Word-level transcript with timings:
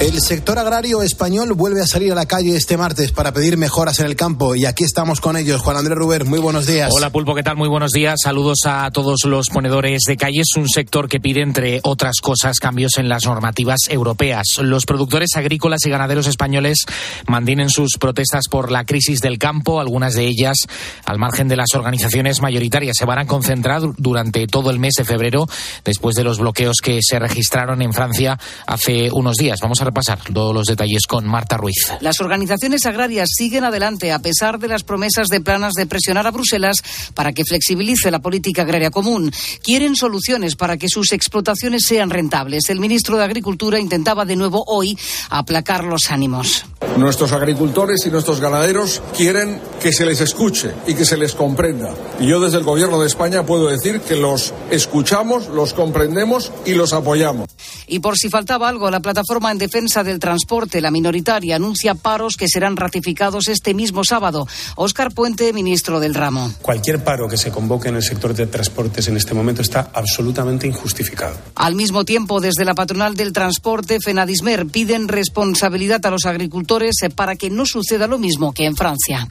El 0.00 0.20
sector 0.20 0.56
agrario 0.60 1.02
español 1.02 1.54
vuelve 1.54 1.80
a 1.80 1.86
salir 1.86 2.12
a 2.12 2.14
la 2.14 2.24
calle 2.24 2.54
este 2.54 2.76
martes 2.76 3.10
para 3.10 3.32
pedir 3.32 3.56
mejoras 3.56 3.98
en 3.98 4.06
el 4.06 4.14
campo 4.14 4.54
y 4.54 4.64
aquí 4.64 4.84
estamos 4.84 5.20
con 5.20 5.36
ellos. 5.36 5.60
Juan 5.60 5.76
Andrés 5.76 5.98
Ruber, 5.98 6.24
muy 6.24 6.38
buenos 6.38 6.68
días. 6.68 6.92
Hola 6.94 7.10
Pulpo, 7.10 7.34
¿qué 7.34 7.42
tal? 7.42 7.56
Muy 7.56 7.68
buenos 7.68 7.90
días. 7.90 8.14
Saludos 8.22 8.58
a 8.64 8.88
todos 8.92 9.24
los 9.24 9.48
ponedores 9.48 10.02
de 10.06 10.16
calle. 10.16 10.42
Es 10.42 10.56
un 10.56 10.68
sector 10.68 11.08
que 11.08 11.18
pide, 11.18 11.42
entre 11.42 11.80
otras 11.82 12.20
cosas, 12.22 12.60
cambios 12.60 12.96
en 12.98 13.08
las 13.08 13.24
normativas 13.26 13.88
europeas. 13.88 14.58
Los 14.62 14.86
productores 14.86 15.30
agrícolas 15.34 15.84
y 15.84 15.90
ganaderos 15.90 16.28
españoles 16.28 16.84
mantienen 17.26 17.68
sus 17.68 17.98
protestas 17.98 18.44
por 18.48 18.70
la 18.70 18.84
crisis 18.84 19.20
del 19.20 19.36
campo. 19.36 19.80
Algunas 19.80 20.14
de 20.14 20.28
ellas, 20.28 20.58
al 21.06 21.18
margen 21.18 21.48
de 21.48 21.56
las 21.56 21.74
organizaciones 21.74 22.40
mayoritarias, 22.40 22.96
se 22.96 23.04
van 23.04 23.18
a 23.18 23.26
concentrar 23.26 23.82
durante 23.96 24.46
todo 24.46 24.70
el 24.70 24.78
mes 24.78 24.94
de 24.96 25.04
febrero 25.04 25.48
después 25.84 26.14
de 26.14 26.22
los 26.22 26.38
bloqueos 26.38 26.76
que 26.80 27.00
se 27.02 27.18
registraron 27.18 27.82
en 27.82 27.92
Francia 27.92 28.38
hace 28.64 29.10
unos 29.10 29.34
días. 29.34 29.58
Vamos 29.60 29.82
a 29.82 29.87
repasar 29.88 30.20
todos 30.32 30.54
los 30.54 30.66
detalles 30.66 31.06
con 31.06 31.26
Marta 31.26 31.56
Ruiz. 31.56 31.92
Las 32.00 32.20
organizaciones 32.20 32.86
agrarias 32.86 33.30
siguen 33.34 33.64
adelante 33.64 34.12
a 34.12 34.18
pesar 34.18 34.58
de 34.58 34.68
las 34.68 34.84
promesas 34.84 35.28
de 35.28 35.40
planas 35.40 35.72
de 35.72 35.86
presionar 35.86 36.26
a 36.26 36.30
Bruselas 36.30 36.82
para 37.14 37.32
que 37.32 37.44
flexibilice 37.44 38.10
la 38.10 38.20
política 38.20 38.62
agraria 38.62 38.90
común. 38.90 39.32
Quieren 39.62 39.96
soluciones 39.96 40.56
para 40.56 40.76
que 40.76 40.88
sus 40.88 41.12
explotaciones 41.12 41.84
sean 41.86 42.10
rentables. 42.10 42.68
El 42.68 42.80
ministro 42.80 43.16
de 43.16 43.24
Agricultura 43.24 43.78
intentaba 43.78 44.24
de 44.24 44.36
nuevo 44.36 44.62
hoy 44.66 44.98
aplacar 45.30 45.84
los 45.84 46.10
ánimos. 46.10 46.66
Nuestros 46.96 47.32
agricultores 47.32 48.04
y 48.06 48.10
nuestros 48.10 48.40
ganaderos 48.40 49.02
quieren 49.16 49.60
que 49.80 49.92
se 49.92 50.04
les 50.04 50.20
escuche 50.20 50.72
y 50.86 50.94
que 50.94 51.04
se 51.04 51.16
les 51.16 51.34
comprenda. 51.34 51.94
Y 52.20 52.26
yo 52.26 52.40
desde 52.40 52.58
el 52.58 52.64
Gobierno 52.64 53.00
de 53.00 53.06
España 53.06 53.46
puedo 53.46 53.68
decir 53.68 54.00
que 54.00 54.16
los 54.16 54.52
escuchamos, 54.70 55.48
los 55.48 55.72
comprendemos 55.72 56.52
y 56.66 56.74
los 56.74 56.92
apoyamos. 56.92 57.48
Y 57.86 58.00
por 58.00 58.16
si 58.16 58.28
faltaba 58.28 58.68
algo, 58.68 58.90
la 58.90 59.00
plataforma 59.00 59.50
en 59.50 59.58
defensa 59.58 59.77
del 59.78 60.18
transporte, 60.18 60.80
la 60.80 60.90
minoritaria, 60.90 61.54
anuncia 61.54 61.94
paros 61.94 62.34
que 62.36 62.48
serán 62.48 62.76
ratificados 62.76 63.46
este 63.46 63.74
mismo 63.74 64.02
sábado. 64.02 64.46
Óscar 64.74 65.14
Puente, 65.14 65.52
ministro 65.52 66.00
del 66.00 66.14
ramo. 66.14 66.52
Cualquier 66.60 67.04
paro 67.04 67.28
que 67.28 67.36
se 67.36 67.52
convoque 67.52 67.88
en 67.88 67.94
el 67.94 68.02
sector 68.02 68.34
de 68.34 68.48
transportes 68.48 69.06
en 69.06 69.16
este 69.16 69.34
momento 69.34 69.62
está 69.62 69.90
absolutamente 69.94 70.66
injustificado. 70.66 71.36
Al 71.54 71.76
mismo 71.76 72.04
tiempo, 72.04 72.40
desde 72.40 72.64
la 72.64 72.74
patronal 72.74 73.14
del 73.14 73.32
transporte, 73.32 73.98
Fenadismer, 74.04 74.66
piden 74.66 75.06
responsabilidad 75.06 76.04
a 76.04 76.10
los 76.10 76.26
agricultores 76.26 76.96
para 77.14 77.36
que 77.36 77.48
no 77.48 77.64
suceda 77.64 78.08
lo 78.08 78.18
mismo 78.18 78.52
que 78.52 78.66
en 78.66 78.74
Francia. 78.74 79.28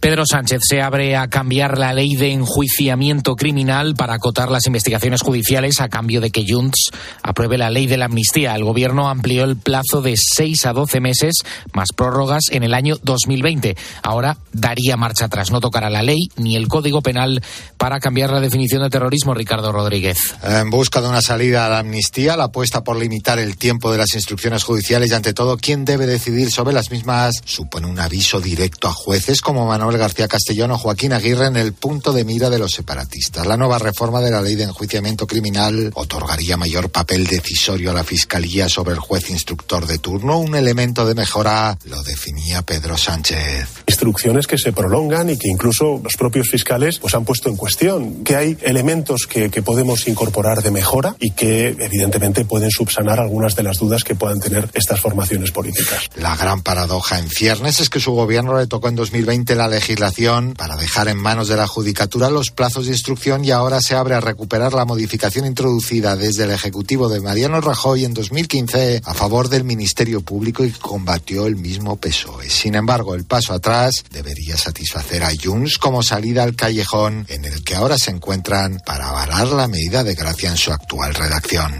Pedro 0.00 0.24
Sánchez 0.26 0.60
se 0.68 0.82
abre 0.82 1.16
a 1.16 1.28
cambiar 1.28 1.78
la 1.78 1.92
ley 1.92 2.16
de 2.16 2.32
enjuiciamiento 2.32 3.36
criminal 3.36 3.94
para 3.94 4.14
acotar 4.14 4.50
las 4.50 4.66
investigaciones 4.66 5.22
judiciales 5.22 5.80
a 5.80 5.88
cambio 5.88 6.20
de 6.20 6.30
que 6.30 6.44
Junts 6.46 6.90
apruebe 7.22 7.58
la 7.58 7.70
ley 7.70 7.86
de 7.86 7.96
la 7.96 8.06
amnistía. 8.06 8.54
El 8.54 8.64
gobierno 8.64 9.08
amplió 9.08 9.44
el 9.44 9.56
plazo 9.56 10.02
de 10.02 10.14
6 10.16 10.66
a 10.66 10.72
12 10.72 11.00
meses 11.00 11.34
más 11.72 11.88
prórrogas 11.94 12.44
en 12.50 12.64
el 12.64 12.74
año 12.74 12.96
2020. 13.02 13.76
Ahora 14.02 14.38
daría 14.52 14.96
marcha 14.96 15.26
atrás. 15.26 15.50
No 15.50 15.60
tocará 15.60 15.90
la 15.90 16.02
ley 16.02 16.28
ni 16.36 16.56
el 16.56 16.68
Código 16.68 17.00
Penal 17.00 17.42
para 17.76 18.00
cambiar 18.00 18.30
la 18.30 18.40
definición 18.40 18.82
de 18.82 18.90
terrorismo, 18.90 19.34
Ricardo 19.34 19.72
Rodríguez. 19.72 20.18
En 20.42 20.70
busca 20.70 21.00
de 21.00 21.08
una 21.08 21.22
salida 21.22 21.66
a 21.66 21.68
la 21.68 21.78
amnistía, 21.80 22.36
la 22.36 22.44
apuesta 22.44 22.82
por 22.82 22.96
limitar 22.96 23.38
el 23.38 23.56
tiempo 23.56 23.92
de 23.92 23.98
las 23.98 24.14
instrucciones 24.14 24.64
judiciales 24.64 25.10
y, 25.10 25.14
ante 25.14 25.34
todo, 25.34 25.56
quién 25.56 25.84
debe 25.84 26.06
decidir 26.06 26.50
sobre 26.50 26.74
las 26.74 26.90
mismas 26.90 27.42
supone 27.44 27.86
un 27.86 27.98
aviso 27.98 28.40
directo 28.40 28.88
a 28.88 28.92
jueces 28.92 29.40
como 29.40 29.66
Manuel 29.66 29.83
García 29.92 30.28
Castellón 30.28 30.70
o 30.72 30.78
Joaquín 30.78 31.12
Aguirre 31.12 31.46
en 31.46 31.56
el 31.56 31.72
punto 31.72 32.12
de 32.12 32.24
mira 32.24 32.50
de 32.50 32.58
los 32.58 32.72
separatistas. 32.72 33.46
La 33.46 33.56
nueva 33.56 33.78
reforma 33.78 34.20
de 34.20 34.30
la 34.30 34.40
ley 34.40 34.54
de 34.54 34.64
enjuiciamiento 34.64 35.26
criminal 35.26 35.92
otorgaría 35.94 36.56
mayor 36.56 36.90
papel 36.90 37.26
decisorio 37.26 37.90
a 37.90 37.94
la 37.94 38.04
Fiscalía 38.04 38.68
sobre 38.68 38.94
el 38.94 39.00
juez 39.00 39.30
instructor 39.30 39.86
de 39.86 39.98
turno. 39.98 40.38
Un 40.38 40.54
elemento 40.54 41.06
de 41.06 41.14
mejora 41.14 41.78
lo 41.84 42.02
definía 42.02 42.62
Pedro 42.62 42.96
Sánchez. 42.96 43.68
Instrucciones 43.86 44.46
que 44.46 44.58
se 44.58 44.72
prolongan 44.72 45.30
y 45.30 45.38
que 45.38 45.48
incluso 45.48 46.00
los 46.02 46.16
propios 46.16 46.48
fiscales 46.48 46.98
pues, 46.98 47.14
han 47.14 47.24
puesto 47.24 47.48
en 47.48 47.56
cuestión. 47.56 48.24
Que 48.24 48.36
hay 48.36 48.58
elementos 48.62 49.26
que, 49.28 49.50
que 49.50 49.62
podemos 49.62 50.08
incorporar 50.08 50.62
de 50.62 50.70
mejora 50.70 51.16
y 51.20 51.30
que 51.30 51.68
evidentemente 51.68 52.44
pueden 52.44 52.70
subsanar 52.70 53.20
algunas 53.20 53.54
de 53.56 53.62
las 53.62 53.78
dudas 53.78 54.04
que 54.04 54.14
puedan 54.14 54.40
tener 54.40 54.68
estas 54.74 55.00
formaciones 55.00 55.50
políticas. 55.50 56.08
La 56.16 56.36
gran 56.36 56.62
paradoja 56.62 57.18
en 57.18 57.28
ciernes 57.28 57.80
es 57.80 57.90
que 57.90 58.00
su 58.00 58.12
gobierno 58.12 58.58
le 58.58 58.66
tocó 58.66 58.88
en 58.88 58.94
2020 58.94 59.54
la 59.54 59.68
legislación 59.74 60.54
para 60.54 60.76
dejar 60.76 61.08
en 61.08 61.18
manos 61.18 61.48
de 61.48 61.56
la 61.56 61.66
Judicatura 61.66 62.30
los 62.30 62.50
plazos 62.50 62.86
de 62.86 62.92
instrucción 62.92 63.44
y 63.44 63.50
ahora 63.50 63.80
se 63.80 63.94
abre 63.94 64.14
a 64.14 64.20
recuperar 64.20 64.72
la 64.72 64.84
modificación 64.84 65.46
introducida 65.46 66.16
desde 66.16 66.44
el 66.44 66.52
Ejecutivo 66.52 67.08
de 67.08 67.20
Mariano 67.20 67.60
Rajoy 67.60 68.04
en 68.04 68.14
2015 68.14 69.02
a 69.04 69.14
favor 69.14 69.48
del 69.48 69.64
Ministerio 69.64 70.20
Público 70.20 70.64
y 70.64 70.70
combatió 70.70 71.46
el 71.46 71.56
mismo 71.56 71.96
PSOE. 71.96 72.48
Sin 72.48 72.74
embargo, 72.74 73.14
el 73.14 73.24
paso 73.24 73.52
atrás 73.52 73.92
debería 74.10 74.56
satisfacer 74.56 75.24
a 75.24 75.30
Junts 75.42 75.78
como 75.78 76.02
salida 76.02 76.44
al 76.44 76.54
callejón 76.54 77.26
en 77.28 77.44
el 77.44 77.64
que 77.64 77.74
ahora 77.74 77.98
se 77.98 78.10
encuentran 78.10 78.80
para 78.86 79.08
avalar 79.08 79.48
la 79.48 79.68
medida 79.68 80.04
de 80.04 80.14
gracia 80.14 80.50
en 80.50 80.56
su 80.56 80.72
actual 80.72 81.14
redacción. 81.14 81.72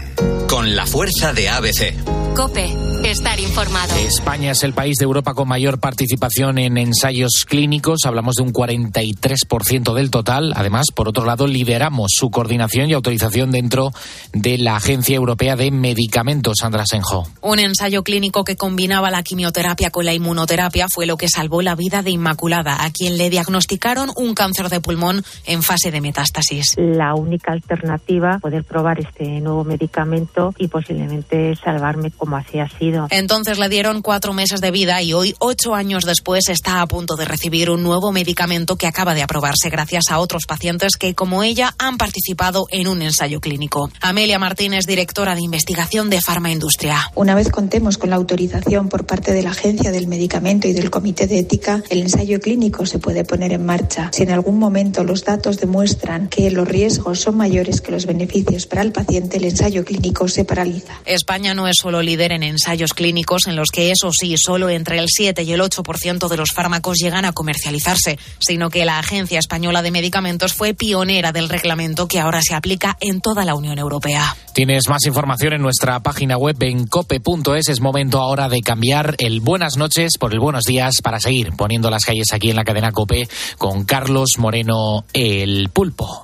Con 0.49 0.75
la 0.75 0.85
fuerza 0.85 1.33
de 1.33 1.49
ABC. 1.49 1.95
Cope, 2.35 2.75
estar 3.09 3.39
informado. 3.39 3.95
España 3.95 4.51
es 4.51 4.63
el 4.63 4.73
país 4.73 4.97
de 4.97 5.05
Europa 5.05 5.33
con 5.33 5.47
mayor 5.47 5.79
participación 5.79 6.57
en 6.57 6.77
ensayos 6.77 7.45
clínicos. 7.47 7.74
Hablamos 8.05 8.35
de 8.35 8.43
un 8.43 8.53
43% 8.53 9.93
del 9.93 10.09
total. 10.09 10.53
Además, 10.55 10.85
por 10.93 11.07
otro 11.07 11.25
lado, 11.25 11.45
lideramos 11.45 12.11
su 12.15 12.29
coordinación 12.31 12.89
y 12.89 12.93
autorización 12.93 13.51
dentro 13.51 13.91
de 14.33 14.57
la 14.57 14.77
Agencia 14.77 15.15
Europea 15.15 15.55
de 15.55 15.71
Medicamentos, 15.71 16.55
Sandra 16.61 16.85
Senjo. 16.85 17.27
Un 17.41 17.59
ensayo 17.59 18.03
clínico 18.03 18.43
que 18.43 18.55
combinaba 18.55 19.11
la 19.11 19.23
quimioterapia 19.23 19.89
con 19.89 20.05
la 20.05 20.13
inmunoterapia 20.13 20.87
fue 20.93 21.05
lo 21.05 21.17
que 21.17 21.27
salvó 21.27 21.61
la 21.61 21.75
vida 21.75 22.01
de 22.01 22.11
Inmaculada, 22.11 22.83
a 22.83 22.91
quien 22.91 23.17
le 23.17 23.29
diagnosticaron 23.29 24.09
un 24.15 24.33
cáncer 24.33 24.69
de 24.69 24.81
pulmón 24.81 25.23
en 25.45 25.61
fase 25.61 25.91
de 25.91 26.01
metástasis. 26.01 26.75
La 26.77 27.13
única 27.13 27.51
alternativa, 27.51 28.39
poder 28.39 28.63
probar 28.63 28.99
este 28.99 29.41
nuevo 29.41 29.63
medicamento 29.63 30.53
y 30.57 30.67
posiblemente 30.67 31.55
salvarme 31.55 32.11
como 32.11 32.37
así 32.37 32.59
ha 32.59 32.69
sido. 32.69 33.07
Entonces 33.09 33.59
le 33.59 33.69
dieron 33.69 34.01
cuatro 34.01 34.33
meses 34.33 34.61
de 34.61 34.71
vida 34.71 35.01
y 35.01 35.13
hoy, 35.13 35.35
ocho 35.39 35.75
años 35.75 36.05
después, 36.05 36.49
está 36.49 36.81
a 36.81 36.87
punto 36.87 37.15
de 37.15 37.25
recibir 37.25 37.64
un 37.69 37.83
nuevo 37.83 38.11
medicamento 38.11 38.75
que 38.75 38.87
acaba 38.87 39.13
de 39.13 39.23
aprobarse 39.23 39.69
gracias 39.69 40.05
a 40.09 40.19
otros 40.19 40.43
pacientes 40.47 40.97
que, 40.97 41.15
como 41.15 41.43
ella, 41.43 41.73
han 41.77 41.97
participado 41.97 42.67
en 42.69 42.87
un 42.87 43.01
ensayo 43.01 43.39
clínico. 43.39 43.89
Amelia 44.01 44.39
Martínez, 44.39 44.85
directora 44.85 45.35
de 45.35 45.41
investigación 45.41 46.09
de 46.09 46.21
Farmaindustria. 46.21 47.11
Una 47.15 47.35
vez 47.35 47.49
contemos 47.49 47.97
con 47.97 48.09
la 48.09 48.15
autorización 48.15 48.89
por 48.89 49.05
parte 49.05 49.33
de 49.33 49.43
la 49.43 49.51
Agencia 49.51 49.91
del 49.91 50.07
Medicamento 50.07 50.67
y 50.67 50.73
del 50.73 50.89
Comité 50.89 51.27
de 51.27 51.39
Ética, 51.39 51.83
el 51.89 52.01
ensayo 52.01 52.39
clínico 52.39 52.85
se 52.85 52.99
puede 52.99 53.23
poner 53.23 53.51
en 53.53 53.65
marcha. 53.65 54.09
Si 54.13 54.23
en 54.23 54.31
algún 54.31 54.59
momento 54.59 55.03
los 55.03 55.23
datos 55.23 55.57
demuestran 55.57 56.27
que 56.27 56.51
los 56.51 56.67
riesgos 56.67 57.19
son 57.19 57.37
mayores 57.37 57.81
que 57.81 57.91
los 57.91 58.05
beneficios 58.05 58.65
para 58.65 58.81
el 58.81 58.91
paciente, 58.91 59.37
el 59.37 59.45
ensayo 59.45 59.83
clínico 59.85 60.27
se 60.27 60.45
paraliza. 60.45 60.93
España 61.05 61.53
no 61.53 61.67
es 61.67 61.75
solo 61.81 62.01
líder 62.01 62.31
en 62.31 62.43
ensayos 62.43 62.93
clínicos 62.93 63.47
en 63.47 63.55
los 63.55 63.69
que, 63.69 63.91
eso 63.91 64.11
sí, 64.11 64.35
solo 64.37 64.69
entre 64.69 64.99
el 64.99 65.07
7 65.07 65.43
y 65.43 65.53
el 65.53 65.61
8% 65.61 66.27
de 66.27 66.37
los 66.37 66.51
fármacos 66.51 66.97
llegan 66.97 67.25
a 67.25 67.31
comercializarse, 67.55 68.19
sino 68.39 68.69
que 68.69 68.85
la 68.85 68.99
Agencia 68.99 69.39
Española 69.39 69.81
de 69.81 69.91
Medicamentos 69.91 70.53
fue 70.53 70.73
pionera 70.73 71.31
del 71.31 71.49
reglamento 71.49 72.07
que 72.07 72.19
ahora 72.19 72.41
se 72.41 72.53
aplica 72.53 72.97
en 72.99 73.21
toda 73.21 73.45
la 73.45 73.55
Unión 73.55 73.79
Europea. 73.79 74.35
Tienes 74.53 74.87
más 74.89 75.05
información 75.05 75.53
en 75.53 75.61
nuestra 75.61 76.01
página 76.01 76.37
web 76.37 76.57
en 76.61 76.87
cope.es. 76.87 77.69
Es 77.69 77.81
momento 77.81 78.19
ahora 78.19 78.49
de 78.49 78.61
cambiar 78.61 79.15
el 79.19 79.39
buenas 79.39 79.77
noches 79.77 80.13
por 80.19 80.33
el 80.33 80.39
buenos 80.39 80.63
días 80.65 81.01
para 81.01 81.19
seguir 81.19 81.51
poniendo 81.53 81.89
las 81.89 82.03
calles 82.03 82.33
aquí 82.33 82.49
en 82.49 82.55
la 82.55 82.63
cadena 82.63 82.91
Cope 82.91 83.27
con 83.57 83.85
Carlos 83.85 84.31
Moreno 84.37 85.05
el 85.13 85.69
Pulpo. 85.69 86.23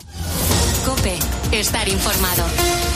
Cope, 0.86 1.18
estar 1.52 1.88
informado. 1.88 2.91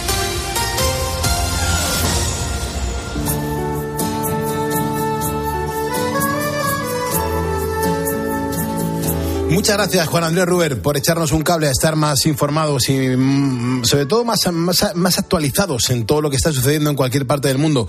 Muchas 9.50 9.78
gracias, 9.78 10.08
Juan 10.08 10.24
Andrés 10.24 10.48
Ruber, 10.48 10.82
por 10.82 10.98
echarnos 10.98 11.32
un 11.32 11.44
cable 11.44 11.68
a 11.68 11.72
estar 11.72 11.96
más 11.96 12.26
informados 12.26 12.90
y, 12.90 13.16
mm, 13.16 13.86
sobre 13.86 14.08
todo, 14.08 14.26
más, 14.26 14.40
más, 14.52 14.96
más, 14.96 15.20
actualizados 15.20 15.92
en 15.92 16.06
todo 16.06 16.22
lo 16.22 16.32
que 16.32 16.36
está 16.36 16.52
sucediendo 16.52 16.90
en 16.90 16.96
cualquier 16.96 17.28
parte 17.28 17.48
del 17.48 17.60
mundo. 17.60 17.88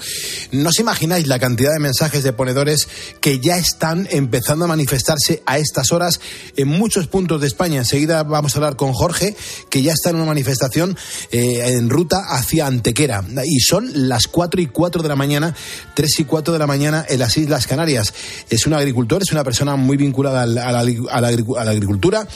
No 0.52 0.68
os 0.68 0.78
imagináis 0.78 1.26
la 1.26 1.38
cantidad 1.38 1.72
de 1.72 1.80
mensajes 1.80 2.22
de 2.22 2.34
ponedores 2.34 2.86
que 3.20 3.40
ya 3.40 3.56
están 3.56 4.06
empezando 4.10 4.66
a 4.66 4.68
manifestarse 4.68 5.42
a 5.46 5.58
estas 5.58 5.92
horas 5.92 6.20
en 6.56 6.68
muchos 6.68 7.06
puntos 7.08 7.40
de 7.40 7.46
España. 7.46 7.78
Enseguida 7.78 8.22
vamos 8.22 8.54
a 8.54 8.58
hablar 8.58 8.76
con 8.76 8.92
Jorge, 8.92 9.34
que 9.70 9.82
ya 9.82 9.92
está 9.92 10.10
en 10.10 10.16
una 10.16 10.26
manifestación 10.26 10.96
eh, 11.32 11.74
en 11.78 11.88
ruta 11.88 12.18
hacia 12.28 12.66
Antequera. 12.66 13.24
Y 13.44 13.60
son 13.60 14.08
las 14.08 14.28
4 14.28 14.60
y 14.60 14.66
4 14.66 15.02
de 15.02 15.08
la 15.08 15.16
mañana, 15.16 15.54
3 15.94 16.20
y 16.20 16.24
4 16.24 16.52
de 16.52 16.58
la 16.58 16.66
mañana 16.66 17.04
en 17.08 17.18
las 17.18 17.36
Islas 17.38 17.66
Canarias. 17.66 18.12
Es 18.50 18.66
un 18.66 18.74
agricultor, 18.74 19.22
es 19.22 19.32
una 19.32 19.42
persona 19.42 19.74
muy 19.76 19.96
vinculada 19.96 20.42
a 20.42 20.46
la, 20.46 20.68
a 20.68 21.20
la 21.20 21.28
agricultura 21.28 21.45
a 21.58 21.64
la 21.64 21.70
agricultura 21.70 22.26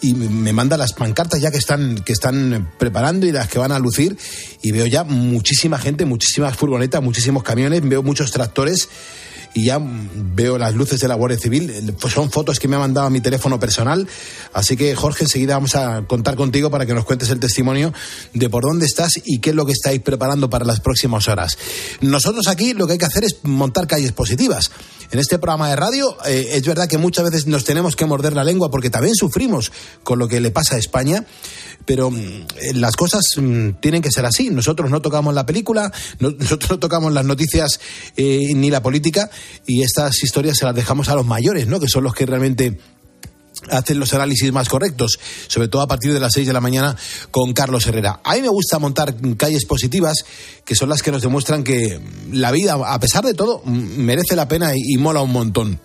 y 0.00 0.14
me 0.14 0.52
manda 0.52 0.76
las 0.76 0.92
pancartas 0.92 1.40
ya 1.40 1.50
que 1.50 1.58
están, 1.58 1.96
que 2.04 2.12
están 2.12 2.72
preparando 2.78 3.26
y 3.26 3.32
las 3.32 3.48
que 3.48 3.58
van 3.58 3.72
a 3.72 3.78
lucir 3.78 4.16
y 4.62 4.72
veo 4.72 4.86
ya 4.86 5.04
muchísima 5.04 5.78
gente, 5.78 6.04
muchísimas 6.04 6.56
furgonetas, 6.56 7.02
muchísimos 7.02 7.42
camiones, 7.42 7.86
veo 7.88 8.02
muchos 8.02 8.30
tractores 8.30 8.88
y 9.56 9.64
ya 9.64 9.80
veo 9.80 10.58
las 10.58 10.74
luces 10.74 11.00
de 11.00 11.08
la 11.08 11.14
Guardia 11.14 11.38
Civil. 11.38 11.96
Son 12.12 12.30
fotos 12.30 12.60
que 12.60 12.68
me 12.68 12.76
ha 12.76 12.78
mandado 12.78 13.06
a 13.06 13.10
mi 13.10 13.22
teléfono 13.22 13.58
personal. 13.58 14.06
Así 14.52 14.76
que, 14.76 14.94
Jorge, 14.94 15.24
enseguida 15.24 15.54
vamos 15.54 15.74
a 15.74 16.02
contar 16.06 16.36
contigo 16.36 16.70
para 16.70 16.84
que 16.84 16.92
nos 16.92 17.06
cuentes 17.06 17.30
el 17.30 17.40
testimonio 17.40 17.90
de 18.34 18.50
por 18.50 18.64
dónde 18.64 18.84
estás 18.84 19.12
y 19.24 19.38
qué 19.40 19.50
es 19.50 19.56
lo 19.56 19.64
que 19.64 19.72
estáis 19.72 20.02
preparando 20.02 20.50
para 20.50 20.66
las 20.66 20.80
próximas 20.80 21.26
horas. 21.28 21.56
Nosotros 22.02 22.48
aquí 22.48 22.74
lo 22.74 22.86
que 22.86 22.92
hay 22.92 22.98
que 22.98 23.06
hacer 23.06 23.24
es 23.24 23.38
montar 23.44 23.86
calles 23.86 24.12
positivas. 24.12 24.70
En 25.10 25.18
este 25.18 25.38
programa 25.38 25.68
de 25.68 25.76
radio 25.76 26.16
eh, 26.26 26.50
es 26.52 26.66
verdad 26.66 26.88
que 26.88 26.98
muchas 26.98 27.24
veces 27.24 27.46
nos 27.46 27.64
tenemos 27.64 27.96
que 27.96 28.06
morder 28.06 28.34
la 28.34 28.44
lengua 28.44 28.70
porque 28.70 28.90
también 28.90 29.14
sufrimos 29.14 29.72
con 30.02 30.18
lo 30.18 30.28
que 30.28 30.40
le 30.40 30.50
pasa 30.50 30.76
a 30.76 30.78
España 30.78 31.24
pero 31.86 32.10
mm, 32.10 32.46
las 32.74 32.96
cosas 32.96 33.22
mm, 33.36 33.70
tienen 33.80 34.02
que 34.02 34.10
ser 34.10 34.26
así. 34.26 34.50
Nosotros 34.50 34.90
no 34.90 35.00
tocamos 35.00 35.32
la 35.32 35.46
película, 35.46 35.90
nosotros 36.18 36.70
no 36.70 36.78
tocamos 36.78 37.12
las 37.12 37.24
noticias 37.24 37.80
eh, 38.16 38.52
ni 38.54 38.68
la 38.68 38.82
política 38.82 39.30
y 39.66 39.82
estas 39.82 40.22
historias 40.22 40.58
se 40.58 40.66
las 40.66 40.74
dejamos 40.74 41.08
a 41.08 41.14
los 41.14 41.24
mayores, 41.24 41.66
¿no? 41.66 41.80
Que 41.80 41.88
son 41.88 42.04
los 42.04 42.12
que 42.12 42.26
realmente 42.26 42.78
hacen 43.70 43.98
los 43.98 44.12
análisis 44.14 44.52
más 44.52 44.68
correctos, 44.68 45.18
sobre 45.48 45.68
todo 45.68 45.82
a 45.82 45.86
partir 45.86 46.12
de 46.12 46.20
las 46.20 46.32
6 46.32 46.46
de 46.46 46.52
la 46.52 46.60
mañana 46.60 46.96
con 47.30 47.52
Carlos 47.52 47.86
Herrera. 47.86 48.20
A 48.24 48.34
mí 48.34 48.42
me 48.42 48.48
gusta 48.48 48.78
montar 48.78 49.14
calles 49.36 49.64
positivas, 49.64 50.24
que 50.64 50.74
son 50.74 50.88
las 50.88 51.02
que 51.02 51.12
nos 51.12 51.22
demuestran 51.22 51.64
que 51.64 52.00
la 52.32 52.50
vida, 52.52 52.74
a 52.74 53.00
pesar 53.00 53.24
de 53.24 53.34
todo, 53.34 53.62
merece 53.64 54.36
la 54.36 54.48
pena 54.48 54.72
y, 54.74 54.96
mola 54.96 55.20
un 55.20 55.32
montón. 55.32 55.80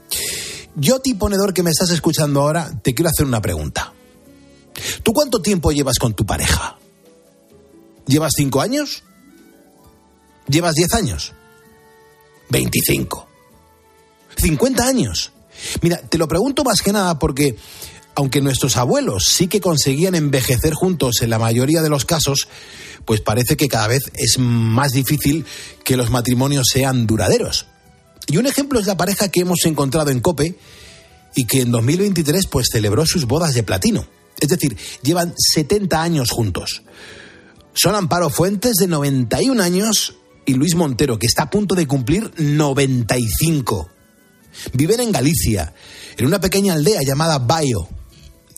Yo, 0.76 1.00
ti 1.00 1.14
ponedor 1.14 1.54
que 1.54 1.64
me 1.64 1.70
estás 1.70 1.90
escuchando 1.92 2.42
ahora, 2.42 2.72
te 2.82 2.94
quiero 2.94 3.10
hacer 3.10 3.26
una 3.26 3.42
pregunta. 3.42 3.94
¿Tú 5.04 5.14
cuánto 5.14 5.42
tiempo 5.42 5.72
llevas 5.72 6.00
con 6.00 6.14
tu 6.14 6.26
pareja? 6.26 6.78
¿Llevas 8.08 8.32
cinco 8.36 8.62
años? 8.62 9.04
¿Llevas 10.48 10.76
diez 10.76 10.94
años? 10.94 11.34
¿Veinticinco? 12.50 13.28
¿Cincuenta 14.38 14.88
años? 14.88 15.32
Mira, 15.82 15.98
te 15.98 16.18
lo 16.18 16.28
pregunto 16.28 16.64
más 16.64 16.82
que 16.82 16.92
nada 16.92 17.20
porque, 17.20 17.56
aunque 18.16 18.42
nuestros 18.42 18.78
abuelos 18.78 19.26
sí 19.26 19.48
que 19.48 19.62
conseguían 19.62 20.16
envejecer 20.16 20.74
juntos 20.74 21.22
en 21.22 21.30
la 21.30 21.40
mayoría 21.40 21.82
de 21.82 21.90
los 21.90 22.06
casos, 22.06 22.48
pues 23.06 23.22
parece 23.22 23.58
que 23.58 23.68
cada 23.68 23.88
vez 23.88 24.04
es 24.14 24.38
más 24.40 24.92
difícil 24.92 25.46
que 25.84 25.98
los 25.98 26.10
matrimonios 26.10 26.68
sean 26.72 27.08
duraderos. 27.08 27.66
Y 28.28 28.38
un 28.38 28.48
ejemplo 28.48 28.80
es 28.80 28.88
la 28.88 28.98
pareja 28.98 29.30
que 29.30 29.42
hemos 29.42 29.66
encontrado 29.66 30.12
en 30.12 30.20
Cope 30.20 30.56
y 31.36 31.46
que 31.46 31.62
en 31.62 31.72
2023 31.72 32.48
pues 32.48 32.68
celebró 32.72 33.06
sus 33.06 33.26
bodas 33.26 33.54
de 33.54 33.64
platino. 33.64 34.06
Es 34.40 34.50
decir, 34.50 34.78
llevan 35.04 35.34
70 35.38 36.02
años 36.02 36.32
juntos. 36.32 36.84
Son 37.74 37.96
Amparo 37.96 38.30
Fuentes, 38.30 38.76
de 38.76 38.88
91 38.88 39.62
años, 39.62 40.16
y 40.46 40.56
Luis 40.56 40.76
Montero, 40.76 41.18
que 41.20 41.28
está 41.28 41.44
a 41.44 41.50
punto 41.50 41.76
de 41.76 41.88
cumplir 41.88 42.32
95. 42.38 43.90
Viven 44.74 45.00
en 45.00 45.12
Galicia, 45.12 45.74
en 46.18 46.26
una 46.26 46.40
pequeña 46.40 46.74
aldea 46.74 47.02
llamada 47.06 47.40
Bayo, 47.40 47.88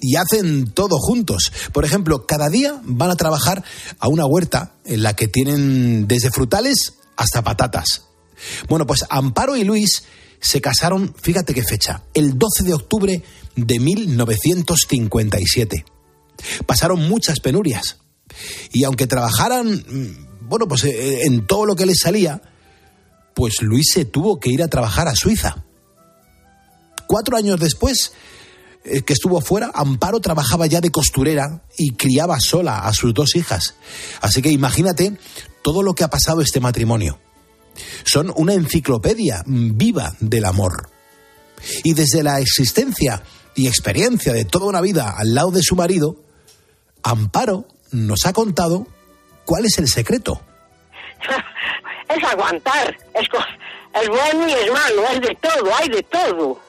y 0.01 0.17
hacen 0.17 0.71
todo 0.71 0.97
juntos. 0.99 1.51
Por 1.71 1.85
ejemplo, 1.85 2.25
cada 2.25 2.49
día 2.49 2.81
van 2.83 3.09
a 3.09 3.15
trabajar 3.15 3.63
a 3.99 4.09
una 4.09 4.25
huerta 4.25 4.75
en 4.85 5.01
la 5.01 5.15
que 5.15 5.29
tienen 5.29 6.07
desde 6.07 6.29
frutales 6.29 6.95
hasta 7.15 7.41
patatas. 7.41 8.03
Bueno, 8.67 8.85
pues 8.85 9.05
Amparo 9.09 9.55
y 9.55 9.63
Luis 9.63 10.03
se 10.41 10.59
casaron, 10.59 11.15
fíjate 11.19 11.53
qué 11.53 11.63
fecha, 11.63 12.03
el 12.13 12.37
12 12.37 12.65
de 12.65 12.73
octubre 12.73 13.23
de 13.55 13.79
1957. 13.79 15.85
Pasaron 16.65 17.07
muchas 17.07 17.39
penurias. 17.39 17.97
Y 18.71 18.83
aunque 18.83 19.07
trabajaran, 19.07 19.71
mm, 19.71 20.49
bueno, 20.49 20.67
pues 20.67 20.83
eh, 20.83 21.23
en 21.23 21.47
todo 21.47 21.65
lo 21.65 21.75
que 21.75 21.85
les 21.85 21.99
salía, 21.99 22.41
pues 23.33 23.61
Luis 23.61 23.91
se 23.93 24.05
tuvo 24.05 24.39
que 24.39 24.49
ir 24.49 24.63
a 24.63 24.67
trabajar 24.67 25.07
a 25.07 25.15
Suiza. 25.15 25.63
Cuatro 27.13 27.37
años 27.37 27.59
después 27.59 28.11
eh, 28.83 29.03
que 29.03 29.13
estuvo 29.13 29.39
fuera, 29.39 29.69
Amparo 29.75 30.19
trabajaba 30.19 30.65
ya 30.65 30.81
de 30.81 30.89
costurera 30.89 31.61
y 31.77 31.91
criaba 31.91 32.39
sola 32.39 32.79
a 32.79 32.91
sus 32.91 33.13
dos 33.13 33.35
hijas. 33.35 33.75
Así 34.19 34.41
que 34.41 34.49
imagínate 34.49 35.15
todo 35.61 35.83
lo 35.83 35.93
que 35.93 36.03
ha 36.03 36.07
pasado 36.07 36.41
este 36.41 36.59
matrimonio. 36.59 37.19
Son 38.03 38.33
una 38.35 38.55
enciclopedia 38.55 39.43
viva 39.45 40.15
del 40.21 40.43
amor. 40.45 40.89
Y 41.83 41.93
desde 41.93 42.23
la 42.23 42.39
existencia 42.39 43.21
y 43.53 43.67
experiencia 43.67 44.33
de 44.33 44.45
toda 44.45 44.65
una 44.65 44.81
vida 44.81 45.13
al 45.15 45.35
lado 45.35 45.51
de 45.51 45.61
su 45.61 45.75
marido, 45.75 46.15
Amparo 47.03 47.67
nos 47.91 48.25
ha 48.25 48.33
contado 48.33 48.87
cuál 49.45 49.65
es 49.65 49.77
el 49.77 49.87
secreto. 49.87 50.41
Es 52.09 52.23
aguantar, 52.23 52.95
es, 53.15 53.27
es 54.01 54.09
bueno 54.09 54.47
y 54.47 54.51
es 54.51 54.71
malo, 54.71 55.03
es 55.13 55.21
de 55.21 55.35
todo, 55.41 55.75
hay 55.75 55.89
de 55.89 56.03
todo, 56.03 56.59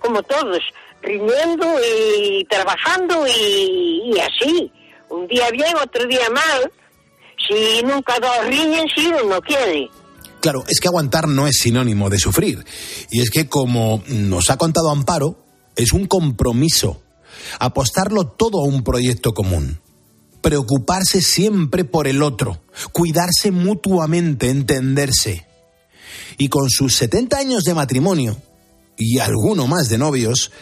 como 0.00 0.22
todos, 0.22 0.58
riñendo 1.02 1.66
y 1.80 2.44
trabajando 2.44 3.26
y, 3.26 4.18
así, 4.20 4.70
un 5.08 5.26
día 5.26 5.50
bien, 5.50 5.74
otro 5.76 6.06
día 6.06 6.28
mal, 6.30 6.72
si 7.48 7.82
nunca 7.84 8.18
dos 8.20 8.46
riñen, 8.46 8.86
si 8.94 9.06
uno 9.06 9.22
no 9.24 9.40
quiere. 9.40 9.88
Claro, 10.40 10.64
es 10.68 10.80
que 10.80 10.88
aguantar 10.88 11.28
no 11.28 11.46
es 11.46 11.58
sinónimo 11.58 12.08
de 12.08 12.18
sufrir. 12.18 12.64
Y 13.10 13.20
es 13.20 13.30
que, 13.30 13.48
como 13.48 14.02
nos 14.08 14.50
ha 14.50 14.56
contado 14.56 14.90
Amparo, 14.90 15.44
es 15.76 15.92
un 15.92 16.06
compromiso. 16.06 17.02
Apostarlo 17.58 18.26
todo 18.26 18.60
a 18.60 18.64
un 18.64 18.82
proyecto 18.82 19.34
común. 19.34 19.80
Preocuparse 20.40 21.20
siempre 21.20 21.84
por 21.84 22.08
el 22.08 22.22
otro. 22.22 22.62
Cuidarse 22.92 23.50
mutuamente, 23.50 24.48
entenderse. 24.48 25.46
Y 26.38 26.48
con 26.48 26.70
sus 26.70 26.94
70 26.96 27.36
años 27.36 27.64
de 27.64 27.74
matrimonio, 27.74 28.40
y 29.00 29.18
alguno 29.18 29.66
más 29.66 29.88
de 29.88 29.98
novios, 29.98 30.52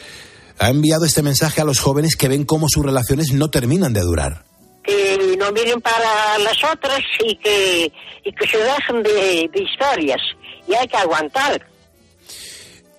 ha 0.58 0.70
enviado 0.70 1.05
este 1.05 1.23
mensaje 1.23 1.61
a 1.61 1.64
los 1.64 1.81
jóvenes 1.81 2.17
que 2.17 2.29
ven 2.29 2.44
cómo 2.44 2.69
sus 2.69 2.85
relaciones 2.85 3.32
no 3.32 3.50
terminan 3.50 3.93
de 3.93 4.00
durar 4.00 4.49
que 4.88 5.37
no 5.38 5.52
miren 5.52 5.81
para 5.81 6.38
las 6.38 6.56
otras 6.64 7.00
y 7.25 7.37
que, 7.37 7.93
y 8.25 8.32
que 8.32 8.49
se 8.49 8.56
dejen 8.56 9.02
de, 9.02 9.50
de 9.52 9.62
historias. 9.62 10.20
Y 10.67 10.75
hay 10.75 10.88
que 10.88 10.96
aguantar. 10.96 11.61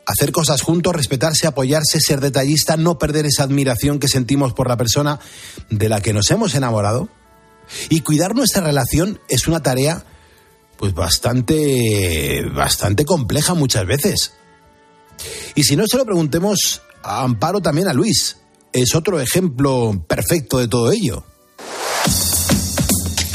Hacer 0.05 0.31
cosas 0.31 0.61
juntos, 0.61 0.95
respetarse, 0.95 1.47
apoyarse, 1.47 1.99
ser 1.99 2.19
detallista, 2.19 2.77
no 2.77 2.97
perder 2.97 3.25
esa 3.25 3.43
admiración 3.43 3.99
que 3.99 4.07
sentimos 4.07 4.53
por 4.53 4.67
la 4.67 4.77
persona 4.77 5.19
de 5.69 5.89
la 5.89 6.01
que 6.01 6.13
nos 6.13 6.29
hemos 6.31 6.53
enamorado. 6.55 7.09
Y 7.89 8.01
cuidar 8.01 8.35
nuestra 8.35 8.63
relación 8.63 9.19
es 9.27 9.47
una 9.47 9.61
tarea 9.61 10.03
pues 10.77 10.93
bastante 10.93 12.43
bastante 12.53 13.03
compleja 13.03 13.53
muchas 13.53 13.85
veces. 13.85 14.33
Y 15.55 15.63
si 15.63 15.75
no 15.75 15.85
se 15.87 15.97
lo 15.97 16.05
preguntemos 16.05 16.81
a 17.03 17.23
Amparo 17.23 17.61
también 17.61 17.87
a 17.87 17.93
Luis, 17.93 18.37
es 18.71 18.95
otro 18.95 19.19
ejemplo 19.19 20.03
perfecto 20.07 20.57
de 20.59 20.67
todo 20.67 20.91
ello. 20.91 21.23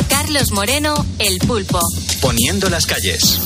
Carlos 0.09 0.53
Moreno, 0.53 0.95
El 1.19 1.39
Pulpo. 1.39 1.81
Poniendo 2.21 2.71
las 2.71 2.87
calles. 2.87 3.39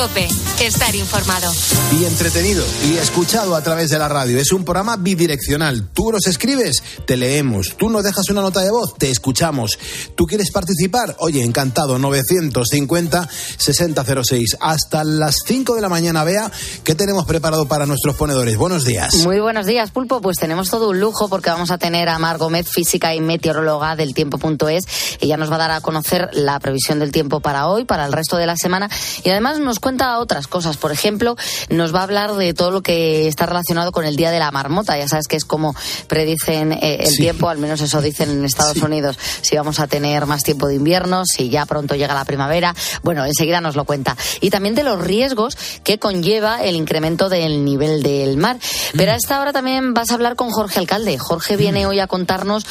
Cope, 0.00 0.28
estar 0.62 0.94
informado. 0.94 1.52
Y 1.92 2.06
entretenido 2.06 2.64
y 2.86 2.96
escuchado 2.96 3.54
a 3.54 3.62
través 3.62 3.90
de 3.90 3.98
la 3.98 4.08
radio. 4.08 4.38
Es 4.38 4.50
un 4.50 4.64
programa 4.64 4.96
bidireccional. 4.96 5.90
Tú 5.92 6.10
nos 6.10 6.26
escribes, 6.26 6.82
te 7.06 7.18
leemos. 7.18 7.76
Tú 7.76 7.90
nos 7.90 8.02
dejas 8.02 8.30
una 8.30 8.40
nota 8.40 8.60
de 8.60 8.70
voz, 8.70 8.94
te 8.94 9.10
escuchamos. 9.10 9.78
¿Tú 10.16 10.24
quieres 10.24 10.52
participar? 10.52 11.16
Oye, 11.18 11.44
encantado. 11.44 11.98
950-6006. 11.98 14.56
Hasta 14.58 15.04
las 15.04 15.36
5 15.46 15.74
de 15.74 15.82
la 15.82 15.90
mañana, 15.90 16.24
vea 16.24 16.50
qué 16.82 16.94
tenemos 16.94 17.26
preparado 17.26 17.68
para 17.68 17.84
nuestros 17.84 18.16
ponedores. 18.16 18.56
Buenos 18.56 18.86
días. 18.86 19.16
Muy 19.16 19.40
buenos 19.40 19.66
días, 19.66 19.90
Pulpo. 19.90 20.22
Pues 20.22 20.38
tenemos 20.38 20.70
todo 20.70 20.88
un 20.88 20.98
lujo 20.98 21.28
porque 21.28 21.50
vamos 21.50 21.70
a 21.70 21.76
tener 21.76 22.08
a 22.08 22.18
Mar 22.18 22.38
Gómez, 22.38 22.70
física 22.70 23.14
y 23.14 23.20
meteoróloga 23.20 23.96
del 23.96 24.14
tiempo.es. 24.14 24.84
Ella 25.20 25.36
nos 25.36 25.50
va 25.50 25.56
a 25.56 25.58
dar 25.58 25.72
a 25.72 25.82
conocer 25.82 26.30
la 26.32 26.58
previsión 26.58 27.00
del 27.00 27.12
tiempo 27.12 27.40
para 27.40 27.66
hoy, 27.66 27.84
para 27.84 28.06
el 28.06 28.14
resto 28.14 28.38
de 28.38 28.46
la 28.46 28.56
semana. 28.56 28.88
Y 29.24 29.28
además 29.28 29.58
nos 29.58 29.78
cuenta 29.78 29.89
otras 29.98 30.46
cosas. 30.46 30.76
Por 30.76 30.92
ejemplo, 30.92 31.36
nos 31.68 31.94
va 31.94 32.00
a 32.00 32.02
hablar 32.04 32.34
de 32.34 32.54
todo 32.54 32.70
lo 32.70 32.82
que 32.82 33.28
está 33.28 33.46
relacionado 33.46 33.92
con 33.92 34.04
el 34.04 34.16
Día 34.16 34.30
de 34.30 34.38
la 34.38 34.50
Marmota. 34.50 34.96
Ya 34.98 35.08
sabes 35.08 35.26
que 35.28 35.36
es 35.36 35.44
como 35.44 35.74
predicen 36.06 36.72
eh, 36.72 36.98
el 37.00 37.08
Sí. 37.08 37.16
tiempo, 37.22 37.48
al 37.48 37.58
menos 37.58 37.80
eso 37.80 38.00
dicen 38.00 38.30
en 38.30 38.44
Estados 38.44 38.76
Unidos. 38.78 39.18
Si 39.42 39.56
vamos 39.56 39.80
a 39.80 39.86
tener 39.86 40.26
más 40.26 40.42
tiempo 40.42 40.66
de 40.68 40.74
invierno, 40.76 41.22
si 41.24 41.48
ya 41.48 41.66
pronto 41.66 41.94
llega 41.94 42.14
la 42.14 42.24
primavera. 42.24 42.74
Bueno, 43.02 43.24
enseguida 43.24 43.60
nos 43.60 43.76
lo 43.76 43.84
cuenta. 43.84 44.16
Y 44.40 44.50
también 44.50 44.74
de 44.74 44.82
los 44.82 45.00
riesgos 45.00 45.56
que 45.84 45.98
conlleva 45.98 46.62
el 46.62 46.76
incremento 46.76 47.28
del 47.28 47.64
nivel 47.64 48.02
del 48.02 48.36
mar. 48.36 48.58
Pero 48.96 49.12
a 49.12 49.16
esta 49.16 49.40
hora 49.40 49.52
también 49.52 49.94
vas 49.94 50.10
a 50.10 50.14
hablar 50.14 50.36
con 50.36 50.50
Jorge 50.50 50.78
Alcalde. 50.78 51.18
Jorge 51.18 51.56
viene 51.56 51.86
hoy 51.86 52.00
a 52.00 52.06
contarnos 52.06 52.64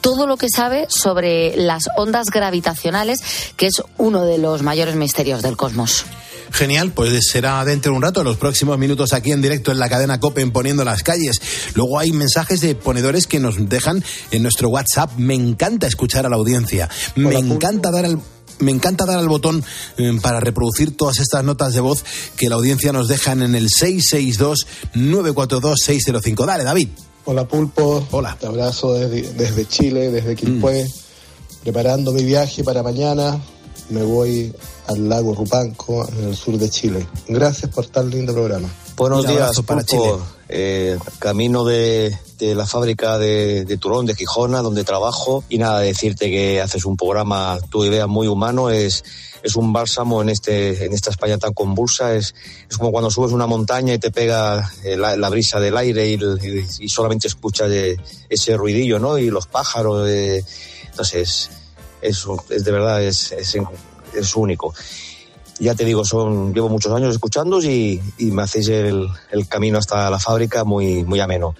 todo 0.00 0.26
lo 0.26 0.36
que 0.36 0.48
sabe 0.48 0.86
sobre 0.88 1.56
las 1.56 1.88
ondas 1.96 2.26
gravitacionales, 2.32 3.20
que 3.56 3.66
es 3.66 3.82
uno 3.98 4.22
de 4.24 4.38
los 4.38 4.62
mayores 4.62 4.94
misterios 4.94 5.42
del 5.42 5.56
cosmos. 5.56 6.04
Genial, 6.52 6.92
pues 6.92 7.28
será 7.30 7.64
dentro 7.64 7.92
de 7.92 7.96
un 7.96 8.02
rato, 8.02 8.24
los 8.24 8.36
próximos 8.36 8.78
minutos 8.78 9.12
aquí 9.12 9.32
en 9.32 9.42
directo 9.42 9.72
en 9.72 9.78
la 9.78 9.88
cadena 9.88 10.20
Copen 10.20 10.52
poniendo 10.52 10.84
las 10.84 11.02
calles. 11.02 11.40
Luego 11.74 11.98
hay 11.98 12.12
mensajes 12.12 12.60
de 12.60 12.74
ponedores 12.74 13.26
que 13.26 13.40
nos 13.40 13.68
dejan 13.68 14.04
en 14.30 14.42
nuestro 14.42 14.68
WhatsApp. 14.68 15.12
Me 15.16 15.34
encanta 15.34 15.86
escuchar 15.86 16.26
a 16.26 16.28
la 16.28 16.36
audiencia. 16.36 16.88
Me 17.14 17.36
encanta 17.36 17.90
dar 17.90 18.04
al 18.04 18.20
me 18.58 18.70
encanta 18.70 19.04
dar 19.04 19.18
al 19.18 19.28
botón 19.28 19.62
eh, 19.98 20.18
para 20.22 20.40
reproducir 20.40 20.96
todas 20.96 21.18
estas 21.18 21.44
notas 21.44 21.74
de 21.74 21.80
voz 21.80 22.02
que 22.36 22.48
la 22.48 22.54
audiencia 22.54 22.90
nos 22.90 23.08
deja 23.08 23.32
en 23.32 23.54
el 23.54 23.68
662-942-605. 23.68 26.46
Dale, 26.46 26.64
David. 26.64 26.88
Hola, 27.26 27.46
Pulpo. 27.46 28.08
Hola. 28.12 28.34
Te 28.40 28.46
abrazo 28.46 28.94
desde, 28.94 29.30
desde 29.34 29.66
Chile, 29.66 30.10
desde 30.10 30.34
Quilpué. 30.36 30.90
Preparando 31.62 32.12
mi 32.12 32.24
viaje 32.24 32.64
para 32.64 32.82
mañana. 32.82 33.38
Me 33.90 34.02
voy 34.02 34.54
al 34.88 35.08
lago 35.08 35.34
Rupanco, 35.34 36.08
en 36.08 36.28
el 36.28 36.36
sur 36.36 36.56
de 36.58 36.68
Chile. 36.70 37.06
Gracias 37.28 37.70
por 37.70 37.86
tan 37.86 38.10
lindo 38.10 38.32
programa. 38.32 38.68
Buenos 38.96 39.26
días, 39.26 39.60
para 39.66 39.82
Pulpo. 39.82 40.26
Eh, 40.48 40.96
camino 41.18 41.64
de, 41.64 42.16
de 42.38 42.54
la 42.54 42.66
fábrica 42.66 43.18
de, 43.18 43.64
de 43.64 43.76
Turón, 43.78 44.06
de 44.06 44.14
Gijona, 44.14 44.62
donde 44.62 44.84
trabajo. 44.84 45.44
Y 45.48 45.58
nada, 45.58 45.80
decirte 45.80 46.30
que 46.30 46.60
haces 46.60 46.84
un 46.84 46.96
programa, 46.96 47.58
tu 47.68 47.84
idea 47.84 48.06
muy 48.06 48.26
humano, 48.28 48.70
es, 48.70 49.04
es 49.42 49.56
un 49.56 49.72
bálsamo 49.72 50.22
en, 50.22 50.28
este, 50.30 50.86
en 50.86 50.92
esta 50.92 51.10
España 51.10 51.36
tan 51.36 51.52
convulsa. 51.52 52.14
Es, 52.14 52.34
es 52.70 52.78
como 52.78 52.92
cuando 52.92 53.10
subes 53.10 53.32
una 53.32 53.46
montaña 53.46 53.92
y 53.92 53.98
te 53.98 54.10
pega 54.12 54.72
eh, 54.84 54.96
la, 54.96 55.16
la 55.16 55.28
brisa 55.28 55.58
del 55.60 55.76
aire 55.76 56.08
y, 56.08 56.14
y- 56.14 56.66
y 56.84 56.88
solamente 56.88 57.26
escuchas 57.28 57.70
ese 58.30 58.56
ruidillo, 58.56 58.98
¿no? 58.98 59.18
Y 59.18 59.30
los 59.30 59.46
pájaros. 59.48 60.08
eh, 60.08 60.44
entonces, 60.90 61.50
es, 62.00 62.24
es 62.50 62.64
de 62.64 62.70
verdad, 62.72 63.02
es, 63.02 63.32
es, 63.32 63.56
es 64.16 64.34
único 64.36 64.74
ya 65.58 65.74
te 65.74 65.84
digo, 65.84 66.04
son, 66.04 66.52
llevo 66.52 66.68
muchos 66.68 66.92
años 66.92 67.14
escuchando 67.14 67.62
y, 67.62 68.00
y 68.18 68.26
me 68.26 68.42
hacéis 68.42 68.68
el, 68.68 69.08
el 69.30 69.48
camino 69.48 69.78
hasta 69.78 70.10
la 70.10 70.18
fábrica 70.18 70.64
muy, 70.64 71.04
muy 71.04 71.20
ameno. 71.20 71.54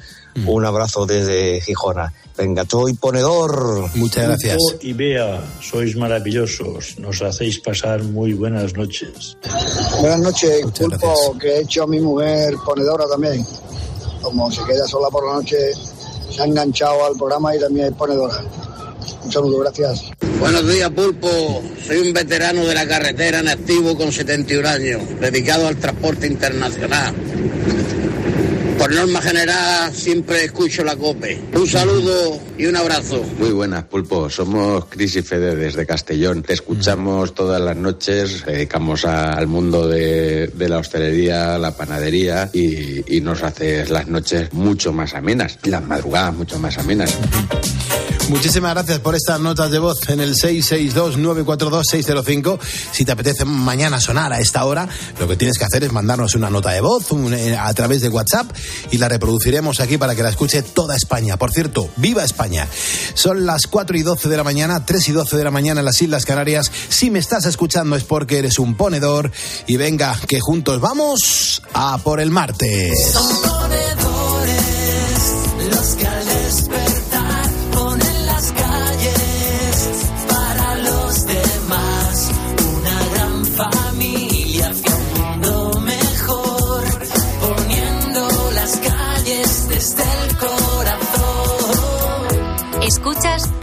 Un 0.44 0.66
abrazo 0.66 1.06
desde 1.06 1.62
Gijona. 1.62 2.12
Venga, 2.36 2.66
soy 2.68 2.92
ponedor. 2.92 3.88
Muchas 3.94 4.42
Pulpo 4.42 4.78
y 4.82 4.92
Bea, 4.92 5.42
sois 5.62 5.96
maravillosos. 5.96 6.98
Nos 6.98 7.22
hacéis 7.22 7.58
pasar 7.60 8.02
muy 8.02 8.34
buenas 8.34 8.74
noches. 8.74 9.38
Buenas 9.98 10.20
noches, 10.20 10.60
Pulpo, 10.78 11.38
que 11.40 11.48
he 11.48 11.60
hecho 11.62 11.84
a 11.84 11.86
mi 11.86 12.00
mujer 12.00 12.54
ponedora 12.66 13.08
también. 13.08 13.46
Como 14.20 14.52
se 14.52 14.62
queda 14.64 14.86
sola 14.86 15.08
por 15.08 15.26
la 15.26 15.36
noche, 15.36 15.56
se 16.30 16.42
ha 16.42 16.44
enganchado 16.44 17.06
al 17.06 17.16
programa 17.16 17.56
y 17.56 17.58
también 17.58 17.86
es 17.86 17.92
ponedora. 17.94 18.44
Un 19.24 19.32
saludo, 19.32 19.60
gracias. 19.60 20.10
Buenos 20.38 20.68
días, 20.68 20.90
Pulpo. 20.90 21.62
Soy 21.86 21.98
un 21.98 22.12
veterano 22.12 22.64
de 22.66 22.74
la 22.74 22.86
carretera 22.86 23.40
en 23.40 23.48
activo 23.48 23.96
con 23.96 24.12
71 24.12 24.68
años, 24.68 25.02
dedicado 25.20 25.66
al 25.66 25.76
transporte 25.76 26.26
internacional. 26.26 27.14
Por 28.78 28.94
norma 28.94 29.22
general, 29.22 29.92
siempre 29.94 30.44
escucho 30.44 30.84
la 30.84 30.94
COPE. 30.94 31.40
Un 31.54 31.66
saludo 31.66 32.38
y 32.58 32.66
un 32.66 32.76
abrazo. 32.76 33.24
Muy 33.38 33.50
buenas, 33.50 33.84
Pulpo. 33.84 34.28
Somos 34.28 34.84
Cris 34.86 35.16
y 35.16 35.22
Fede 35.22 35.56
desde 35.56 35.86
Castellón. 35.86 36.42
Te 36.42 36.52
escuchamos 36.52 37.34
todas 37.34 37.60
las 37.60 37.76
noches, 37.76 38.44
dedicamos 38.44 39.06
al 39.06 39.46
mundo 39.46 39.88
de, 39.88 40.52
la 40.56 40.78
hostelería, 40.78 41.56
la 41.58 41.74
panadería 41.74 42.50
y, 42.52 43.16
y 43.16 43.20
nos 43.22 43.42
haces 43.42 43.88
las 43.88 44.06
noches 44.06 44.52
mucho 44.52 44.92
más 44.92 45.14
amenas, 45.14 45.58
las 45.64 45.82
madrugadas 45.82 46.34
mucho 46.34 46.58
más 46.58 46.76
amenas. 46.76 47.16
Muchísimas 48.28 48.74
gracias 48.74 48.98
por 48.98 49.14
estas 49.14 49.38
notas 49.38 49.70
de 49.70 49.78
voz 49.78 50.08
en 50.08 50.18
el 50.20 50.34
662-942-605. 50.34 52.58
Si 52.90 53.04
te 53.04 53.12
apetece 53.12 53.44
mañana 53.44 54.00
sonar 54.00 54.32
a 54.32 54.40
esta 54.40 54.64
hora, 54.64 54.88
lo 55.20 55.28
que 55.28 55.36
tienes 55.36 55.58
que 55.58 55.64
hacer 55.64 55.84
es 55.84 55.92
mandarnos 55.92 56.34
una 56.34 56.50
nota 56.50 56.70
de 56.70 56.80
voz 56.80 57.06
eh, 57.12 57.56
a 57.56 57.72
través 57.72 58.00
de 58.00 58.08
WhatsApp 58.08 58.50
y 58.90 58.98
la 58.98 59.08
reproduciremos 59.08 59.78
aquí 59.78 59.96
para 59.96 60.16
que 60.16 60.24
la 60.24 60.30
escuche 60.30 60.62
toda 60.62 60.96
España. 60.96 61.36
Por 61.36 61.52
cierto, 61.52 61.88
¡viva 61.96 62.24
España! 62.24 62.66
Son 63.14 63.46
las 63.46 63.68
4 63.68 63.96
y 63.96 64.02
12 64.02 64.28
de 64.28 64.36
la 64.36 64.42
mañana, 64.42 64.84
3 64.84 65.08
y 65.08 65.12
12 65.12 65.36
de 65.36 65.44
la 65.44 65.52
mañana 65.52 65.78
en 65.80 65.86
las 65.86 66.02
Islas 66.02 66.24
Canarias. 66.24 66.72
Si 66.88 67.10
me 67.10 67.20
estás 67.20 67.46
escuchando 67.46 67.94
es 67.94 68.02
porque 68.02 68.40
eres 68.40 68.58
un 68.58 68.76
ponedor 68.76 69.30
y 69.68 69.76
venga, 69.76 70.18
que 70.26 70.40
juntos 70.40 70.80
vamos 70.80 71.62
a 71.72 71.98
por 71.98 72.18
el 72.18 72.32
martes. 72.32 73.12
Son 73.12 73.40
ponedores 73.40 75.05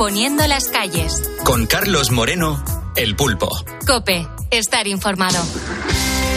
Poniendo 0.03 0.45
las 0.47 0.65
calles. 0.65 1.13
Con 1.45 1.65
Carlos 1.65 2.11
Moreno, 2.11 2.61
El 2.97 3.15
Pulpo. 3.15 3.47
Cope, 3.87 4.27
estar 4.51 4.85
informado. 4.85 5.41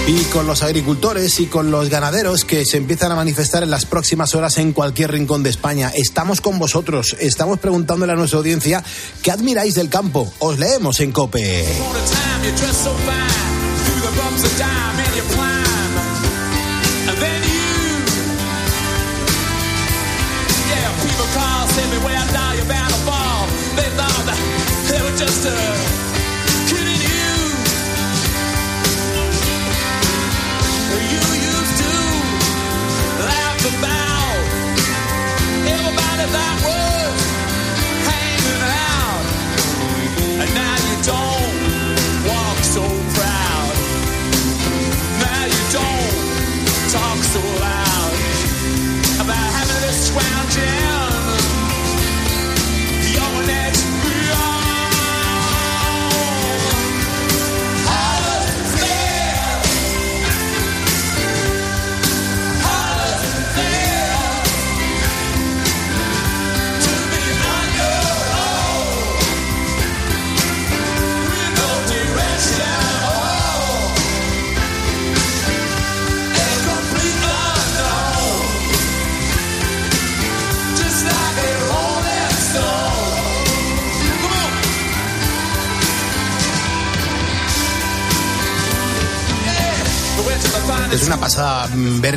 Y 0.06 0.22
con 0.26 0.46
los 0.46 0.62
agricultores 0.62 1.40
y 1.40 1.46
con 1.46 1.72
los 1.72 1.88
ganaderos 1.88 2.44
que 2.44 2.64
se 2.64 2.76
empiezan 2.76 3.10
a 3.10 3.16
manifestar 3.16 3.64
en 3.64 3.70
las 3.70 3.84
próximas 3.84 4.36
horas 4.36 4.58
en 4.58 4.72
cualquier 4.72 5.10
rincón 5.10 5.42
de 5.42 5.50
España. 5.50 5.90
Estamos 5.92 6.40
con 6.40 6.60
vosotros, 6.60 7.16
estamos 7.18 7.58
preguntándole 7.58 8.12
a 8.12 8.14
nuestra 8.14 8.38
audiencia 8.38 8.84
qué 9.24 9.32
admiráis 9.32 9.74
del 9.74 9.88
campo. 9.88 10.32
Os 10.38 10.60
leemos 10.60 11.00
en 11.00 11.10
COPE. 11.10 11.66
answer 25.46 25.75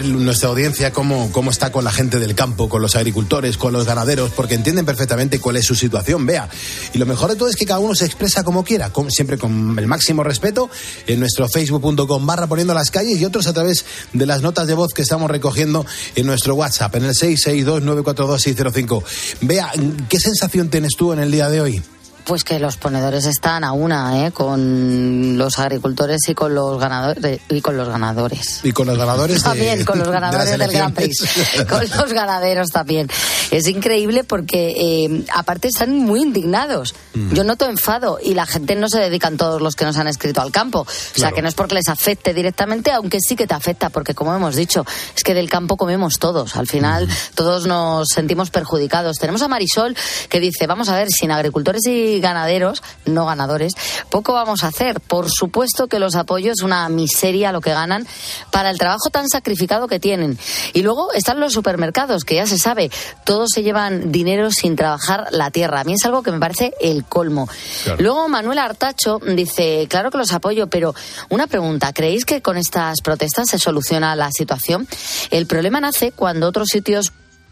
nuestra 0.05 0.49
audiencia 0.49 0.91
cómo, 0.91 1.31
cómo 1.31 1.51
está 1.51 1.71
con 1.71 1.83
la 1.83 1.91
gente 1.91 2.19
del 2.19 2.35
campo, 2.35 2.69
con 2.69 2.81
los 2.81 2.95
agricultores, 2.95 3.57
con 3.57 3.73
los 3.73 3.85
ganaderos, 3.85 4.31
porque 4.31 4.55
entienden 4.55 4.85
perfectamente 4.85 5.39
cuál 5.39 5.57
es 5.57 5.65
su 5.65 5.75
situación, 5.75 6.25
vea. 6.25 6.49
Y 6.93 6.97
lo 6.97 7.05
mejor 7.05 7.29
de 7.29 7.35
todo 7.35 7.49
es 7.49 7.55
que 7.55 7.65
cada 7.65 7.79
uno 7.79 7.95
se 7.95 8.05
expresa 8.05 8.43
como 8.43 8.63
quiera, 8.63 8.91
con- 8.91 9.11
siempre 9.11 9.37
con 9.37 9.77
el 9.77 9.87
máximo 9.87 10.23
respeto, 10.23 10.69
en 11.07 11.19
nuestro 11.19 11.47
facebook.com 11.47 12.25
barra 12.25 12.47
poniendo 12.47 12.73
las 12.73 12.91
calles 12.91 13.19
y 13.19 13.25
otros 13.25 13.47
a 13.47 13.53
través 13.53 13.85
de 14.13 14.25
las 14.25 14.41
notas 14.41 14.67
de 14.67 14.73
voz 14.73 14.93
que 14.93 15.01
estamos 15.01 15.29
recogiendo 15.29 15.85
en 16.15 16.25
nuestro 16.25 16.55
WhatsApp, 16.55 16.95
en 16.95 17.05
el 17.05 17.13
662-942-605. 17.13 19.03
Vea, 19.41 19.71
¿qué 20.09 20.19
sensación 20.19 20.69
tienes 20.69 20.93
tú 20.97 21.13
en 21.13 21.19
el 21.19 21.31
día 21.31 21.49
de 21.49 21.61
hoy? 21.61 21.81
Pues 22.29 22.43
que 22.43 22.59
los 22.59 22.77
ponedores 22.77 23.25
están 23.25 23.63
a 23.63 23.71
una, 23.71 24.27
¿eh? 24.27 24.31
Con 24.31 25.35
los 25.35 25.57
agricultores 25.57 26.29
y 26.29 26.35
con 26.35 26.53
los 26.53 26.79
ganadores 26.79 27.39
y 27.49 27.59
con 27.59 27.75
los 27.75 27.89
ganadores. 27.89 28.59
Y 28.63 28.71
con 28.71 28.85
los 28.85 28.99
ganadores 28.99 29.37
de- 29.37 29.41
También 29.41 29.83
con 29.83 29.97
los 29.97 30.07
de 30.09 30.13
ganadores 30.13 30.55
del 30.59 30.71
Gran 30.71 30.93
Prix. 30.93 31.25
con 31.67 31.81
los 31.89 32.13
ganaderos 32.13 32.69
también. 32.69 33.09
Es 33.49 33.67
increíble 33.67 34.23
porque 34.23 34.75
eh, 34.77 35.25
aparte 35.33 35.69
están 35.69 35.97
muy 35.97 36.21
indignados. 36.21 36.93
Mm. 37.15 37.33
Yo 37.33 37.43
noto 37.43 37.65
enfado 37.67 38.19
y 38.23 38.35
la 38.35 38.45
gente 38.45 38.75
no 38.75 38.89
se 38.89 38.99
dedican 38.99 39.35
todos 39.35 39.59
los 39.59 39.75
que 39.75 39.85
nos 39.85 39.97
han 39.97 40.05
escrito 40.07 40.39
al 40.41 40.51
campo. 40.51 40.81
O 40.81 41.19
sea, 41.19 41.31
que 41.31 41.41
no 41.41 41.47
es 41.47 41.55
porque 41.55 41.73
les 41.73 41.87
afecte 41.89 42.35
directamente, 42.35 42.91
aunque 42.91 43.17
sí 43.21 43.35
que 43.35 43.47
te 43.47 43.55
afecta, 43.55 43.89
porque 43.89 44.13
como 44.13 44.35
hemos 44.35 44.55
dicho, 44.55 44.85
es 45.15 45.23
que 45.23 45.33
del 45.33 45.49
campo 45.49 45.77
comemos 45.77 46.19
todos. 46.19 46.55
Al 46.57 46.67
final 46.67 47.09
todos 47.33 47.65
nos 47.65 48.09
sentimos 48.09 48.51
perjudicados. 48.51 49.17
Tenemos 49.17 49.41
a 49.41 49.47
Marisol 49.47 49.97
que 50.29 50.39
dice, 50.39 50.67
vamos 50.67 50.89
a 50.89 50.95
ver, 50.95 51.07
sin 51.09 51.31
agricultores 51.31 51.87
y 51.87 52.18
ganaderos, 52.21 52.83
no 53.05 53.25
ganadores, 53.25 53.73
poco 54.09 54.33
vamos 54.33 54.63
a 54.63 54.67
hacer. 54.67 54.99
Por 54.99 55.29
supuesto 55.29 55.87
que 55.87 55.99
los 55.99 56.15
apoyos 56.15 56.55
es 56.59 56.63
una 56.63 56.87
miseria 56.89 57.51
lo 57.51 57.61
que 57.61 57.71
ganan 57.71 58.07
para 58.51 58.69
el 58.69 58.77
trabajo 58.77 59.09
tan 59.11 59.27
sacrificado 59.27 59.87
que 59.87 59.99
tienen. 59.99 60.37
Y 60.73 60.81
luego 60.81 61.13
están 61.13 61.39
los 61.39 61.53
supermercados, 61.53 62.23
que 62.23 62.35
ya 62.35 62.45
se 62.45 62.57
sabe, 62.57 62.91
todos 63.23 63.49
se 63.53 63.63
llevan 63.63 64.11
dinero 64.11 64.51
sin 64.51 64.75
trabajar 64.75 65.27
la 65.31 65.51
tierra. 65.51 65.81
A 65.81 65.83
mí 65.83 65.93
es 65.93 66.05
algo 66.05 66.23
que 66.23 66.31
me 66.31 66.39
parece 66.39 66.73
el 66.79 67.05
colmo. 67.05 67.49
Claro. 67.83 68.01
Luego 68.01 68.29
Manuel 68.29 68.59
Artacho 68.59 69.19
dice, 69.19 69.87
claro 69.89 70.11
que 70.11 70.17
los 70.17 70.33
apoyo, 70.33 70.67
pero 70.67 70.93
una 71.29 71.47
pregunta, 71.47 71.93
¿creéis 71.93 72.25
que 72.25 72.41
con 72.41 72.57
estas 72.57 73.01
protestas 73.01 73.49
se 73.49 73.59
soluciona 73.59 74.15
la 74.15 74.31
situación? 74.31 74.87
El 75.29 75.47
problema 75.47 75.79
nace 75.79 76.11
cuando 76.11 76.47
otros 76.47 76.67
sitios 76.71 77.11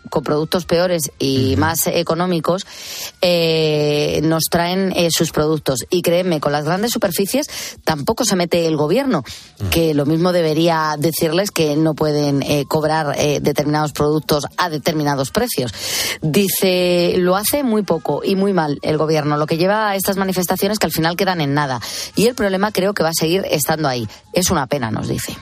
con 0.10 0.24
productos 0.24 0.66
peores 0.66 1.12
y 1.20 1.56
más 1.58 1.88
económicos 1.88 2.66
eh, 3.22 4.20
nos 4.24 4.46
traen 4.50 4.94
eh, 4.96 5.10
sus 5.12 5.32
productos. 5.32 5.80
Y 5.90 6.02
créeme, 6.02 6.40
con 6.40 6.52
las 6.52 6.66
grandes 6.66 6.92
superficies 6.92 7.48
tampoco 7.84 8.26
se 8.26 8.36
mete 8.36 8.68
el 8.68 8.78
gobierno, 8.78 9.24
que 9.72 9.94
lo 9.94 10.06
mismo 10.06 10.32
debería 10.32 10.96
decirles 10.98 11.52
que 11.52 11.76
no 11.76 11.94
pueden 11.94 12.44
eh, 12.44 12.66
cobrar 12.68 13.16
determinados 13.18 13.92
productos 13.94 14.46
a 14.58 14.70
determinados 14.70 15.32
precios. 15.32 15.74
Dice, 16.22 17.16
lo 17.18 17.36
hace 17.36 17.64
muy 17.64 17.84
poco 17.84 18.22
y 18.24 18.36
muy 18.36 18.54
mal 18.54 18.80
el 18.82 18.98
gobierno, 18.98 19.38
lo 19.38 19.48
que 19.48 19.58
lleva 19.58 19.90
a 19.90 19.96
estas 19.96 20.18
manifestaciones 20.18 20.80
que 20.80 20.88
al 20.88 20.92
final 20.92 21.16
quedan 21.16 21.42
en 21.42 21.54
nada. 21.54 21.80
Y 22.16 22.28
el 22.28 22.36
problema 22.36 22.72
creo 22.72 22.94
que 22.94 23.04
va 23.04 23.10
a 23.10 23.14
seguir 23.18 23.46
estando 23.50 23.88
ahí. 23.88 24.08
Es 24.34 24.52
una 24.52 24.68
pena, 24.68 24.92
nos 24.92 25.08
dice. 25.08 25.36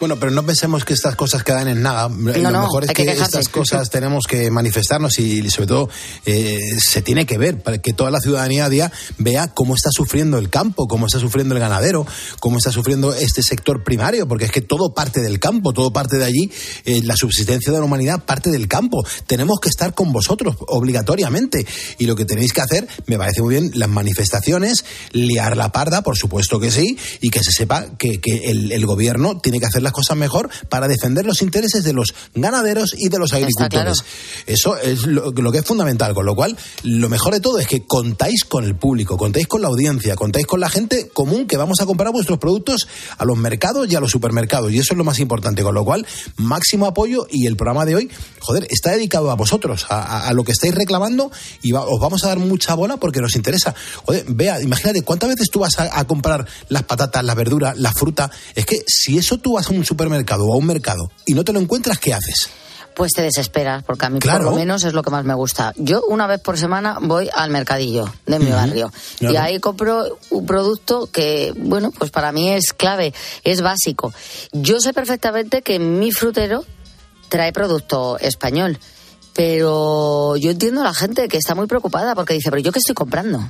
Bueno, 0.00 0.18
pero 0.18 0.32
no 0.32 0.46
pensemos 0.46 0.86
que 0.86 0.94
estas 0.94 1.14
cosas 1.14 1.44
quedan 1.44 1.68
en 1.68 1.82
nada. 1.82 2.08
Lo 2.08 2.50
no, 2.50 2.62
mejor 2.62 2.84
es 2.84 2.92
que 2.92 3.04
que, 3.04 3.12
estas 3.12 3.50
cosas 3.50 3.90
tenemos 3.90 4.26
que 4.26 4.50
manifestarnos 4.50 5.18
y 5.18 5.48
sobre 5.50 5.66
todo 5.66 5.90
eh, 6.24 6.58
se 6.82 7.02
tiene 7.02 7.26
que 7.26 7.36
ver 7.36 7.62
para 7.62 7.82
que 7.82 7.92
toda 7.92 8.10
la 8.10 8.18
ciudadanía 8.18 8.64
a 8.64 8.70
día 8.70 8.90
vea 9.18 9.48
cómo 9.48 9.74
está 9.74 9.90
sufriendo 9.92 10.38
el 10.38 10.48
campo, 10.48 10.88
cómo 10.88 11.04
está 11.04 11.18
sufriendo 11.18 11.54
el 11.54 11.60
ganadero, 11.60 12.06
cómo 12.40 12.56
está 12.56 12.72
sufriendo 12.72 13.12
este 13.12 13.42
sector 13.42 13.84
primario, 13.84 14.26
porque 14.26 14.46
es 14.46 14.50
que 14.50 14.62
todo 14.62 14.94
parte 14.94 15.20
del 15.20 15.38
campo, 15.38 15.74
todo 15.74 15.92
parte 15.92 16.16
de 16.16 16.24
allí, 16.24 16.50
eh, 16.86 17.02
la 17.04 17.14
subsistencia 17.14 17.70
de 17.70 17.78
la 17.78 17.84
humanidad 17.84 18.24
parte 18.24 18.48
del 18.48 18.68
campo. 18.68 19.04
Tenemos 19.26 19.60
que 19.60 19.68
estar 19.68 19.92
con 19.92 20.12
vosotros 20.12 20.56
obligatoriamente 20.68 21.66
y 21.98 22.06
lo 22.06 22.16
que 22.16 22.24
tenéis 22.24 22.54
que 22.54 22.62
hacer, 22.62 22.88
me 23.04 23.18
parece 23.18 23.42
muy 23.42 23.56
bien, 23.56 23.70
las 23.74 23.90
manifestaciones, 23.90 24.82
liar 25.12 25.58
la 25.58 25.72
parda, 25.72 26.00
por 26.00 26.16
supuesto 26.16 26.58
que 26.58 26.70
sí, 26.70 26.96
y 27.20 27.28
que 27.28 27.44
se 27.44 27.52
sepa 27.52 27.98
que, 27.98 28.18
que 28.18 28.50
el, 28.50 28.72
el 28.72 28.86
gobierno 28.86 29.38
tiene 29.42 29.60
que 29.60 29.66
hacer 29.66 29.82
las 29.82 29.89
cosas 29.92 30.16
mejor 30.16 30.48
para 30.68 30.88
defender 30.88 31.24
los 31.26 31.42
intereses 31.42 31.84
de 31.84 31.92
los 31.92 32.14
ganaderos 32.34 32.94
y 32.96 33.08
de 33.08 33.18
los 33.18 33.32
agricultores. 33.32 33.98
Eso 34.46 34.76
es 34.76 35.06
lo, 35.06 35.30
lo 35.32 35.52
que 35.52 35.58
es 35.58 35.64
fundamental, 35.64 36.14
con 36.14 36.26
lo 36.26 36.34
cual 36.34 36.56
lo 36.82 37.08
mejor 37.08 37.32
de 37.34 37.40
todo 37.40 37.58
es 37.58 37.66
que 37.66 37.86
contáis 37.86 38.44
con 38.44 38.64
el 38.64 38.74
público, 38.76 39.16
contáis 39.16 39.46
con 39.46 39.62
la 39.62 39.68
audiencia, 39.68 40.16
contáis 40.16 40.46
con 40.46 40.60
la 40.60 40.68
gente 40.68 41.08
común 41.12 41.46
que 41.46 41.56
vamos 41.56 41.80
a 41.80 41.86
comprar 41.86 42.12
vuestros 42.12 42.38
productos 42.38 42.88
a 43.18 43.24
los 43.24 43.36
mercados 43.36 43.90
y 43.90 43.96
a 43.96 44.00
los 44.00 44.10
supermercados 44.10 44.72
y 44.72 44.78
eso 44.78 44.94
es 44.94 44.98
lo 44.98 45.04
más 45.04 45.18
importante, 45.18 45.62
con 45.62 45.74
lo 45.74 45.84
cual 45.84 46.06
máximo 46.36 46.86
apoyo 46.86 47.26
y 47.30 47.46
el 47.46 47.56
programa 47.56 47.84
de 47.84 47.96
hoy, 47.96 48.10
joder, 48.40 48.66
está 48.70 48.90
dedicado 48.92 49.30
a 49.30 49.34
vosotros, 49.34 49.86
a, 49.88 50.00
a- 50.02 50.28
a 50.28 50.32
lo 50.32 50.44
que 50.44 50.52
estáis 50.52 50.74
reclamando 50.74 51.30
y 51.62 51.72
va- 51.72 51.84
os 51.86 52.00
vamos 52.00 52.24
a 52.24 52.28
dar 52.28 52.38
mucha 52.38 52.74
bola 52.74 52.96
porque 52.98 53.20
nos 53.20 53.36
interesa. 53.36 53.74
Joder, 54.06 54.24
vea, 54.28 54.60
imagínate 54.60 55.02
cuántas 55.02 55.28
veces 55.30 55.48
tú 55.50 55.60
vas 55.60 55.78
a, 55.78 55.98
a 55.98 56.04
comprar 56.06 56.46
las 56.68 56.82
patatas, 56.84 57.24
la 57.24 57.34
verdura, 57.34 57.74
la 57.76 57.92
fruta, 57.92 58.30
es 58.54 58.66
que 58.66 58.82
si 58.86 59.18
eso 59.18 59.38
tú 59.38 59.54
vas 59.54 59.66
a 59.68 59.70
un 59.72 59.79
supermercado 59.84 60.46
o 60.46 60.54
a 60.54 60.56
un 60.56 60.66
mercado 60.66 61.10
y 61.26 61.34
no 61.34 61.44
te 61.44 61.52
lo 61.52 61.60
encuentras, 61.60 61.98
¿qué 61.98 62.14
haces? 62.14 62.48
Pues 62.94 63.12
te 63.12 63.22
desesperas, 63.22 63.84
porque 63.84 64.06
a 64.06 64.10
mí 64.10 64.18
Claro. 64.18 64.44
por 64.44 64.52
lo 64.52 64.58
menos 64.58 64.82
es 64.84 64.92
lo 64.92 65.02
que 65.02 65.10
más 65.10 65.24
me 65.24 65.32
gusta. 65.34 65.72
Yo 65.76 66.02
una 66.08 66.26
vez 66.26 66.40
por 66.40 66.58
semana 66.58 66.98
voy 67.00 67.30
al 67.32 67.50
mercadillo 67.50 68.12
de 68.26 68.38
mi 68.40 68.50
barrio 68.50 68.92
y 69.20 69.36
ahí 69.36 69.58
compro 69.60 70.18
un 70.30 70.44
producto 70.44 71.06
que, 71.06 71.52
bueno, 71.56 71.92
pues 71.92 72.10
para 72.10 72.32
mí 72.32 72.50
es 72.50 72.72
clave, 72.72 73.14
es 73.44 73.62
básico. 73.62 74.12
Yo 74.52 74.80
sé 74.80 74.92
perfectamente 74.92 75.62
que 75.62 75.78
mi 75.78 76.10
frutero 76.12 76.64
trae 77.28 77.52
producto 77.52 78.18
español, 78.18 78.78
pero 79.34 80.36
yo 80.36 80.50
entiendo 80.50 80.80
a 80.80 80.84
la 80.84 80.94
gente 80.94 81.28
que 81.28 81.36
está 81.38 81.54
muy 81.54 81.66
preocupada 81.68 82.14
porque 82.14 82.34
dice, 82.34 82.50
pero 82.50 82.60
yo 82.60 82.72
qué 82.72 82.80
estoy 82.80 82.94
comprando. 82.96 83.40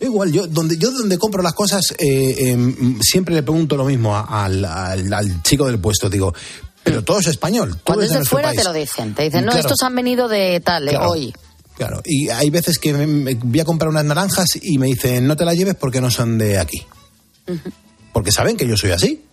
Igual, 0.00 0.32
yo 0.32 0.46
donde, 0.46 0.76
yo 0.76 0.90
donde 0.90 1.16
compro 1.18 1.42
las 1.42 1.54
cosas 1.54 1.94
eh, 1.98 2.50
em, 2.50 3.00
siempre 3.00 3.34
le 3.34 3.42
pregunto 3.42 3.76
lo 3.76 3.84
mismo 3.84 4.16
al, 4.16 4.64
al- 4.64 5.12
al 5.12 5.42
chico 5.42 5.66
del 5.66 5.78
puesto, 5.78 6.10
digo, 6.10 6.34
pero 6.82 7.02
todo 7.02 7.20
es 7.20 7.26
español. 7.28 7.70
todo 7.70 7.80
Cuando 7.84 8.04
es 8.04 8.10
de 8.12 8.24
fuera 8.24 8.48
país. 8.48 8.58
te 8.60 8.64
lo 8.64 8.72
dicen, 8.72 9.14
te 9.14 9.22
dicen, 9.22 9.44
no, 9.44 9.52
Claro. 9.52 9.68
estos 9.68 9.82
han 9.82 9.94
venido 9.94 10.28
de 10.28 10.60
tal, 10.60 10.86
eh, 10.88 10.90
Claro. 10.90 11.10
hoy. 11.10 11.32
Claro, 11.76 12.02
y 12.04 12.28
hay 12.28 12.50
veces 12.50 12.78
que 12.78 12.92
me- 12.92 13.06
me- 13.06 13.34
voy 13.34 13.60
a 13.60 13.64
comprar 13.64 13.88
unas 13.88 14.04
naranjas 14.04 14.46
y 14.60 14.78
me 14.78 14.86
dicen, 14.86 15.26
no 15.26 15.36
te 15.36 15.44
las 15.44 15.56
lleves 15.56 15.74
porque 15.74 16.00
no 16.00 16.10
son 16.10 16.38
de 16.38 16.58
aquí. 16.58 16.82
Porque 18.12 18.30
saben 18.32 18.56
que 18.56 18.66
yo 18.66 18.76
soy 18.76 18.90
así. 18.92 19.24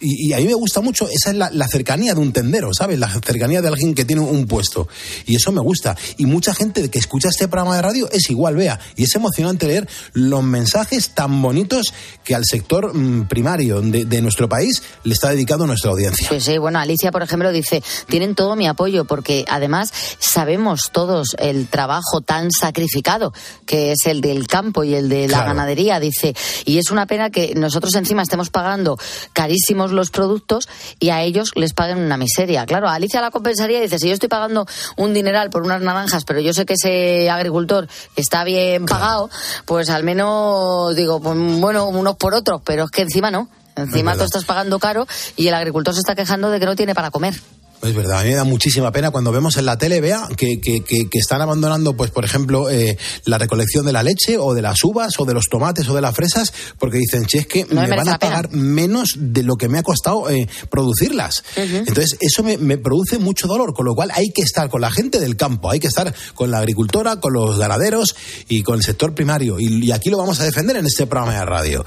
Y, 0.00 0.28
y 0.28 0.32
a 0.32 0.38
mí 0.38 0.44
me 0.46 0.54
gusta 0.54 0.80
mucho, 0.80 1.08
esa 1.08 1.30
es 1.30 1.36
la, 1.36 1.50
la 1.52 1.68
cercanía 1.68 2.14
de 2.14 2.20
un 2.20 2.32
tendero, 2.32 2.72
¿sabes? 2.74 2.98
La 2.98 3.08
cercanía 3.20 3.60
de 3.60 3.68
alguien 3.68 3.94
que 3.94 4.04
tiene 4.04 4.22
un 4.22 4.46
puesto. 4.46 4.88
Y 5.26 5.36
eso 5.36 5.52
me 5.52 5.60
gusta. 5.60 5.96
Y 6.16 6.26
mucha 6.26 6.54
gente 6.54 6.88
que 6.90 6.98
escucha 6.98 7.28
este 7.28 7.48
programa 7.48 7.76
de 7.76 7.82
radio 7.82 8.08
es 8.10 8.30
igual, 8.30 8.56
vea. 8.56 8.80
Y 8.96 9.04
es 9.04 9.14
emocionante 9.14 9.66
leer 9.66 9.88
los 10.12 10.42
mensajes 10.42 11.10
tan 11.14 11.42
bonitos 11.42 11.92
que 12.24 12.34
al 12.34 12.44
sector 12.44 12.94
mm, 12.94 13.28
primario 13.28 13.80
de, 13.82 14.04
de 14.04 14.22
nuestro 14.22 14.48
país 14.48 14.82
le 15.04 15.12
está 15.14 15.30
dedicado 15.30 15.66
nuestra 15.66 15.90
audiencia. 15.90 16.28
Pues 16.28 16.44
sí, 16.44 16.58
bueno, 16.58 16.78
Alicia, 16.78 17.10
por 17.12 17.22
ejemplo, 17.22 17.52
dice, 17.52 17.82
tienen 18.08 18.34
todo 18.34 18.56
mi 18.56 18.66
apoyo 18.68 19.04
porque 19.04 19.44
además 19.48 19.92
sabemos 20.18 20.90
todos 20.92 21.34
el 21.38 21.66
trabajo 21.68 22.20
tan 22.20 22.50
sacrificado 22.50 23.32
que 23.66 23.92
es 23.92 24.06
el 24.06 24.20
del 24.20 24.46
campo 24.46 24.84
y 24.84 24.94
el 24.94 25.08
de 25.08 25.22
la 25.28 25.38
Claro. 25.40 25.50
ganadería, 25.50 26.00
dice, 26.00 26.34
y 26.64 26.78
es 26.78 26.90
una 26.90 27.06
pena 27.06 27.30
que 27.30 27.54
nosotros 27.54 27.94
encima 27.94 28.22
estemos 28.22 28.50
pagando 28.50 28.98
carísimos 29.32 29.89
los 29.90 30.10
productos 30.10 30.68
y 30.98 31.10
a 31.10 31.22
ellos 31.22 31.50
les 31.54 31.72
paguen 31.72 31.98
una 31.98 32.16
miseria. 32.16 32.66
Claro, 32.66 32.88
a 32.88 32.94
Alicia 32.94 33.20
la 33.20 33.30
compensaría 33.30 33.78
y 33.78 33.82
dice, 33.82 33.98
si 33.98 34.08
yo 34.08 34.14
estoy 34.14 34.28
pagando 34.28 34.66
un 34.96 35.14
dineral 35.14 35.50
por 35.50 35.62
unas 35.62 35.82
naranjas, 35.82 36.24
pero 36.24 36.40
yo 36.40 36.52
sé 36.52 36.66
que 36.66 36.74
ese 36.74 37.30
agricultor 37.30 37.88
está 38.16 38.44
bien 38.44 38.86
pagado, 38.86 39.30
pues 39.64 39.90
al 39.90 40.04
menos 40.04 40.94
digo, 40.96 41.20
pues 41.20 41.36
bueno, 41.60 41.88
unos 41.88 42.16
por 42.16 42.34
otros, 42.34 42.60
pero 42.64 42.84
es 42.84 42.90
que 42.90 43.02
encima 43.02 43.30
no. 43.30 43.48
Encima 43.76 44.12
tú 44.12 44.18
verdad. 44.18 44.26
estás 44.26 44.44
pagando 44.44 44.78
caro 44.78 45.06
y 45.36 45.48
el 45.48 45.54
agricultor 45.54 45.94
se 45.94 46.00
está 46.00 46.14
quejando 46.14 46.50
de 46.50 46.60
que 46.60 46.66
no 46.66 46.76
tiene 46.76 46.94
para 46.94 47.10
comer. 47.10 47.34
Es 47.82 47.94
verdad, 47.94 48.20
a 48.20 48.22
mí 48.24 48.30
me 48.30 48.36
da 48.36 48.44
muchísima 48.44 48.92
pena 48.92 49.10
cuando 49.10 49.32
vemos 49.32 49.56
en 49.56 49.64
la 49.64 49.78
tele, 49.78 50.02
vea, 50.02 50.28
que, 50.36 50.60
que, 50.60 50.82
que, 50.82 51.08
que 51.08 51.18
están 51.18 51.40
abandonando, 51.40 51.96
pues, 51.96 52.10
por 52.10 52.26
ejemplo, 52.26 52.68
eh, 52.68 52.98
la 53.24 53.38
recolección 53.38 53.86
de 53.86 53.92
la 53.92 54.02
leche 54.02 54.36
o 54.36 54.52
de 54.52 54.60
las 54.60 54.84
uvas 54.84 55.14
o 55.18 55.24
de 55.24 55.32
los 55.32 55.46
tomates 55.46 55.88
o 55.88 55.94
de 55.94 56.02
las 56.02 56.14
fresas, 56.14 56.52
porque 56.78 56.98
dicen, 56.98 57.24
che, 57.24 57.38
es 57.38 57.46
que 57.46 57.64
No 57.70 57.80
me 57.80 57.88
van 57.88 58.08
a 58.10 58.18
pagar 58.18 58.50
menos 58.52 59.14
de 59.16 59.42
lo 59.42 59.56
que 59.56 59.68
me 59.68 59.78
ha 59.78 59.82
costado 59.82 60.28
eh, 60.28 60.46
producirlas. 60.68 61.42
Entonces, 61.56 62.18
eso 62.20 62.42
me, 62.42 62.58
me 62.58 62.76
produce 62.76 63.18
mucho 63.18 63.46
dolor, 63.46 63.72
con 63.72 63.86
lo 63.86 63.94
cual 63.94 64.10
hay 64.12 64.30
que 64.30 64.42
estar 64.42 64.68
con 64.68 64.82
la 64.82 64.90
gente 64.90 65.18
del 65.18 65.36
campo, 65.36 65.70
hay 65.70 65.80
que 65.80 65.86
estar 65.86 66.14
con 66.34 66.50
la 66.50 66.58
agricultora, 66.58 67.16
con 67.16 67.32
los 67.32 67.58
ganaderos 67.58 68.14
y 68.48 68.62
con 68.62 68.76
el 68.76 68.82
sector 68.82 69.14
primario. 69.14 69.58
Y, 69.58 69.86
y 69.86 69.92
aquí 69.92 70.10
lo 70.10 70.18
vamos 70.18 70.38
a 70.40 70.44
defender 70.44 70.76
en 70.76 70.86
este 70.86 71.06
programa 71.06 71.38
de 71.38 71.44
radio. 71.46 71.86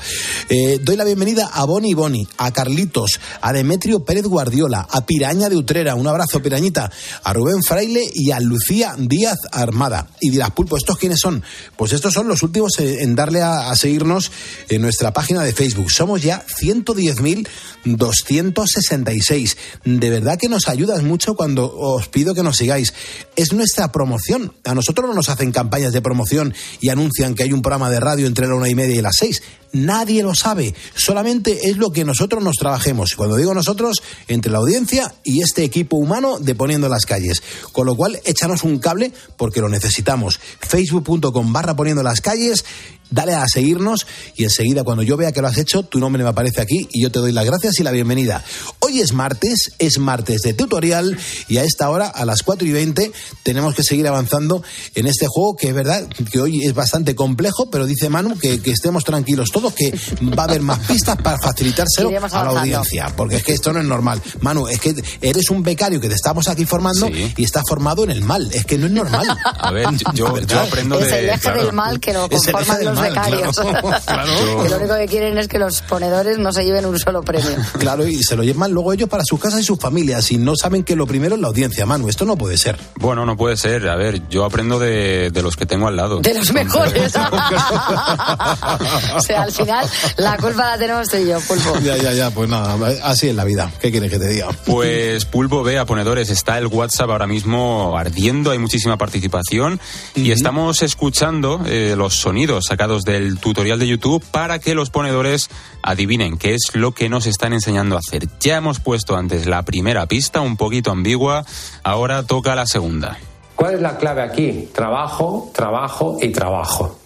Eh, 0.49 0.79
doy 0.81 0.95
la 0.95 1.03
bienvenida 1.03 1.51
a 1.53 1.65
Boni 1.65 1.93
Boni, 1.93 2.27
a 2.37 2.51
Carlitos, 2.51 3.19
a 3.41 3.53
Demetrio 3.53 4.03
Pérez 4.03 4.25
Guardiola, 4.25 4.87
a 4.89 5.05
Piraña 5.05 5.49
de 5.49 5.55
Utrera, 5.55 5.82
un 5.95 6.07
abrazo 6.07 6.41
Pirañita, 6.41 6.89
a 7.23 7.33
Rubén 7.33 7.61
Fraile 7.61 8.09
y 8.13 8.31
a 8.31 8.39
Lucía 8.39 8.95
Díaz 8.97 9.39
Armada. 9.51 10.07
Y 10.19 10.29
dirás, 10.29 10.51
Pulpo, 10.51 10.77
¿estos 10.77 10.97
quiénes 10.97 11.19
son? 11.19 11.43
Pues 11.75 11.91
estos 11.93 12.13
son 12.13 12.27
los 12.27 12.43
últimos 12.43 12.79
en 12.79 13.15
darle 13.15 13.41
a, 13.41 13.69
a 13.69 13.75
seguirnos 13.75 14.31
en 14.69 14.81
nuestra 14.81 15.11
página 15.11 15.43
de 15.43 15.51
Facebook. 15.53 15.91
Somos 15.91 16.21
ya 16.21 16.45
110.266. 16.59 19.57
De 19.83 20.09
verdad 20.09 20.37
que 20.39 20.47
nos 20.49 20.69
ayudas 20.69 21.03
mucho 21.03 21.35
cuando 21.35 21.71
os 21.75 22.07
pido 22.07 22.33
que 22.33 22.43
nos 22.43 22.55
sigáis. 22.55 22.93
Es 23.35 23.51
nuestra 23.53 23.91
promoción. 23.91 24.53
A 24.63 24.73
nosotros 24.73 25.07
no 25.07 25.13
nos 25.13 25.29
hacen 25.29 25.51
campañas 25.51 25.93
de 25.93 26.01
promoción 26.01 26.53
y 26.79 26.89
anuncian 26.89 27.35
que 27.35 27.43
hay 27.43 27.53
un 27.53 27.61
programa 27.61 27.89
de 27.89 27.99
radio 27.99 28.27
entre 28.27 28.47
la 28.47 28.55
una 28.55 28.69
y 28.69 28.75
media 28.75 28.95
y 28.95 29.01
las 29.01 29.17
seis. 29.17 29.41
Nadie 29.73 30.21
lo 30.21 30.35
sabe. 30.35 30.75
Solamente 30.95 31.69
es 31.69 31.77
lo 31.77 31.91
que 31.91 32.05
nosotros 32.05 32.43
nos 32.43 32.57
trabajemos. 32.57 33.11
Y 33.11 33.15
cuando 33.15 33.37
digo 33.37 33.55
nosotros, 33.55 34.03
entre 34.27 34.51
la 34.51 34.59
audiencia 34.59 35.15
y 35.23 35.41
este 35.41 35.63
equipo 35.63 35.72
humano 35.97 36.39
de 36.39 36.55
Poniendo 36.55 36.89
las 36.89 37.05
Calles. 37.05 37.41
Con 37.71 37.87
lo 37.87 37.95
cual, 37.95 38.19
échanos 38.25 38.63
un 38.63 38.79
cable 38.79 39.11
porque 39.37 39.61
lo 39.61 39.69
necesitamos. 39.69 40.39
Facebook.com 40.59 41.53
barra 41.53 41.75
Poniendo 41.75 42.03
las 42.03 42.21
Calles. 42.21 42.65
Dale 43.13 43.35
a 43.35 43.47
seguirnos 43.47 44.07
y 44.35 44.43
enseguida 44.43 44.83
cuando 44.83 45.03
yo 45.03 45.17
vea 45.17 45.31
que 45.31 45.41
lo 45.41 45.47
has 45.47 45.57
hecho, 45.57 45.83
tu 45.83 45.99
nombre 45.99 46.23
me 46.23 46.29
aparece 46.29 46.61
aquí 46.61 46.87
y 46.91 47.03
yo 47.03 47.11
te 47.11 47.19
doy 47.19 47.31
las 47.31 47.45
gracias 47.45 47.79
y 47.79 47.83
la 47.83 47.91
bienvenida. 47.91 48.43
Hoy 48.79 49.01
es 49.01 49.13
martes, 49.13 49.73
es 49.77 49.99
martes 49.99 50.41
de 50.41 50.53
tutorial 50.53 51.17
y 51.47 51.57
a 51.57 51.63
esta 51.63 51.89
hora, 51.89 52.07
a 52.07 52.25
las 52.25 52.41
4 52.41 52.67
y 52.67 52.71
20, 52.71 53.11
tenemos 53.43 53.75
que 53.75 53.83
seguir 53.83 54.07
avanzando 54.07 54.63
en 54.95 55.05
este 55.05 55.27
juego 55.27 55.55
que 55.55 55.69
es 55.69 55.75
verdad 55.75 56.07
que 56.31 56.39
hoy 56.39 56.65
es 56.65 56.73
bastante 56.73 57.13
complejo, 57.13 57.69
pero 57.69 57.85
dice 57.85 58.09
Manu 58.09 58.37
que, 58.37 58.61
que 58.61 58.71
estemos 58.71 59.03
tranquilos 59.03 59.49
todos, 59.51 59.73
que 59.73 59.91
va 60.37 60.43
a 60.43 60.45
haber 60.45 60.61
más 60.61 60.79
pistas 60.79 61.17
para 61.17 61.37
facilitárselo 61.37 62.09
a 62.09 62.43
la 62.43 62.61
audiencia, 62.61 63.13
porque 63.15 63.35
es 63.35 63.43
que 63.43 63.53
esto 63.53 63.71
no 63.73 63.79
es 63.79 63.85
normal. 63.85 64.21
Manu, 64.41 64.67
es 64.67 64.79
que 64.79 64.95
eres 65.21 65.51
un 65.51 65.61
becario 65.61 66.01
que 66.01 66.09
te 66.09 66.15
estamos 66.15 66.47
aquí 66.47 66.65
formando 66.65 67.09
y 67.09 67.43
estás 67.43 67.63
formado 67.67 68.03
en 68.03 68.09
el 68.09 68.21
mal, 68.21 68.49
es 68.51 68.65
que 68.65 68.77
no 68.77 68.87
es 68.87 68.91
normal. 68.91 69.27
A 69.43 69.71
ver, 69.71 69.87
yo, 70.13 70.39
yo 70.39 70.59
aprendo 70.59 70.99
es 70.99 71.09
de. 71.09 71.19
el 71.19 71.29
eje 71.29 71.39
claro. 71.39 71.63
del 71.65 71.73
mal 71.73 71.99
que 71.99 72.13
lo 72.13 72.27
conforman 72.29 72.77
del 72.77 72.85
los 72.87 72.95
mal, 72.95 73.02
becarios. 73.03 73.55
claro, 73.55 73.81
claro. 74.05 74.63
que 74.63 74.69
lo 74.69 74.77
único 74.77 74.95
que 74.95 75.07
quieren 75.07 75.37
es 75.37 75.47
que 75.47 75.59
los 75.59 75.81
ponedores 75.83 76.37
no 76.37 76.51
se 76.51 76.65
lleven 76.65 76.85
un 76.85 76.99
solo 76.99 77.21
premio. 77.21 77.43
Claro, 77.79 78.07
y 78.07 78.23
se 78.23 78.37
lo 78.37 78.43
llevan 78.43 78.71
luego 78.71 78.93
ellos 78.93 79.09
para 79.09 79.23
sus 79.25 79.39
casas 79.39 79.59
y 79.59 79.63
sus 79.63 79.79
familias 79.79 80.31
y 80.31 80.37
no 80.37 80.55
saben 80.55 80.83
que 80.83 80.95
lo 80.95 81.05
primero 81.05 81.35
es 81.35 81.41
la 81.41 81.47
audiencia, 81.47 81.85
Manu. 81.85 82.07
Esto 82.07 82.23
no 82.23 82.37
puede 82.37 82.57
ser. 82.57 82.77
Bueno, 82.95 83.25
no 83.25 83.35
puede 83.35 83.57
ser. 83.57 83.89
A 83.89 83.95
ver, 83.95 84.27
yo 84.29 84.45
aprendo 84.45 84.79
de, 84.79 85.31
de 85.31 85.41
los 85.41 85.57
que 85.57 85.65
tengo 85.65 85.87
al 85.87 85.97
lado. 85.97 86.21
De 86.21 86.33
los 86.33 86.53
mejores. 86.53 87.13
o 89.15 89.21
sea, 89.21 89.43
al 89.43 89.51
final 89.51 89.85
la 90.17 90.37
culpa 90.37 90.71
la 90.71 90.77
tenemos 90.77 91.09
tú 91.09 91.17
y 91.17 91.27
yo, 91.27 91.39
Pulpo. 91.41 91.79
Ya, 91.79 91.97
ya, 91.97 92.13
ya, 92.13 92.31
pues 92.31 92.49
nada, 92.49 92.77
así 93.03 93.29
es 93.29 93.35
la 93.35 93.43
vida. 93.43 93.71
¿Qué 93.81 93.91
quieres 93.91 94.11
que 94.11 94.19
te 94.19 94.27
diga? 94.27 94.49
Pues 94.65 95.25
Pulpo, 95.25 95.63
vea, 95.63 95.85
ponedores, 95.85 96.29
está 96.29 96.57
el 96.57 96.67
WhatsApp 96.67 97.09
ahora 97.09 97.27
mismo 97.27 97.97
ardiendo, 97.97 98.51
hay 98.51 98.59
muchísima 98.59 98.97
participación 98.97 99.79
y 100.15 100.31
estamos 100.31 100.81
escuchando 100.81 101.61
eh, 101.65 101.95
los 101.97 102.15
sonidos 102.15 102.71
del 102.87 103.39
tutorial 103.39 103.79
de 103.79 103.87
YouTube 103.87 104.23
para 104.31 104.59
que 104.59 104.75
los 104.75 104.89
ponedores 104.89 105.49
adivinen 105.81 106.37
qué 106.37 106.53
es 106.53 106.71
lo 106.73 106.91
que 106.91 107.09
nos 107.09 107.25
están 107.25 107.53
enseñando 107.53 107.95
a 107.95 107.99
hacer. 107.99 108.27
Ya 108.39 108.57
hemos 108.57 108.79
puesto 108.79 109.15
antes 109.15 109.45
la 109.45 109.63
primera 109.63 110.05
pista, 110.05 110.41
un 110.41 110.57
poquito 110.57 110.91
ambigua, 110.91 111.45
ahora 111.83 112.23
toca 112.23 112.55
la 112.55 112.65
segunda. 112.65 113.17
¿Cuál 113.55 113.75
es 113.75 113.81
la 113.81 113.97
clave 113.97 114.21
aquí? 114.21 114.69
Trabajo, 114.73 115.51
trabajo 115.53 116.17
y 116.21 116.29
trabajo. 116.29 116.99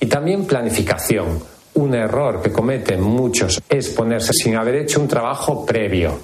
Y 0.00 0.06
también 0.06 0.46
planificación. 0.46 1.42
Un 1.74 1.94
error 1.94 2.40
que 2.40 2.52
cometen 2.52 3.02
muchos 3.02 3.60
es 3.68 3.88
ponerse 3.88 4.32
sin 4.32 4.54
haber 4.54 4.76
hecho 4.76 5.00
un 5.00 5.08
trabajo 5.08 5.66
previo. 5.66 6.20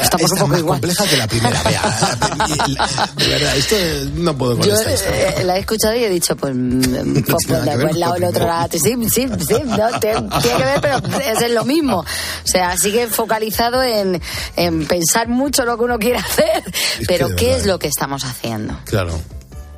Esta 0.00 0.16
es 0.16 0.32
más 0.48 0.62
compleja 0.62 1.06
que 1.06 1.16
la 1.16 1.26
primera. 1.26 1.62
Vea, 1.62 1.82
de 3.16 3.28
verdad, 3.28 3.56
esto 3.56 3.76
no 4.14 4.36
puedo 4.36 4.56
con 4.58 4.66
Yo 4.66 4.74
esta 4.74 4.92
historia. 4.92 5.30
eh, 5.30 5.44
la 5.44 5.56
he 5.56 5.60
escuchado 5.60 5.94
y 5.96 6.04
he 6.04 6.08
dicho, 6.08 6.36
pues, 6.36 6.52
pues, 7.26 7.46
pues, 7.46 7.64
la- 7.64 7.74
con 7.74 7.88
el 7.88 8.00
lo 8.00 8.28
otro 8.28 8.46
lado, 8.46 8.68
sí, 8.72 8.78
sí, 9.08 9.28
sí, 9.46 9.56
no, 9.64 10.00
te- 10.00 10.14
tiene 10.42 10.56
que 10.58 10.64
ver, 10.64 10.80
pero 10.80 10.98
es 11.44 11.50
lo 11.52 11.64
mismo. 11.64 11.98
O 11.98 12.04
sea, 12.44 12.76
sigue 12.76 13.06
focalizado 13.08 13.82
en, 13.82 14.20
en 14.56 14.86
pensar 14.86 15.28
mucho 15.28 15.64
lo 15.64 15.76
que 15.78 15.84
uno 15.84 15.98
quiere 15.98 16.18
hacer, 16.18 16.62
pero 17.06 17.28
de 17.28 17.36
¿qué 17.36 17.44
verdad, 17.46 17.60
es 17.60 17.66
lo 17.66 17.78
que 17.78 17.88
estamos 17.88 18.24
haciendo? 18.24 18.78
Claro. 18.84 19.18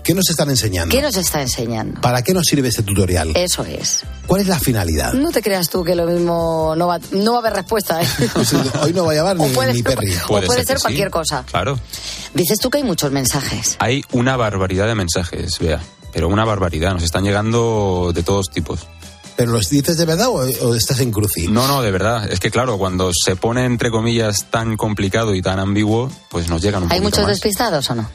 ¿Qué 0.03 0.15
nos 0.15 0.29
están 0.31 0.51
enseñando? 0.51 0.95
¿Qué 0.95 1.03
nos 1.03 1.17
está 1.17 1.41
enseñando? 1.43 2.01
¿Para 2.01 2.23
qué 2.23 2.33
nos 2.35 2.47
sirve 2.47 2.69
este 2.69 2.83
tutorial? 2.83 3.33
Eso 3.37 3.65
es. 3.65 4.01
¿Cuál 4.27 4.41
es 4.41 4.47
la 4.49 4.59
finalidad? 4.59 5.13
No 5.13 5.31
te 5.31 5.43
creas 5.43 5.69
tú 5.69 5.85
que 5.85 5.95
lo 5.95 6.07
mismo 6.07 6.75
no 6.77 6.87
va, 6.87 6.99
no 7.13 7.33
va 7.33 7.39
a 7.39 7.41
haber 7.41 7.53
respuesta. 7.55 8.01
¿eh? 8.03 8.07
Hoy 8.83 8.93
no 8.93 9.05
va 9.05 9.13
a 9.13 9.15
llevar 9.15 9.37
ni, 9.37 9.49
puede- 9.51 9.75
ni 9.75 9.83
Perry. 9.83 10.13
o 10.29 10.41
puede 10.41 10.65
ser 10.65 10.79
sí. 10.79 10.83
cualquier 10.83 11.11
cosa. 11.11 11.45
Claro. 11.51 11.79
Dices 12.35 12.59
tú 12.61 12.71
que 12.71 12.79
hay 12.79 12.85
muchos 12.85 13.13
mensajes. 13.13 13.77
Hay 13.79 14.03
una 14.13 14.37
barbaridad 14.37 14.87
de 14.87 14.95
mensajes, 14.95 15.59
vea, 15.59 15.81
pero 16.13 16.29
una 16.29 16.45
barbaridad. 16.45 16.93
Nos 16.95 17.03
están 17.03 17.25
llegando 17.25 18.13
de 18.15 18.23
todos 18.23 18.51
tipos. 18.51 18.87
¿Pero 19.37 19.53
los 19.53 19.69
dices 19.71 19.97
de 19.97 20.05
verdad 20.05 20.29
o, 20.29 20.35
o 20.67 20.75
estás 20.75 21.01
en 21.01 21.11
cruci? 21.13 21.49
No, 21.49 21.67
no, 21.67 21.83
de 21.83 21.91
verdad. 21.91 22.31
Es 22.31 22.41
que 22.41 22.51
claro, 22.51 22.77
cuando 22.79 23.11
se 23.15 23.37
pone 23.37 23.65
entre 23.65 23.91
comillas 23.91 24.47
tan 24.51 24.77
complicado 24.77 25.35
y 25.35 25.41
tan 25.43 25.59
ambiguo, 25.59 26.11
pues 26.31 26.49
nos 26.49 26.61
llegan 26.63 26.83
un 26.83 26.93
¿Hay 26.93 27.01
muchos 27.01 27.21
más. 27.23 27.29
despistados 27.33 27.89
o 27.91 27.95
no? 27.95 28.09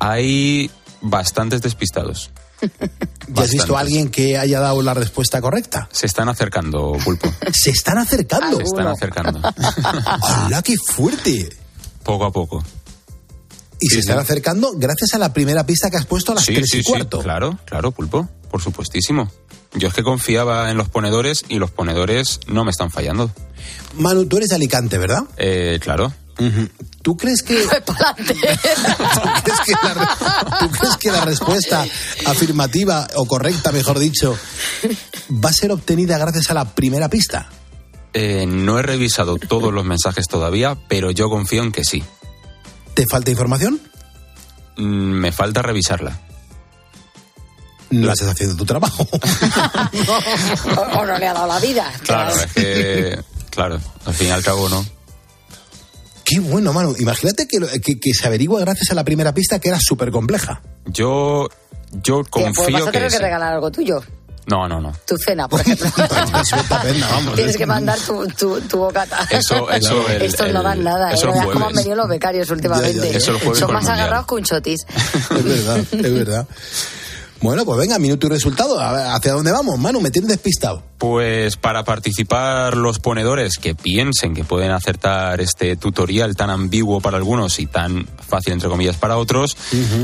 Hay 0.00 0.70
bastantes 1.04 1.62
despistados. 1.62 2.30
¿Ya 3.28 3.42
has 3.42 3.50
visto 3.50 3.76
a 3.76 3.80
alguien 3.80 4.10
que 4.10 4.38
haya 4.38 4.58
dado 4.58 4.82
la 4.82 4.94
respuesta 4.94 5.40
correcta? 5.40 5.88
Se 5.92 6.06
están 6.06 6.28
acercando, 6.28 6.92
Pulpo. 7.04 7.32
Se 7.52 7.70
están 7.70 7.98
acercando. 7.98 8.56
Se 8.56 8.62
están 8.64 8.86
acercando. 8.88 9.40
¡Hola, 10.46 10.62
qué 10.62 10.76
fuerte! 10.76 11.56
Poco 12.02 12.24
a 12.24 12.32
poco. 12.32 12.64
Y 13.80 13.88
se 13.88 13.98
están 13.98 14.16
sí. 14.16 14.22
acercando 14.22 14.72
gracias 14.76 15.14
a 15.14 15.18
la 15.18 15.32
primera 15.32 15.66
pista 15.66 15.90
que 15.90 15.96
has 15.96 16.06
puesto 16.06 16.32
a 16.32 16.36
las 16.36 16.44
Sí, 16.44 16.54
tres 16.54 16.68
sí, 16.70 16.78
y 16.78 16.82
sí, 16.82 16.90
cuarto. 16.90 17.20
claro, 17.20 17.58
claro, 17.66 17.90
Pulpo. 17.92 18.28
Por 18.50 18.62
supuestísimo. 18.62 19.30
Yo 19.74 19.88
es 19.88 19.94
que 19.94 20.02
confiaba 20.02 20.70
en 20.70 20.76
los 20.76 20.88
ponedores 20.88 21.44
y 21.48 21.58
los 21.58 21.70
ponedores 21.70 22.40
no 22.46 22.64
me 22.64 22.70
están 22.70 22.90
fallando. 22.90 23.30
Manu, 23.98 24.26
tú 24.26 24.36
eres 24.36 24.50
de 24.50 24.54
Alicante, 24.54 24.96
¿verdad? 24.98 25.24
Eh, 25.36 25.78
claro. 25.82 26.12
¿Tú 27.02 27.16
crees 27.16 27.42
que, 27.42 27.62
¿tú 27.86 27.94
crees 29.44 29.60
que 29.64 29.72
la, 29.72 30.58
tú 30.60 30.70
crees 30.70 30.96
que 30.96 31.10
la 31.12 31.20
respuesta 31.24 31.84
afirmativa 32.26 33.06
o 33.16 33.26
correcta, 33.26 33.70
mejor 33.72 33.98
dicho, 33.98 34.36
va 35.30 35.50
a 35.50 35.52
ser 35.52 35.70
obtenida 35.72 36.18
gracias 36.18 36.50
a 36.50 36.54
la 36.54 36.64
primera 36.64 37.08
pista? 37.08 37.48
Eh, 38.14 38.46
no 38.46 38.78
he 38.78 38.82
revisado 38.82 39.36
todos 39.36 39.72
los 39.72 39.84
mensajes 39.84 40.26
todavía, 40.28 40.76
pero 40.88 41.10
yo 41.10 41.28
confío 41.28 41.62
en 41.62 41.72
que 41.72 41.84
sí. 41.84 42.02
¿Te 42.94 43.06
falta 43.10 43.30
información? 43.30 43.80
Mm, 44.76 44.82
Me 45.20 45.32
falta 45.32 45.62
revisarla. 45.62 46.20
No 47.90 48.10
estás 48.12 48.28
haciendo 48.28 48.56
tu 48.56 48.64
trabajo. 48.64 49.06
O, 50.76 50.80
o 51.00 51.06
no 51.06 51.18
le 51.18 51.26
ha 51.28 51.32
dado 51.34 51.46
la 51.46 51.60
vida. 51.60 51.92
Claro, 52.02 52.34
es 52.34 52.52
que, 52.52 53.18
claro, 53.50 53.78
al 54.06 54.14
fin 54.14 54.28
y 54.28 54.30
al 54.30 54.42
cabo 54.42 54.68
no. 54.68 54.84
Qué 56.24 56.40
bueno, 56.40 56.72
Manu. 56.72 56.94
Imagínate 56.98 57.46
que, 57.46 57.60
lo- 57.60 57.68
que- 57.68 58.00
que 58.00 58.14
se 58.14 58.26
averigua 58.26 58.60
gracias 58.60 58.90
a 58.90 58.94
la 58.94 59.04
primera 59.04 59.32
pista 59.34 59.58
que 59.58 59.68
era 59.68 59.78
súper 59.80 60.10
compleja. 60.10 60.62
Yo, 60.86 61.48
yo 62.02 62.22
Tía, 62.24 62.30
pues 62.30 62.44
vas 62.46 62.54
confío 62.56 62.76
a 62.76 62.86
que 62.86 62.92
tener 62.92 63.10
que 63.10 63.16
sí. 63.16 63.22
regalar 63.22 63.52
algo 63.54 63.70
tuyo. 63.70 64.02
No, 64.46 64.68
no, 64.68 64.78
no. 64.78 64.92
Tu 65.06 65.16
cena, 65.16 65.48
por 65.48 65.60
ejemplo. 65.62 65.88
vamos. 67.10 67.34
Tienes 67.34 67.56
que 67.56 67.64
mandar 67.66 67.98
tu, 67.98 68.26
tu, 68.28 68.60
tu 68.62 68.78
bocata. 68.78 69.26
Eso, 69.30 69.70
eso, 69.72 70.06
el- 70.08 70.22
Estos 70.22 70.50
no 70.52 70.58
el- 70.60 70.64
dan 70.64 70.84
nada, 70.84 71.10
¿eh? 71.10 71.14
eso 71.14 71.26
No 71.28 71.32
veas 71.32 71.46
cómo 71.46 71.66
han 71.68 71.74
venido 71.74 71.96
los 71.96 72.08
becarios 72.08 72.50
últimamente. 72.50 72.94
Ya, 72.98 73.04
ya, 73.06 73.10
ya. 73.12 73.16
Eso 73.18 73.54
Son 73.54 73.72
más 73.72 73.88
agarrados 73.88 74.26
que 74.26 74.34
un 74.34 74.44
chotis. 74.44 74.80
Es 75.30 75.44
verdad, 75.44 75.78
es 75.92 76.14
verdad. 76.14 76.46
Bueno, 77.40 77.64
pues 77.64 77.78
venga, 77.78 77.98
minuto 77.98 78.26
y 78.26 78.30
resultado. 78.30 78.78
¿Hacia 78.80 79.32
dónde 79.32 79.52
vamos? 79.52 79.78
Manu, 79.78 80.00
me 80.00 80.10
tienes 80.10 80.30
despistado. 80.30 80.82
Pues 80.98 81.56
para 81.56 81.84
participar 81.84 82.76
los 82.76 82.98
ponedores 82.98 83.58
que 83.58 83.74
piensen 83.74 84.34
que 84.34 84.44
pueden 84.44 84.70
acertar 84.70 85.42
este 85.42 85.76
tutorial 85.76 86.34
tan 86.36 86.48
ambiguo 86.48 87.02
para 87.02 87.18
algunos 87.18 87.58
y 87.58 87.66
tan 87.66 88.08
fácil 88.26 88.54
entre 88.54 88.70
comillas 88.70 88.96
para 88.96 89.18
otros, 89.18 89.56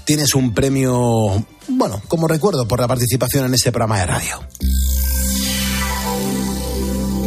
tienes 0.04 0.34
un 0.34 0.54
premio, 0.54 1.44
bueno, 1.68 2.02
como 2.08 2.28
recuerdo 2.28 2.68
por 2.68 2.80
la 2.80 2.88
participación 2.88 3.46
en 3.46 3.54
este 3.54 3.72
programa 3.72 3.98
de 3.98 4.06
radio. 4.06 4.40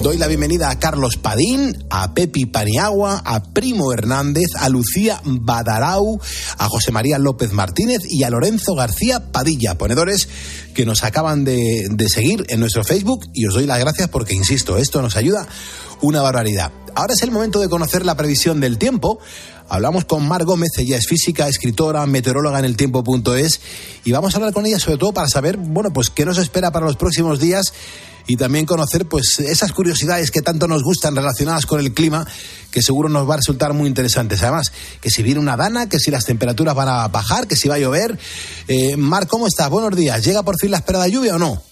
Doy 0.02 0.18
la 0.18 0.28
bienvenida 0.28 0.70
a 0.70 0.80
Carlos 0.80 1.18
Padín, 1.18 1.86
a 1.90 2.14
Pepi 2.14 2.46
Paniagua, 2.46 3.22
a 3.26 3.44
Primo 3.44 3.92
Hernández, 3.92 4.46
a 4.58 4.70
Lucía 4.70 5.20
Badarau, 5.26 6.22
a 6.58 6.68
José 6.68 6.92
María 6.92 7.18
López 7.18 7.52
Martínez 7.52 8.04
y 8.08 8.24
a 8.24 8.30
Lorenzo 8.30 8.76
García 8.76 9.32
Padilla, 9.32 9.78
ponedores 9.78 10.30
que 10.74 10.86
nos 10.86 11.04
acaban 11.04 11.44
de, 11.44 11.88
de 11.90 12.10
seguir 12.10 12.46
en 12.50 12.60
nuestro 12.60 12.84
Facebook 12.84 13.26
y 13.34 13.48
os 13.48 13.56
doy 13.56 13.66
las 13.66 13.80
gracias 13.80 14.08
porque, 14.10 14.36
insisto, 14.36 14.78
esto 14.78 15.02
nos 15.02 15.18
ayuda 15.18 15.48
una 16.02 16.22
barbaridad. 16.22 16.72
Ahora 16.96 17.14
es 17.14 17.24
el 17.24 17.32
momento 17.32 17.60
de 17.60 17.70
conocer 17.70 18.06
la 18.06 18.16
previsión 18.16 18.60
del 18.60 18.78
tiempo. 18.78 19.20
Hablamos 19.70 20.06
con 20.06 20.28
Mar 20.28 20.46
Gómez, 20.46 20.70
ella 20.78 20.98
es 20.98 21.08
física, 21.08 21.48
escritora, 21.48 22.06
meteoróloga 22.06 22.60
en 22.60 22.66
el 22.66 22.78
tiempo.es 22.78 23.60
y 24.06 24.12
vamos 24.12 24.34
a 24.34 24.38
hablar 24.38 24.54
con 24.54 24.66
ella 24.66 24.80
sobre 24.80 24.98
todo 24.98 25.12
para 25.12 25.28
saber, 25.28 25.58
bueno, 25.58 25.92
pues 25.92 26.10
qué 26.10 26.24
nos 26.26 26.38
espera 26.38 26.72
para 26.72 26.86
los 26.86 26.96
próximos 26.96 27.40
días 27.40 27.74
y 28.28 28.36
también 28.36 28.66
conocer 28.66 29.08
pues 29.08 29.40
esas 29.40 29.72
curiosidades 29.72 30.32
que 30.32 30.42
tanto 30.42 30.68
nos 30.68 30.84
gustan 30.84 31.16
relacionadas 31.16 31.66
con 31.66 31.80
el 31.80 31.94
clima 31.94 32.28
que 32.72 32.82
seguro 32.82 33.10
nos 33.10 33.28
va 33.28 33.36
a 33.36 33.38
resultar 33.38 33.74
muy 33.74 33.88
interesantes. 33.88 34.44
Además, 34.44 34.72
que 35.02 35.10
si 35.10 35.24
viene 35.24 35.40
una 35.40 35.58
dana, 35.58 35.90
que 35.90 36.00
si 36.00 36.12
las 36.12 36.26
temperaturas 36.26 36.76
van 36.76 36.90
a 36.90 37.08
bajar, 37.08 37.48
que 37.48 37.56
si 37.56 37.68
va 37.68 37.76
a 37.76 37.80
llover. 37.80 38.20
Eh, 38.68 38.98
Mar, 38.98 39.28
¿cómo 39.28 39.48
estás? 39.48 39.70
Buenos 39.70 39.96
días. 39.96 40.24
¿Llega 40.24 40.44
por 40.44 40.60
fin 40.60 40.72
la 40.72 40.78
esperada 40.78 41.08
lluvia 41.08 41.36
o 41.36 41.40
no? 41.40 41.67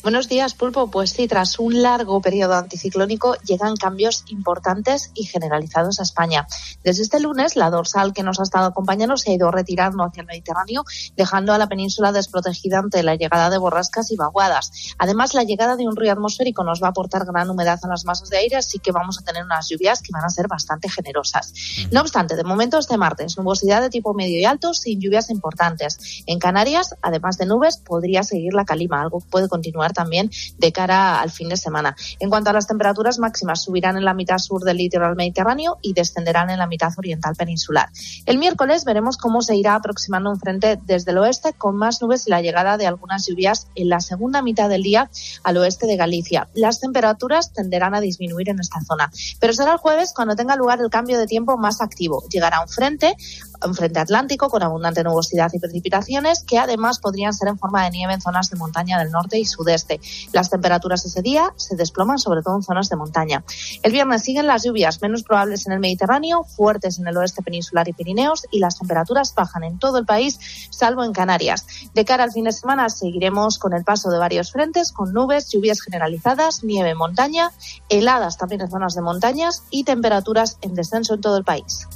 Buenos 0.00 0.28
días, 0.28 0.54
Pulpo. 0.54 0.92
Pues 0.92 1.10
sí, 1.10 1.26
tras 1.26 1.58
un 1.58 1.82
largo 1.82 2.20
periodo 2.20 2.54
anticiclónico 2.54 3.34
llegan 3.44 3.76
cambios 3.76 4.22
importantes 4.28 5.10
y 5.12 5.24
generalizados 5.24 5.98
a 5.98 6.04
España. 6.04 6.46
Desde 6.84 7.02
este 7.02 7.18
lunes, 7.18 7.56
la 7.56 7.68
dorsal 7.68 8.12
que 8.12 8.22
nos 8.22 8.38
ha 8.38 8.44
estado 8.44 8.66
acompañando 8.66 9.16
se 9.16 9.32
ha 9.32 9.34
ido 9.34 9.50
retirando 9.50 10.04
hacia 10.04 10.20
el 10.20 10.28
Mediterráneo, 10.28 10.84
dejando 11.16 11.52
a 11.52 11.58
la 11.58 11.66
península 11.66 12.12
desprotegida 12.12 12.78
ante 12.78 13.02
la 13.02 13.16
llegada 13.16 13.50
de 13.50 13.58
borrascas 13.58 14.12
y 14.12 14.16
vaguadas. 14.16 14.94
Además, 14.98 15.34
la 15.34 15.42
llegada 15.42 15.74
de 15.74 15.88
un 15.88 15.96
río 15.96 16.12
atmosférico 16.12 16.62
nos 16.62 16.80
va 16.80 16.86
a 16.86 16.90
aportar 16.90 17.26
gran 17.26 17.50
humedad 17.50 17.80
en 17.82 17.90
las 17.90 18.04
masas 18.04 18.30
de 18.30 18.38
aire, 18.38 18.54
así 18.54 18.78
que 18.78 18.92
vamos 18.92 19.18
a 19.18 19.24
tener 19.24 19.44
unas 19.44 19.68
lluvias 19.68 20.00
que 20.00 20.12
van 20.12 20.24
a 20.24 20.30
ser 20.30 20.46
bastante 20.46 20.88
generosas. 20.88 21.52
No 21.90 22.02
obstante, 22.02 22.36
de 22.36 22.44
momento 22.44 22.78
este 22.78 22.96
martes, 22.96 23.36
nubosidad 23.36 23.80
de 23.80 23.90
tipo 23.90 24.14
medio 24.14 24.38
y 24.38 24.44
alto 24.44 24.74
sin 24.74 25.00
lluvias 25.00 25.28
importantes. 25.28 26.22
En 26.26 26.38
Canarias, 26.38 26.94
además 27.02 27.36
de 27.36 27.46
nubes, 27.46 27.78
podría 27.78 28.22
seguir 28.22 28.54
la 28.54 28.64
calima, 28.64 29.02
algo 29.02 29.18
que 29.18 29.26
puede 29.28 29.48
continuar 29.48 29.87
también 29.92 30.30
de 30.58 30.72
cara 30.72 31.20
al 31.20 31.30
fin 31.30 31.48
de 31.48 31.56
semana. 31.56 31.96
En 32.20 32.30
cuanto 32.30 32.50
a 32.50 32.52
las 32.52 32.66
temperaturas 32.66 33.18
máximas, 33.18 33.62
subirán 33.62 33.96
en 33.96 34.04
la 34.04 34.14
mitad 34.14 34.38
sur 34.38 34.62
del 34.62 34.78
litoral 34.78 35.16
mediterráneo 35.16 35.78
y 35.82 35.92
descenderán 35.92 36.50
en 36.50 36.58
la 36.58 36.66
mitad 36.66 36.92
oriental 36.96 37.34
peninsular. 37.36 37.88
El 38.26 38.38
miércoles 38.38 38.84
veremos 38.84 39.16
cómo 39.16 39.42
se 39.42 39.56
irá 39.56 39.74
aproximando 39.74 40.30
un 40.30 40.38
frente 40.38 40.78
desde 40.84 41.12
el 41.12 41.18
oeste 41.18 41.52
con 41.52 41.76
más 41.76 42.00
nubes 42.02 42.26
y 42.26 42.30
la 42.30 42.40
llegada 42.40 42.76
de 42.76 42.86
algunas 42.86 43.26
lluvias 43.26 43.68
en 43.74 43.88
la 43.88 44.00
segunda 44.00 44.42
mitad 44.42 44.68
del 44.68 44.82
día 44.82 45.10
al 45.42 45.56
oeste 45.56 45.86
de 45.86 45.96
Galicia. 45.96 46.48
Las 46.54 46.80
temperaturas 46.80 47.52
tenderán 47.52 47.94
a 47.94 48.00
disminuir 48.00 48.48
en 48.48 48.60
esta 48.60 48.80
zona, 48.80 49.10
pero 49.40 49.52
será 49.52 49.72
el 49.72 49.78
jueves 49.78 50.12
cuando 50.14 50.36
tenga 50.36 50.56
lugar 50.56 50.80
el 50.80 50.90
cambio 50.90 51.18
de 51.18 51.26
tiempo 51.26 51.56
más 51.56 51.80
activo. 51.80 52.24
Llegará 52.30 52.60
un 52.60 52.68
frente, 52.68 53.16
un 53.64 53.74
frente 53.74 53.98
atlántico 53.98 54.48
con 54.48 54.62
abundante 54.62 55.02
nubosidad 55.02 55.50
y 55.52 55.58
precipitaciones 55.58 56.42
que 56.44 56.58
además 56.58 56.98
podrían 56.98 57.32
ser 57.32 57.48
en 57.48 57.58
forma 57.58 57.84
de 57.84 57.90
nieve 57.90 58.14
en 58.14 58.20
zonas 58.20 58.50
de 58.50 58.56
montaña 58.56 58.98
del 58.98 59.10
norte 59.10 59.38
y 59.38 59.44
sudeste. 59.44 60.00
Las 60.32 60.50
temperaturas 60.50 61.04
ese 61.04 61.22
día 61.22 61.52
se 61.56 61.76
desploman 61.76 62.18
sobre 62.18 62.42
todo 62.42 62.56
en 62.56 62.62
zonas 62.62 62.88
de 62.88 62.96
montaña. 62.96 63.44
El 63.82 63.92
viernes 63.92 64.22
siguen 64.22 64.46
las 64.46 64.64
lluvias 64.64 65.00
menos 65.02 65.22
probables 65.22 65.66
en 65.66 65.72
el 65.72 65.80
Mediterráneo, 65.80 66.44
fuertes 66.44 66.98
en 66.98 67.06
el 67.06 67.16
oeste 67.16 67.42
peninsular 67.42 67.88
y 67.88 67.92
Pirineos 67.92 68.46
y 68.50 68.58
las 68.58 68.78
temperaturas 68.78 69.34
bajan 69.34 69.64
en 69.64 69.78
todo 69.78 69.98
el 69.98 70.06
país, 70.06 70.38
salvo 70.70 71.04
en 71.04 71.12
Canarias. 71.12 71.66
De 71.94 72.04
cara 72.04 72.24
al 72.24 72.32
fin 72.32 72.44
de 72.44 72.52
semana 72.52 72.88
seguiremos 72.88 73.58
con 73.58 73.72
el 73.72 73.84
paso 73.84 74.10
de 74.10 74.18
varios 74.18 74.52
frentes, 74.52 74.92
con 74.92 75.12
nubes, 75.12 75.50
lluvias 75.50 75.80
generalizadas, 75.80 76.64
nieve 76.64 76.90
en 76.90 76.98
montaña, 76.98 77.50
heladas 77.88 78.36
también 78.36 78.60
en 78.60 78.70
zonas 78.70 78.94
de 78.94 79.02
montañas 79.02 79.62
y 79.70 79.84
temperaturas 79.84 80.58
en 80.60 80.74
descenso 80.74 81.14
en 81.14 81.20
todo 81.20 81.36
el 81.36 81.44
país. 81.44 81.86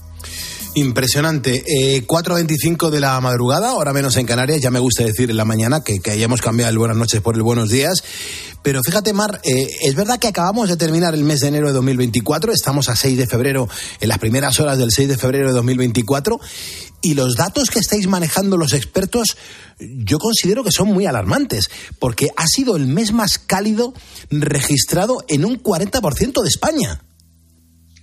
Impresionante. 0.75 1.65
Eh, 1.67 2.07
4.25 2.07 2.89
de 2.89 3.01
la 3.01 3.21
madrugada, 3.21 3.71
ahora 3.71 3.93
menos 3.93 4.17
en 4.17 4.25
Canarias, 4.25 4.63
ya 4.63 4.71
me 4.71 4.79
gusta 4.79 5.05
decir 5.05 5.31
en 5.31 5.37
la 5.37 5.45
mañana 5.45 5.83
que, 5.85 6.01
que 6.01 6.11
hayamos 6.11 6.41
cambiado 6.41 6.71
el 6.71 6.79
buenas 6.79 6.97
noches 6.97 7.21
por 7.21 7.35
el 7.35 7.43
buenos 7.43 7.69
días. 7.69 8.03
Pero 8.63 8.81
fíjate, 8.83 9.13
Mar, 9.13 9.41
eh, 9.45 9.67
es 9.83 9.95
verdad 9.95 10.19
que 10.19 10.29
acabamos 10.29 10.71
de 10.71 10.79
terminar 10.79 11.15
el 11.15 11.25
mes 11.25 11.41
de 11.41 11.49
enero 11.49 11.67
de 11.67 11.75
2024, 11.75 12.53
estamos 12.53 12.89
a 12.89 12.97
6 12.97 13.19
de 13.19 13.27
febrero, 13.27 13.69
en 14.01 14.09
las 14.09 14.19
primeras 14.19 14.61
horas 14.61 14.79
del 14.79 14.93
6 14.93 15.09
de 15.09 15.19
febrero 15.19 15.49
de 15.49 15.53
2024, 15.53 16.41
y 17.03 17.15
los 17.15 17.35
datos 17.35 17.69
que 17.69 17.81
estáis 17.81 18.07
manejando 18.07 18.57
los 18.57 18.73
expertos 18.73 19.37
yo 19.79 20.19
considero 20.19 20.65
que 20.65 20.71
son 20.71 20.89
muy 20.89 21.07
alarmantes, 21.07 21.69
porque 21.99 22.29
ha 22.37 22.47
sido 22.47 22.77
el 22.77 22.87
mes 22.87 23.13
más 23.13 23.39
cálido 23.39 23.93
registrado 24.31 25.25
en 25.29 25.45
un 25.45 25.63
40% 25.63 26.43
de 26.43 26.49
España. 26.49 27.03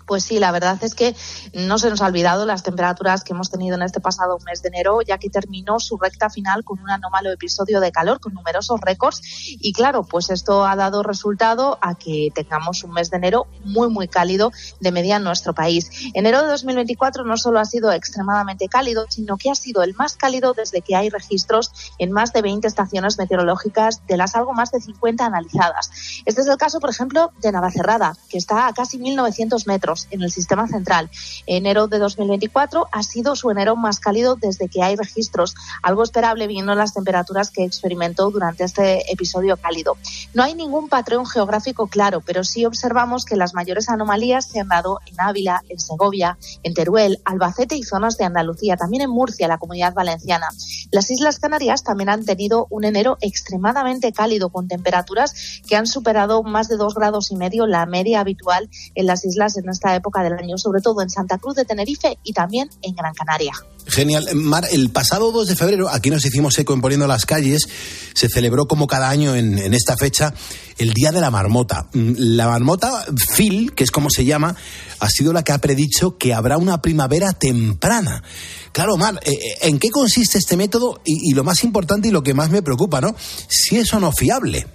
Pues 0.09 0.23
sí, 0.23 0.39
la 0.39 0.51
verdad 0.51 0.83
es 0.83 0.95
que 0.95 1.15
no 1.53 1.77
se 1.77 1.87
nos 1.87 2.01
ha 2.01 2.07
olvidado 2.07 2.47
las 2.47 2.63
temperaturas 2.63 3.23
que 3.23 3.33
hemos 3.33 3.51
tenido 3.51 3.75
en 3.75 3.83
este 3.83 4.01
pasado 4.01 4.39
mes 4.43 4.63
de 4.63 4.69
enero, 4.69 5.03
ya 5.03 5.19
que 5.19 5.29
terminó 5.29 5.79
su 5.79 5.97
recta 5.97 6.31
final 6.31 6.63
con 6.63 6.79
un 6.79 6.89
anómalo 6.89 7.31
episodio 7.31 7.79
de 7.79 7.91
calor 7.91 8.19
con 8.19 8.33
numerosos 8.33 8.81
récords. 8.81 9.21
Y 9.45 9.71
claro, 9.71 10.01
pues 10.01 10.31
esto 10.31 10.65
ha 10.65 10.75
dado 10.75 11.03
resultado 11.03 11.77
a 11.83 11.93
que 11.93 12.29
tengamos 12.33 12.83
un 12.83 12.93
mes 12.93 13.11
de 13.11 13.17
enero 13.17 13.45
muy, 13.63 13.87
muy 13.87 14.07
cálido 14.07 14.51
de 14.79 14.91
media 14.91 15.17
en 15.17 15.25
nuestro 15.25 15.53
país. 15.53 15.91
Enero 16.15 16.41
de 16.41 16.47
2024 16.47 17.23
no 17.23 17.37
solo 17.37 17.59
ha 17.59 17.65
sido 17.65 17.91
extremadamente 17.91 18.67
cálido, 18.67 19.05
sino 19.09 19.37
que 19.37 19.51
ha 19.51 19.55
sido 19.55 19.83
el 19.83 19.93
más 19.93 20.15
cálido 20.15 20.55
desde 20.55 20.81
que 20.81 20.95
hay 20.95 21.11
registros 21.11 21.93
en 21.99 22.11
más 22.11 22.33
de 22.33 22.41
20 22.41 22.67
estaciones 22.67 23.19
meteorológicas, 23.19 24.07
de 24.07 24.17
las 24.17 24.33
algo 24.33 24.53
más 24.53 24.71
de 24.71 24.81
50 24.81 25.23
analizadas. 25.23 25.91
Este 26.25 26.41
es 26.41 26.47
el 26.47 26.57
caso, 26.57 26.79
por 26.79 26.89
ejemplo, 26.89 27.31
de 27.41 27.51
Navacerrada, 27.51 28.17
que 28.27 28.39
está 28.39 28.65
a 28.65 28.73
casi 28.73 28.97
1.900 28.97 29.67
metros 29.67 29.98
en 30.11 30.21
el 30.21 30.31
sistema 30.31 30.67
central. 30.67 31.09
Enero 31.45 31.87
de 31.87 31.99
2024 31.99 32.87
ha 32.91 33.03
sido 33.03 33.35
su 33.35 33.49
enero 33.51 33.75
más 33.75 33.99
cálido 33.99 34.35
desde 34.35 34.67
que 34.67 34.81
hay 34.81 34.95
registros, 34.95 35.55
algo 35.81 36.03
esperable 36.03 36.47
viendo 36.47 36.75
las 36.75 36.93
temperaturas 36.93 37.51
que 37.51 37.63
experimentó 37.63 38.29
durante 38.31 38.63
este 38.63 39.11
episodio 39.11 39.57
cálido. 39.57 39.97
No 40.33 40.43
hay 40.43 40.55
ningún 40.55 40.89
patrón 40.89 41.25
geográfico 41.25 41.87
claro, 41.87 42.21
pero 42.21 42.43
sí 42.43 42.65
observamos 42.65 43.25
que 43.25 43.35
las 43.35 43.53
mayores 43.53 43.89
anomalías 43.89 44.47
se 44.47 44.59
han 44.59 44.67
dado 44.67 44.99
en 45.05 45.19
Ávila, 45.19 45.63
en 45.69 45.79
Segovia, 45.79 46.37
en 46.63 46.73
Teruel, 46.73 47.19
Albacete 47.25 47.75
y 47.75 47.83
zonas 47.83 48.17
de 48.17 48.25
Andalucía, 48.25 48.77
también 48.77 49.03
en 49.03 49.09
Murcia, 49.09 49.47
la 49.47 49.57
comunidad 49.57 49.93
valenciana. 49.93 50.47
Las 50.91 51.11
Islas 51.11 51.39
Canarias 51.39 51.83
también 51.83 52.09
han 52.09 52.25
tenido 52.25 52.67
un 52.69 52.83
enero 52.83 53.17
extremadamente 53.21 54.11
cálido 54.11 54.49
con 54.49 54.67
temperaturas 54.67 55.61
que 55.67 55.75
han 55.75 55.87
superado 55.87 56.43
más 56.43 56.67
de 56.67 56.77
dos 56.77 56.95
grados 56.95 57.31
y 57.31 57.35
medio 57.35 57.67
la 57.67 57.85
media 57.85 58.19
habitual 58.19 58.69
en 58.95 59.05
las 59.05 59.25
islas 59.25 59.57
en 59.57 59.69
esta 59.69 59.88
época 59.95 60.23
del 60.23 60.33
año, 60.33 60.57
sobre 60.57 60.81
todo 60.81 61.01
en 61.01 61.09
Santa 61.09 61.37
Cruz 61.37 61.55
de 61.55 61.65
Tenerife 61.65 62.17
y 62.23 62.33
también 62.33 62.69
en 62.81 62.95
Gran 62.95 63.13
Canaria. 63.13 63.53
Genial. 63.87 64.27
Mar, 64.35 64.65
el 64.71 64.91
pasado 64.91 65.31
2 65.31 65.47
de 65.47 65.55
febrero, 65.55 65.89
aquí 65.89 66.09
nos 66.09 66.25
hicimos 66.25 66.57
eco 66.59 66.73
en 66.73 66.81
Poniendo 66.81 67.07
las 67.07 67.25
Calles, 67.25 67.67
se 68.13 68.29
celebró 68.29 68.67
como 68.67 68.87
cada 68.87 69.09
año 69.09 69.35
en, 69.35 69.57
esta 69.73 69.95
fecha 69.97 70.33
el 70.77 70.93
Día 70.93 71.11
de 71.11 71.21
la 71.21 71.31
Marmota. 71.31 71.87
La 71.93 72.47
marmota, 72.47 73.05
Phil, 73.35 73.73
que 73.73 73.83
es 73.83 73.91
como 73.91 74.09
se 74.09 74.25
llama, 74.25 74.55
ha 74.99 75.09
sido 75.09 75.33
la 75.33 75.43
que 75.43 75.51
ha 75.51 75.57
predicho 75.57 76.17
que 76.17 76.33
habrá 76.33 76.57
una 76.57 76.81
primavera 76.81 77.33
temprana. 77.33 78.23
Claro, 78.71 78.95
Mar, 78.97 79.19
¿en 79.23 79.79
qué 79.79 79.89
consiste 79.89 80.37
este 80.37 80.55
método? 80.55 81.01
Y, 81.03 81.31
y 81.31 81.33
lo 81.33 81.43
más 81.43 81.63
importante 81.63 82.07
y 82.07 82.11
lo 82.11 82.23
que 82.23 82.33
más 82.33 82.49
me 82.51 82.61
preocupa, 82.61 83.01
¿no? 83.01 83.15
Si 83.47 83.77
es 83.77 83.91
o 83.93 83.99
no 83.99 84.11
fiable. 84.11 84.67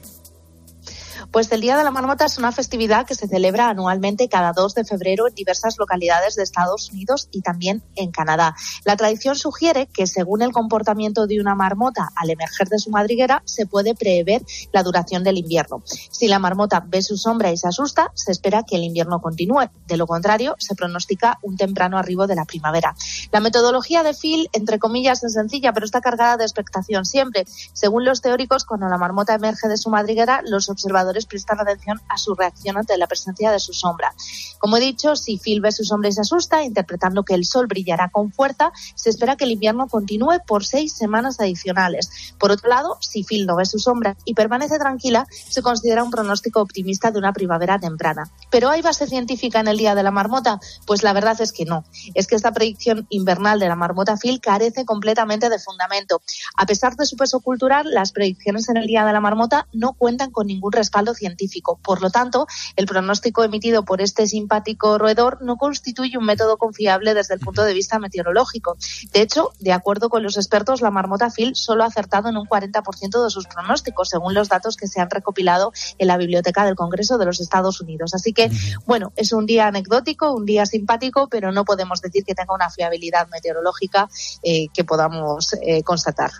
Pues 1.35 1.51
el 1.51 1.61
Día 1.61 1.77
de 1.77 1.83
la 1.83 1.91
Marmota 1.91 2.27
es 2.27 2.39
una 2.39 2.53
festividad 2.53 3.07
que 3.07 3.17
se 3.17 3.27
celebra 3.27 3.69
anualmente 3.69 4.29
cada 4.29 4.53
2 4.53 4.73
de 4.73 4.85
febrero 4.85 5.27
en 5.27 5.35
diversas 5.35 5.79
localidades 5.81 6.37
de 6.37 6.45
Estados 6.45 6.93
Unidos 6.93 7.29
y 7.33 7.43
también 7.43 7.83
en 7.97 8.13
Canadá. 8.13 8.55
La 8.85 8.97
tradición 8.97 9.35
sugiere 9.35 9.89
que 9.89 10.07
según 10.07 10.43
el 10.43 10.53
comportamiento 10.53 11.27
de 11.27 11.41
una 11.41 11.57
marmota 11.57 12.09
al 12.15 12.31
emerger 12.31 12.69
de 12.69 12.79
su 12.79 12.91
madriguera, 12.91 13.43
se 13.47 13.67
puede 13.67 13.97
prever 13.97 14.43
la 14.73 14.85
duración 14.85 15.25
del 15.25 15.39
invierno. 15.39 15.83
Si 15.85 16.29
la 16.29 16.39
marmota 16.39 16.85
ve 16.87 17.03
su 17.03 17.17
sombra 17.17 17.51
y 17.51 17.57
se 17.57 17.67
asusta, 17.67 18.13
se 18.15 18.31
espera 18.31 18.63
que 18.63 18.77
el 18.77 18.85
invierno 18.85 19.21
continúe. 19.21 19.69
De 19.89 19.97
lo 19.97 20.07
contrario, 20.07 20.55
se 20.61 20.77
pronostica 20.77 21.41
un 21.43 21.57
temprano 21.57 21.99
arribo 21.99 22.29
de 22.29 22.37
la 22.37 22.45
primavera. 22.45 22.95
La 23.33 23.41
metodología 23.41 24.05
de 24.05 24.15
Phil, 24.15 24.49
entre 24.53 24.79
comillas, 24.79 25.25
es 25.25 25.33
sencilla, 25.33 25.73
pero 25.73 25.85
está 25.85 26.01
cargada 26.01 26.37
de 26.37 26.45
expectación 26.45 27.05
siempre. 27.05 27.45
Según 27.73 28.05
los 28.05 28.21
teóricos, 28.21 28.65
cuando 28.65 28.87
la 28.87 28.99
marmota 28.99 29.35
emerge 29.35 29.67
de 29.67 29.79
su 29.79 29.91
madriguera, 29.91 30.41
los 30.47 30.69
observadores 30.69 31.24
prestar 31.27 31.61
atención 31.61 32.01
a 32.09 32.19
su 32.19 32.35
reacción 32.35 32.77
ante 32.77 32.97
la 32.97 33.07
presencia 33.07 33.51
de 33.51 33.59
su 33.59 33.73
sombra. 33.73 34.15
Como 34.59 34.77
he 34.77 34.81
dicho, 34.81 35.17
si 35.17 35.39
Phil 35.39 35.61
ve 35.61 35.73
su 35.73 35.85
sombra 35.85 36.09
y 36.09 36.13
se 36.13 36.23
asusta, 36.23 36.63
interpretando 36.63 37.25
que 37.25 37.35
el 37.35 37.45
sol 37.45 37.67
brillará 37.67 38.09
con 38.11 38.33
fuerza, 38.33 38.73
se 38.95 39.11
espera 39.11 39.37
que 39.37 39.45
el 39.45 39.53
invierno 39.53 39.89
continúe 39.89 40.41
por 40.47 40.65
seis 40.65 40.95
semanas 40.95 41.41
adicionales. 41.41 42.35
Por 42.39 42.51
otro 42.51 42.69
lado, 42.69 42.97
si 43.01 43.25
Phil 43.25 43.47
no 43.47 43.57
ve 43.57 43.67
su 43.67 43.79
sombra 43.79 44.17
y 44.25 44.35
permanece 44.35 44.79
tranquila, 44.79 45.27
se 45.31 45.63
considera 45.63 46.03
un 46.03 46.11
pronóstico 46.11 46.61
optimista 46.61 47.11
de 47.11 47.19
una 47.19 47.33
primavera 47.33 47.79
temprana. 47.79 48.31
¿Pero 48.51 48.71
hay 48.71 48.83
base 48.83 49.07
científica 49.07 49.61
en 49.61 49.69
el 49.69 49.79
Día 49.79 49.95
de 49.95 50.03
la 50.03 50.11
Marmota? 50.11 50.61
Pues 50.87 51.03
la 51.03 51.13
verdad 51.13 51.41
es 51.41 51.53
que 51.53 51.65
no. 51.65 51.85
Es 52.15 52.27
que 52.27 52.37
esta 52.37 52.53
predicción 52.53 53.07
invernal 53.11 53.59
de 53.59 53.69
la 53.69 53.77
marmota 53.77 54.17
Phil 54.17 54.41
carece 54.41 54.85
completamente 54.85 55.49
de 55.49 55.59
fundamento. 55.59 56.23
A 56.57 56.67
pesar 56.67 56.97
de 56.97 57.07
su 57.07 57.17
peso 57.17 57.41
cultural, 57.41 57.87
las 57.91 58.13
predicciones 58.13 58.69
en 58.69 58.77
el 58.77 58.87
Día 58.87 59.05
de 59.05 59.13
la 59.13 59.21
Marmota 59.21 59.67
no 59.73 59.93
cuentan 59.95 60.31
con 60.31 60.47
ningún 60.47 60.73
respaldo 60.73 61.14
científico. 61.15 61.79
Por 61.83 62.03
lo 62.03 62.11
tanto, 62.11 62.47
el 62.77 62.87
pronóstico 62.87 63.45
emitido 63.45 63.85
por 63.85 64.01
este 64.01 64.27
simpático 64.27 64.99
roedor 64.99 65.43
no 65.43 65.57
constituye 65.57 66.19
un 66.19 66.25
método 66.25 66.57
confiable 66.57 67.15
desde 67.15 67.35
el 67.35 67.41
punto 67.41 67.65
de 67.65 67.75
vista 67.75 67.99
meteorológico. 67.99 68.77
De 69.13 69.23
hecho, 69.23 69.53
de 69.61 69.73
acuerdo 69.73 70.09
con 70.11 70.23
los 70.23 70.37
expertos, 70.37 70.81
la 70.81 70.91
marmota 70.91 71.31
Phil 71.31 71.55
solo 71.55 71.85
ha 71.85 71.87
acertado 71.87 72.29
en 72.29 72.37
un 72.37 72.47
40% 72.47 73.25
de 73.25 73.31
sus 73.31 73.47
pronósticos, 73.47 74.09
según 74.11 74.35
los 74.35 74.49
datos 74.49 74.77
que 74.77 74.87
se 74.87 75.01
han 75.01 75.11
recopilado 75.11 75.73
en 75.99 76.09
la 76.09 76.17
Biblioteca 76.17 76.65
del 76.65 76.75
Congreso 76.75 77.19
de 77.19 77.27
los 77.27 77.41
Estados 77.41 77.81
Unidos. 77.81 78.15
Así 78.15 78.33
que, 78.33 78.51
bueno, 78.87 79.13
es 79.17 79.33
un 79.33 79.47
día 79.47 79.67
anecdótico, 79.67 80.33
un 80.33 80.45
día 80.45 80.67
simpático, 80.67 81.29
pero 81.29 81.53
no 81.53 81.65
podemos 81.65 82.01
decir 82.01 82.25
que 82.25 82.35
tenga 82.35 82.55
una 82.55 82.71
fiabilidad 82.71 83.29
meteorológica 83.29 84.09
eh, 84.43 84.69
que 84.73 84.85
podamos 84.85 85.55
eh, 85.63 85.83
constatar. 85.83 86.31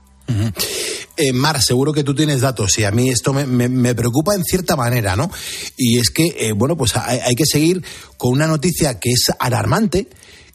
Eh, 1.17 1.33
Mar, 1.33 1.63
seguro 1.63 1.93
que 1.93 2.03
tú 2.03 2.15
tienes 2.15 2.41
datos 2.41 2.77
y 2.79 2.85
a 2.85 2.91
mí 2.91 3.09
esto 3.09 3.33
me, 3.33 3.95
preocupa 3.95 4.35
en 4.35 4.43
cierta 4.43 4.75
manera, 4.75 5.15
¿no? 5.15 5.31
Y 5.77 5.99
es 5.99 6.11
que, 6.11 6.35
eh, 6.39 6.53
bueno, 6.53 6.77
pues 6.77 6.97
hay, 6.97 7.35
que 7.37 7.47
seguir 7.47 7.85
con 8.17 8.33
una 8.33 8.49
noticia 8.49 8.99
que 8.99 9.11
es 9.11 9.31
alarmante 9.39 10.09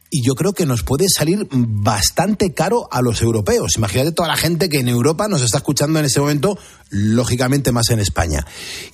y 0.10 0.22
yo 0.26 0.36
creo 0.36 0.54
que 0.54 0.66
nos 0.66 0.84
puede 0.84 1.06
salir 1.08 1.48
bastante 1.52 2.54
caro 2.54 2.90
a 2.92 3.02
los 3.02 3.22
europeos. 3.22 3.78
Imagínate 3.78 4.12
toda 4.12 4.28
la 4.28 4.36
gente 4.36 4.68
que 4.68 4.80
en 4.80 4.90
Europa 4.90 5.28
nos 5.30 5.42
está 5.44 5.60
escuchando 5.60 6.00
en 6.00 6.06
este 6.06 6.20
momento, 6.20 6.58
lógicamente 6.90 7.72
más 7.72 7.90
en 7.90 8.00
España. 8.00 8.46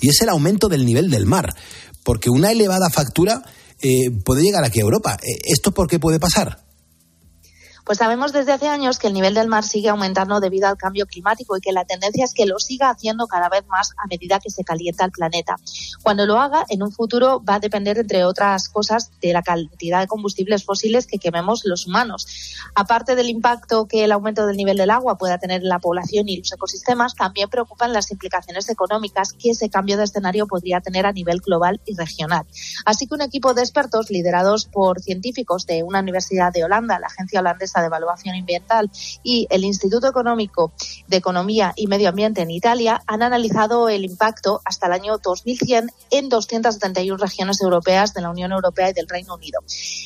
Y 0.01 0.09
es 0.09 0.21
el 0.21 0.29
aumento 0.29 0.67
del 0.67 0.85
nivel 0.85 1.09
del 1.09 1.25
mar, 1.25 1.55
porque 2.03 2.29
una 2.29 2.51
elevada 2.51 2.89
factura 2.89 3.41
eh, 3.81 4.11
puede 4.23 4.43
llegar 4.43 4.63
aquí 4.63 4.79
a 4.79 4.83
Europa. 4.83 5.17
Eh, 5.21 5.39
¿Esto 5.45 5.71
por 5.71 5.87
qué 5.87 5.99
puede 5.99 6.19
pasar? 6.19 6.64
Pues 7.85 7.99
sabemos 7.99 8.33
desde 8.33 8.51
hace 8.51 8.67
años 8.67 8.97
que 8.97 9.05
el 9.05 9.13
nivel 9.13 9.35
del 9.35 9.47
mar 9.47 9.63
sigue 9.63 9.89
aumentando 9.89 10.39
debido 10.39 10.67
al 10.67 10.75
cambio 10.75 11.05
climático 11.05 11.55
y 11.55 11.61
que 11.61 11.71
la 11.71 11.85
tendencia 11.85 12.25
es 12.25 12.33
que 12.33 12.47
lo 12.47 12.57
siga 12.57 12.89
haciendo 12.89 13.27
cada 13.27 13.47
vez 13.47 13.63
más 13.67 13.91
a 14.03 14.07
medida 14.07 14.39
que 14.39 14.49
se 14.49 14.63
calienta 14.63 15.05
el 15.05 15.11
planeta. 15.11 15.57
Cuando 16.01 16.25
lo 16.25 16.39
haga, 16.39 16.65
en 16.69 16.81
un 16.81 16.91
futuro 16.91 17.43
va 17.47 17.55
a 17.55 17.59
depender, 17.59 17.99
entre 17.99 18.25
otras 18.25 18.69
cosas, 18.69 19.11
de 19.21 19.33
la 19.33 19.43
cantidad 19.43 19.99
de 19.99 20.07
combustibles 20.07 20.65
fósiles 20.65 21.05
que 21.05 21.19
quememos 21.19 21.61
los 21.63 21.85
humanos. 21.85 22.25
Aparte 22.73 23.15
del 23.15 23.29
impacto 23.29 23.87
que 23.87 24.03
el 24.03 24.11
aumento 24.11 24.47
del 24.47 24.57
nivel 24.57 24.77
del 24.77 24.89
agua 24.89 25.19
pueda 25.19 25.37
tener 25.37 25.61
en 25.61 25.69
la 25.69 25.77
población 25.77 26.27
y 26.27 26.37
los 26.37 26.51
ecosistemas, 26.51 27.13
también 27.13 27.51
preocupan 27.51 27.93
las 27.93 28.09
implicaciones 28.09 28.67
económicas 28.67 29.33
que 29.33 29.51
ese 29.51 29.69
cambio 29.69 29.97
de 29.97 30.05
escenario 30.05 30.47
podría 30.47 30.81
tener 30.81 31.05
a 31.05 31.11
nivel 31.11 31.39
global 31.39 31.79
y 31.85 31.95
regional. 31.95 32.47
Así 32.83 33.05
que 33.05 33.13
un 33.13 33.21
equipo 33.21 33.53
de 33.53 33.61
expertos 33.61 34.09
liderados 34.09 34.65
por 34.65 35.01
científicos 35.01 35.67
de 35.67 35.83
una 35.83 35.99
universidad 35.99 36.51
de 36.51 36.63
Holanda, 36.63 36.97
la 36.97 37.07
agencia 37.07 37.41
holandesa 37.41 37.74
de 37.81 37.87
Evaluación 37.87 38.35
Ambiental 38.35 38.89
y 39.23 39.47
el 39.49 39.63
Instituto 39.63 40.07
Económico 40.07 40.71
de 41.07 41.17
Economía 41.17 41.73
y 41.75 41.87
Medio 41.87 42.09
Ambiente 42.09 42.41
en 42.41 42.51
Italia 42.51 43.01
han 43.07 43.23
analizado 43.23 43.89
el 43.89 44.05
impacto 44.05 44.61
hasta 44.65 44.87
el 44.87 44.93
año 44.93 45.17
2100 45.17 45.91
en 46.11 46.29
271 46.29 47.17
regiones 47.17 47.61
europeas 47.61 48.13
de 48.13 48.21
la 48.21 48.29
Unión 48.29 48.51
Europea 48.51 48.89
y 48.89 48.93
del 48.93 49.07
Reino 49.07 49.35
Unido. 49.35 49.61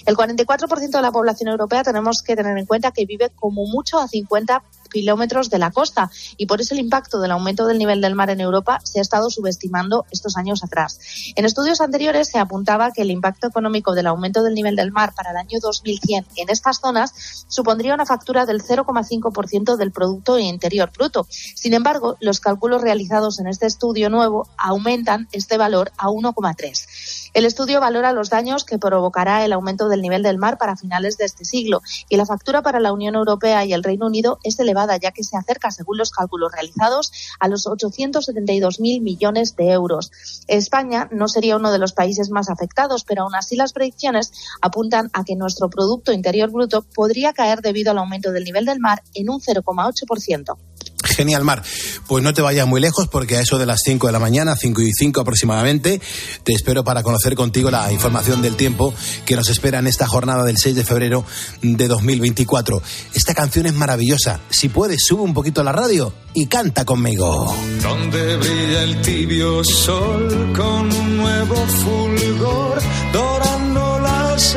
El 0.06 0.16
44% 0.16 0.90
de 0.90 1.02
la 1.02 1.12
población 1.12 1.50
europea 1.50 1.84
tenemos 1.84 2.24
que 2.24 2.36
tener 2.36 2.58
en 2.58 2.66
cuenta 2.66 2.92
que 2.92 3.06
vive 3.06 3.30
como 3.30 3.66
mucho 3.66 4.00
a 4.00 4.08
50 4.08 4.64
kilómetros 4.90 5.50
de 5.50 5.60
la 5.60 5.72
costa 5.72 6.12
y 6.38 6.46
por 6.46 6.62
eso 6.62 6.74
el 6.74 6.80
impacto 6.80 7.20
del 7.20 7.32
aumento 7.32 7.66
del 7.68 7.78
nivel 7.78 8.02
del 8.02 8.16
mar 8.16 8.30
en 8.30 8.42
Europa 8.42 8.80
se 8.84 9.00
ha 9.00 9.02
estado 9.02 9.30
subestimando 9.30 10.06
estos 10.12 10.38
años 10.38 10.64
atrás. 10.64 11.00
En 11.36 11.46
estudios 11.46 11.82
anteriores 11.82 12.30
se 12.30 12.40
apuntaba 12.40 12.92
que 12.92 13.02
el 13.02 13.12
impacto 13.12 13.48
económico 13.48 13.94
del 13.94 14.08
aumento 14.08 14.44
del 14.44 14.54
nivel 14.54 14.76
del 14.76 14.92
mar 14.92 15.14
para 15.16 15.32
el 15.32 15.38
año 15.38 15.60
2100 15.62 16.26
en 16.36 16.50
estas 16.50 16.80
zonas 16.80 17.46
supondría 17.48 17.94
una 17.94 18.06
factura 18.06 18.46
del 18.46 18.64
0,5% 18.64 19.76
del 19.76 19.92
Producto 19.92 20.38
Interior 20.40 20.92
Bruto. 20.92 21.28
Sin 21.30 21.74
embargo, 21.74 22.18
los 22.20 22.40
cálculos 22.40 22.82
realizados 22.82 23.40
en 23.40 23.48
este 23.48 23.66
estudio 23.66 24.10
nuevo 24.10 24.48
aumentan 24.58 25.28
este 25.32 25.58
valor 25.58 25.92
a 25.98 26.08
1,3. 26.08 27.32
El 27.34 27.46
estudio 27.46 27.80
valora 27.80 28.12
los 28.12 28.30
daños 28.30 28.64
que 28.64 28.80
provocará 28.80 29.46
el 29.46 29.54
aumento 29.54 29.90
del 29.90 30.02
nivel 30.02 30.24
del 30.24 30.38
mar 30.38 30.58
para 30.58 30.76
finales 30.76 31.18
de 31.18 31.26
este 31.26 31.46
siglo 31.46 31.82
y 32.10 32.18
la 32.18 32.26
factura 32.26 32.62
para 32.62 32.80
la 32.80 32.92
Unión 32.92 33.16
Europea 33.16 33.66
y 33.66 33.74
el 33.74 33.84
Reino 33.84 34.08
Unido 34.08 34.40
es 34.44 34.60
elevada 34.60 34.79
ya 34.98 35.12
que 35.12 35.24
se 35.24 35.38
acerca, 35.38 35.72
según 35.72 35.98
los 35.98 36.12
cálculos 36.12 36.52
realizados, 36.52 37.12
a 37.40 37.48
los 37.48 37.66
872.000 37.66 39.02
millones 39.02 39.56
de 39.56 39.72
euros. 39.72 40.12
España 40.48 41.08
no 41.12 41.28
sería 41.28 41.56
uno 41.56 41.72
de 41.72 41.80
los 41.80 41.94
países 41.94 42.30
más 42.30 42.50
afectados, 42.50 43.04
pero 43.04 43.24
aún 43.24 43.36
así 43.36 43.56
las 43.56 43.74
predicciones 43.74 44.32
apuntan 44.62 45.10
a 45.14 45.24
que 45.24 45.36
nuestro 45.36 45.70
Producto 45.70 46.12
Interior 46.12 46.50
Bruto 46.50 46.84
podría 46.84 47.34
caer 47.34 47.62
debido 47.62 47.92
al 47.92 47.98
aumento 47.98 48.32
del 48.32 48.44
nivel 48.44 48.66
del 48.66 48.80
mar 48.80 49.04
en 49.14 49.30
un 49.30 49.40
0,8%. 49.40 50.69
Genial, 51.16 51.44
Mar. 51.44 51.64
Pues 52.08 52.24
no 52.24 52.34
te 52.34 52.42
vayas 52.42 52.68
muy 52.68 52.82
lejos 52.82 53.08
porque 53.08 53.38
a 53.38 53.42
eso 53.42 53.58
de 53.58 53.66
las 53.66 53.82
5 53.84 54.08
de 54.08 54.14
la 54.14 54.20
mañana, 54.20 54.56
5 54.56 54.82
y 54.82 54.92
5 54.94 55.22
aproximadamente, 55.22 56.02
te 56.44 56.54
espero 56.54 56.84
para 56.84 57.04
conocer 57.04 57.36
contigo 57.36 57.72
la 57.72 57.92
información 57.92 58.42
del 58.42 58.56
tiempo 58.56 58.94
que 59.26 59.36
nos 59.36 59.50
espera 59.50 59.80
en 59.80 59.88
esta 59.88 60.08
jornada 60.08 60.44
del 60.44 60.58
6 60.58 60.76
de 60.76 60.84
febrero 60.84 61.26
de 61.62 61.88
2024. 61.88 62.82
Esta 63.14 63.34
canción 63.34 63.66
es 63.66 63.74
maravillosa. 63.74 64.40
Si 64.50 64.70
puedes, 64.70 65.04
sube 65.06 65.22
un 65.22 65.34
poquito 65.34 65.62
a 65.62 65.64
la 65.64 65.72
radio 65.72 66.14
y 66.34 66.48
canta 66.48 66.86
conmigo. 66.86 67.54
Donde 67.82 68.38
brilla 68.38 68.84
el 68.84 69.02
tibio 69.02 69.64
sol 69.64 70.54
con 70.56 70.92
un 70.92 71.18
nuevo 71.18 71.56
fulgor, 71.56 72.80
dorando 73.12 74.00
las 74.00 74.56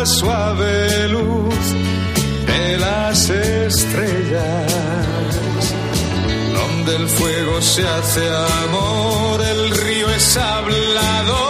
la 0.00 0.06
suave 0.06 1.08
luz 1.08 1.64
de 2.46 2.78
las 2.78 3.28
estrellas. 3.28 4.72
Donde 6.54 6.96
el 6.96 7.06
fuego 7.06 7.60
se 7.60 7.86
hace 7.86 8.26
amor, 8.64 9.42
el 9.42 9.70
río 9.70 10.08
es 10.10 10.36
hablador 10.38 11.49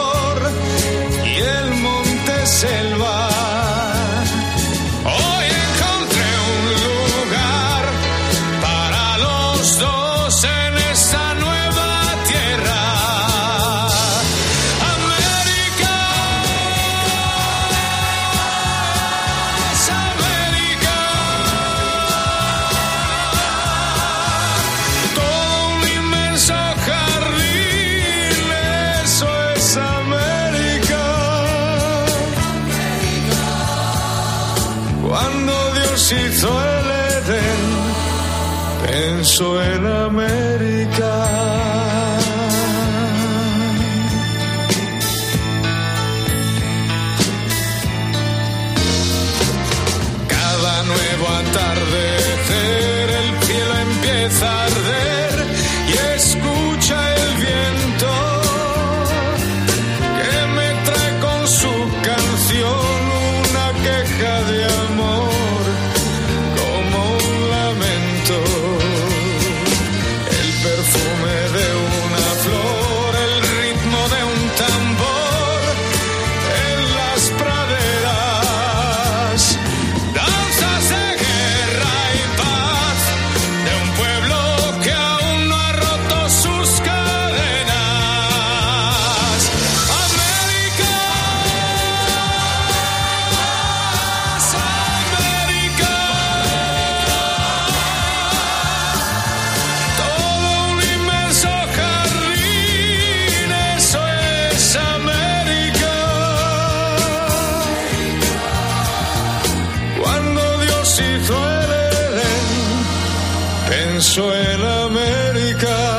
en 114.01 114.65
América. 114.65 115.90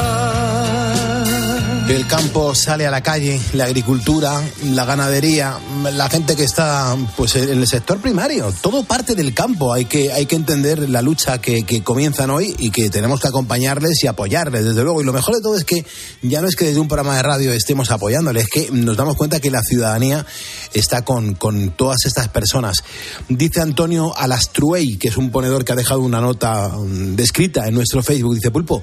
El 1.91 2.07
campo 2.07 2.55
sale 2.55 2.87
a 2.87 2.89
la 2.89 3.03
calle, 3.03 3.37
la 3.51 3.65
agricultura, 3.65 4.41
la 4.63 4.85
ganadería, 4.85 5.59
la 5.91 6.09
gente 6.09 6.37
que 6.37 6.45
está 6.45 6.95
pues 7.17 7.35
en 7.35 7.49
el 7.49 7.67
sector 7.67 7.99
primario, 7.99 8.53
todo 8.61 8.85
parte 8.85 9.13
del 9.13 9.33
campo. 9.33 9.73
Hay 9.73 9.83
que, 9.83 10.09
hay 10.13 10.25
que 10.25 10.37
entender 10.37 10.87
la 10.87 11.01
lucha 11.01 11.41
que, 11.41 11.63
que 11.63 11.83
comienzan 11.83 12.29
hoy 12.29 12.55
y 12.57 12.71
que 12.71 12.89
tenemos 12.89 13.19
que 13.19 13.27
acompañarles 13.27 14.01
y 14.05 14.07
apoyarles, 14.07 14.63
desde 14.63 14.83
luego. 14.83 15.01
Y 15.01 15.03
lo 15.03 15.11
mejor 15.11 15.35
de 15.35 15.41
todo 15.41 15.57
es 15.57 15.65
que 15.65 15.85
ya 16.21 16.39
no 16.39 16.47
es 16.47 16.55
que 16.55 16.63
desde 16.63 16.79
un 16.79 16.87
programa 16.87 17.17
de 17.17 17.23
radio 17.23 17.51
estemos 17.51 17.91
apoyándoles, 17.91 18.45
es 18.45 18.49
que 18.49 18.71
nos 18.71 18.95
damos 18.95 19.17
cuenta 19.17 19.41
que 19.41 19.51
la 19.51 19.61
ciudadanía 19.61 20.25
está 20.73 21.03
con, 21.03 21.35
con 21.35 21.71
todas 21.71 22.05
estas 22.05 22.29
personas. 22.29 22.85
Dice 23.27 23.59
Antonio 23.59 24.15
Alastruey, 24.15 24.95
que 24.95 25.09
es 25.09 25.17
un 25.17 25.29
ponedor 25.29 25.65
que 25.65 25.73
ha 25.73 25.75
dejado 25.75 25.99
una 25.99 26.21
nota 26.21 26.69
mm, 26.69 27.17
descrita 27.17 27.67
en 27.67 27.73
nuestro 27.73 28.01
Facebook, 28.01 28.35
dice 28.35 28.49
Pulpo. 28.49 28.81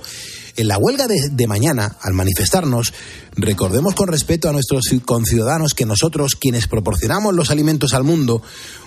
En 0.59 0.66
la 0.66 0.76
huelga 0.76 1.06
de, 1.06 1.46
mañana, 1.46 1.96
al 2.02 2.14
manifestarnos, 2.14 2.92
recordemos 3.36 3.94
con 3.94 4.09
respeto 4.09 4.48
a 4.48 4.52
nuestros 4.52 4.86
conciudadanos 5.04 5.72
que 5.72 5.86
nosotros, 5.86 6.34
quienes 6.34 6.66
proporcionamos 6.66 7.32
los 7.32 7.52
alimentos 7.52 7.94
al 7.94 8.02
mundo, 8.02 8.42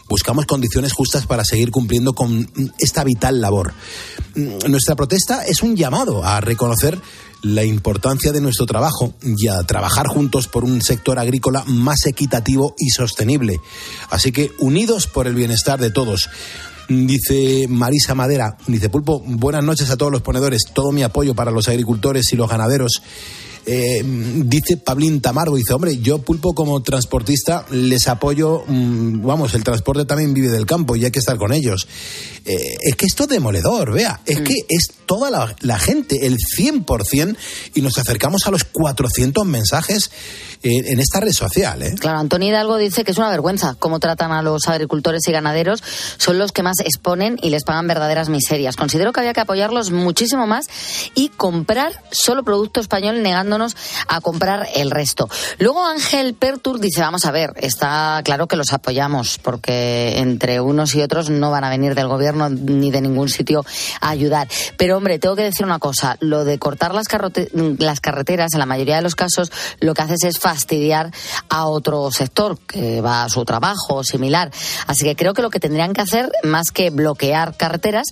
buscamos 0.09 0.45
condiciones 0.45 0.91
justas 0.91 1.26
para 1.26 1.45
seguir 1.45 1.72
cumpliendo 1.72 2.11
con 2.11 2.51
esta 2.78 3.05
vital 3.05 3.39
labor. 3.39 3.72
Nuestra 4.67 4.97
protesta 4.97 5.45
es 5.45 5.63
un 5.63 5.78
llamado 5.78 6.26
a 6.26 6.41
reconocer 6.41 6.99
la 7.41 7.63
importancia 7.63 8.34
de 8.34 8.41
nuestro 8.41 8.65
trabajo 8.65 9.13
y 9.24 9.47
a 9.47 9.63
trabajar 9.63 10.07
juntos 10.07 10.49
por 10.49 10.65
un 10.65 10.82
sector 10.82 11.19
agrícola 11.19 11.63
más 11.67 12.05
equitativo 12.05 12.76
y 12.78 12.89
sostenible. 12.89 13.61
Así 14.09 14.34
que 14.34 14.51
unidos 14.59 15.07
por 15.07 15.26
el 15.26 15.36
bienestar 15.36 15.80
de 15.80 15.89
todos. 15.89 16.30
Dice 16.88 17.68
Marisa 17.70 18.16
Madera, 18.16 18.58
dice 18.68 18.90
Pulpo, 18.90 19.22
buenas 19.26 19.64
noches 19.64 19.90
a 19.90 19.98
todos 19.98 20.12
los 20.12 20.22
ponedores, 20.22 20.64
todo 20.74 20.92
mi 20.92 21.04
apoyo 21.04 21.34
para 21.34 21.52
los 21.52 21.68
agricultores 21.68 22.32
y 22.34 22.36
los 22.36 22.50
ganaderos. 22.50 23.02
Eh, 23.66 24.02
dice 24.04 24.78
Pablín 24.78 25.22
Tamargo, 25.22 25.56
dice, 25.56 25.74
hombre, 25.74 25.98
yo 26.00 26.20
pulpo 26.20 26.54
como 26.54 26.82
transportista 26.82 27.66
les 27.70 28.08
apoyo, 28.08 28.64
mmm, 28.68 29.24
vamos, 29.24 29.54
el 29.54 29.64
transporte 29.64 30.06
también 30.06 30.34
vive 30.34 30.50
del 30.50 30.66
campo 30.66 30.96
y 30.96 31.06
hay 31.06 31.12
que 31.12 31.20
estar 31.20 31.38
con 31.38 31.54
ellos. 31.54 31.88
Eh, 32.44 32.58
es 32.82 32.96
que 32.96 33.06
esto 33.06 33.24
es 33.24 33.30
demoledor, 33.30 33.94
vea, 33.94 34.20
es 34.26 34.42
mm. 34.42 34.44
que 34.44 34.54
es 34.68 34.92
toda 35.06 35.30
la, 35.30 35.56
la, 35.60 35.78
gente, 35.78 36.26
el 36.26 36.38
100%, 36.38 37.38
y 37.76 37.82
nos 37.82 38.00
acercamos 38.00 38.48
a 38.48 38.52
los 38.52 38.64
400 38.64 39.46
mensajes 39.46 40.10
en, 40.64 40.99
esta 40.99 41.20
red 41.20 41.32
social. 41.32 41.82
¿eh? 41.84 41.95
Claro, 41.99 42.20
Antonio 42.20 42.49
Hidalgo 42.49 42.78
dice 42.78 43.03
que 43.03 43.12
es 43.12 43.18
una 43.18 43.30
vergüenza 43.30 43.76
cómo 43.80 43.99
tratan 43.99 44.32
a 44.32 44.41
los 44.41 44.68
agricultores 44.68 45.28
y 45.28 45.32
ganaderos, 45.32 45.84
son 46.18 46.39
los 46.39 46.51
que 46.51 46.64
más 46.64 46.80
exponen 46.80 47.38
y 47.41 47.49
les 47.49 47.64
pagan 47.64 47.88
verdaderas 47.88 48.30
miserias. 48.30 48.76
Considero 48.76 49.14
que 49.14 49.20
había 49.20 49.34
que 49.34 49.41
apoyarlos 49.41 49.91
muchísimo 49.91 50.47
más 50.47 50.68
y 51.16 51.30
comprar 51.30 51.91
solo 52.12 52.43
producto 52.43 52.80
español 52.80 53.22
negando 53.22 53.51
a 54.07 54.22
comprar 54.22 54.68
el 54.76 54.91
resto. 54.91 55.30
Luego 55.59 55.86
Ángel 55.86 56.34
Pertur 56.36 56.80
dice, 56.80 57.01
vamos 57.01 57.26
a 57.26 57.32
ver, 57.32 57.53
está 57.57 58.22
claro 58.24 58.47
que 58.47 58.55
los 58.55 58.72
apoyamos 58.72 59.39
porque 59.39 60.20
entre 60.20 60.62
unos 60.62 60.95
y 60.95 61.01
otros 61.01 61.30
no 61.30 61.51
van 61.51 61.66
a 61.66 61.70
venir 61.70 61.95
del 61.95 62.07
gobierno 62.07 62.49
ni 62.49 62.91
de 62.91 63.01
ningún 63.01 63.28
sitio 63.28 63.66
a 63.99 64.09
ayudar. 64.09 64.47
Pero 64.78 64.97
hombre, 64.97 65.20
tengo 65.20 65.36
que 65.36 65.43
decir 65.43 65.66
una 65.66 65.80
cosa, 65.80 66.18
lo 66.22 66.45
de 66.45 66.59
cortar 66.59 66.93
las, 66.93 67.07
las 67.78 67.99
carreteras 67.99 68.53
en 68.53 68.59
la 68.59 68.66
mayoría 68.66 68.95
de 68.95 69.01
los 69.01 69.16
casos 69.16 69.51
lo 69.80 69.93
que 69.93 70.01
haces 70.01 70.24
es 70.24 70.39
fastidiar 70.52 71.12
a 71.47 71.66
otro 71.66 72.12
sector 72.12 72.58
que 72.60 72.99
va 72.99 73.24
a 73.24 73.30
su 73.30 73.45
trabajo 73.45 74.04
similar. 74.04 74.52
Así 74.88 75.06
que 75.06 75.16
creo 75.16 75.34
que 75.34 75.41
lo 75.41 75.49
que 75.49 75.60
tendrían 75.60 75.93
que 75.93 76.02
hacer, 76.02 76.30
más 76.43 76.72
que 76.74 76.89
bloquear 76.89 77.56
carreteras, 77.56 78.08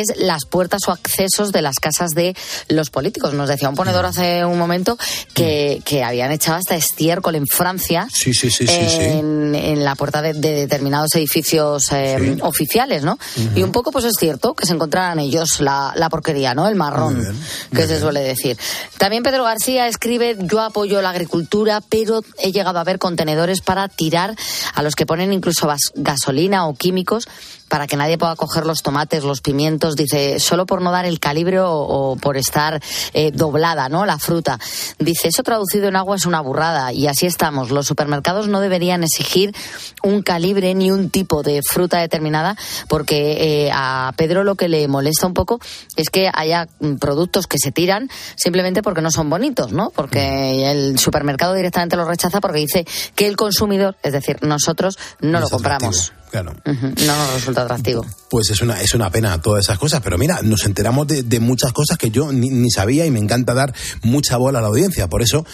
es 0.00 0.08
las 0.16 0.44
puertas 0.44 0.82
o 0.88 0.92
accesos 0.92 1.52
de 1.52 1.62
las 1.62 1.76
casas 1.76 2.10
de 2.10 2.34
los 2.68 2.90
políticos. 2.90 3.34
Nos 3.34 3.48
decía 3.48 3.68
un 3.68 3.74
ponedor 3.74 4.06
hace 4.06 4.44
un 4.44 4.58
momento 4.58 4.98
que, 5.34 5.82
que 5.84 6.02
habían 6.02 6.32
echado 6.32 6.58
hasta 6.58 6.76
estiércol 6.76 7.34
en 7.34 7.46
Francia 7.46 8.08
sí, 8.12 8.32
sí, 8.34 8.50
sí, 8.50 8.64
en, 8.68 9.54
en, 9.54 9.84
la 9.84 9.94
puerta 9.94 10.22
de, 10.22 10.34
de 10.34 10.52
determinados 10.52 11.14
edificios 11.14 11.90
eh, 11.92 12.36
oficiales, 12.42 13.02
¿no? 13.02 13.12
Uh 13.12 13.40
-huh. 13.40 13.58
Y 13.58 13.62
un 13.62 13.72
poco, 13.72 13.90
pues 13.90 14.04
es 14.04 14.14
cierto 14.18 14.54
que 14.54 14.66
se 14.66 14.74
encontraran 14.74 15.18
ellos 15.18 15.60
la, 15.60 15.92
la 15.96 16.08
porquería, 16.08 16.54
¿no? 16.54 16.68
El 16.68 16.74
marrón, 16.76 17.20
bien, 17.20 17.36
que 17.74 17.86
se 17.86 18.00
suele 18.00 18.20
decir. 18.20 18.56
También 18.98 19.22
Pedro 19.22 19.44
García 19.44 19.88
escribe, 19.88 20.36
yo 20.40 20.60
apoyo 20.60 21.02
la 21.02 21.10
agricultura, 21.10 21.80
pero 21.88 22.22
he 22.38 22.52
llegado 22.52 22.78
a 22.78 22.84
ver 22.84 22.98
contenedores 22.98 23.60
para 23.60 23.88
tirar 23.88 24.34
a 24.74 24.82
los 24.82 24.94
que 24.94 25.06
ponen 25.06 25.32
incluso 25.32 25.68
gasolina 25.94 26.66
o 26.66 26.74
químicos 26.74 27.28
para 27.72 27.86
que 27.86 27.96
nadie 27.96 28.18
pueda 28.18 28.36
coger 28.36 28.66
los 28.66 28.82
tomates, 28.82 29.24
los 29.24 29.40
pimientos, 29.40 29.96
dice, 29.96 30.38
solo 30.40 30.66
por 30.66 30.82
no 30.82 30.92
dar 30.92 31.06
el 31.06 31.18
calibre 31.18 31.58
o, 31.58 31.72
o 31.72 32.16
por 32.16 32.36
estar 32.36 32.82
eh, 33.14 33.30
doblada, 33.32 33.88
¿no? 33.88 34.04
La 34.04 34.18
fruta. 34.18 34.58
Dice, 34.98 35.28
eso 35.28 35.42
traducido 35.42 35.88
en 35.88 35.96
agua 35.96 36.16
es 36.16 36.26
una 36.26 36.42
burrada 36.42 36.92
y 36.92 37.06
así 37.06 37.24
estamos. 37.24 37.70
Los 37.70 37.86
supermercados 37.86 38.46
no 38.46 38.60
deberían 38.60 39.04
exigir 39.04 39.54
un 40.02 40.20
calibre 40.20 40.74
ni 40.74 40.90
un 40.90 41.08
tipo 41.08 41.42
de 41.42 41.62
fruta 41.62 41.98
determinada 41.98 42.58
porque 42.88 43.64
eh, 43.64 43.70
a 43.72 44.12
Pedro 44.18 44.44
lo 44.44 44.54
que 44.54 44.68
le 44.68 44.86
molesta 44.86 45.26
un 45.26 45.32
poco 45.32 45.58
es 45.96 46.10
que 46.10 46.30
haya 46.30 46.68
productos 47.00 47.46
que 47.46 47.56
se 47.56 47.72
tiran 47.72 48.10
simplemente 48.36 48.82
porque 48.82 49.00
no 49.00 49.10
son 49.10 49.30
bonitos, 49.30 49.72
¿no? 49.72 49.88
Porque 49.88 50.70
el 50.70 50.98
supermercado 50.98 51.54
directamente 51.54 51.96
los 51.96 52.06
rechaza 52.06 52.42
porque 52.42 52.58
dice 52.58 52.84
que 53.14 53.26
el 53.26 53.36
consumidor, 53.36 53.96
es 54.02 54.12
decir, 54.12 54.42
nosotros 54.42 54.98
no, 55.22 55.30
no 55.30 55.40
lo 55.40 55.48
compramos. 55.48 56.12
Claro. 56.32 56.52
Uh 56.64 56.70
-huh. 56.70 57.06
No 57.06 57.16
nos 57.16 57.34
resulta 57.34 57.62
atractivo. 57.62 58.04
Pues 58.30 58.48
es 58.48 58.62
una, 58.62 58.80
es 58.80 58.94
una 58.94 59.10
pena 59.10 59.38
todas 59.42 59.66
esas 59.66 59.78
cosas, 59.78 60.00
pero 60.00 60.16
mira, 60.16 60.40
nos 60.42 60.64
enteramos 60.64 61.06
de, 61.06 61.22
de 61.22 61.40
muchas 61.40 61.74
cosas 61.74 61.98
que 61.98 62.10
yo 62.10 62.32
ni, 62.32 62.48
ni, 62.48 62.70
sabía 62.70 63.04
y 63.04 63.10
me 63.10 63.18
encanta 63.18 63.52
dar 63.52 63.74
mucha 64.02 64.38
bola 64.38 64.60
a 64.60 64.62
la 64.62 64.68
audiencia. 64.68 65.08
Por 65.08 65.20
eso 65.20 65.44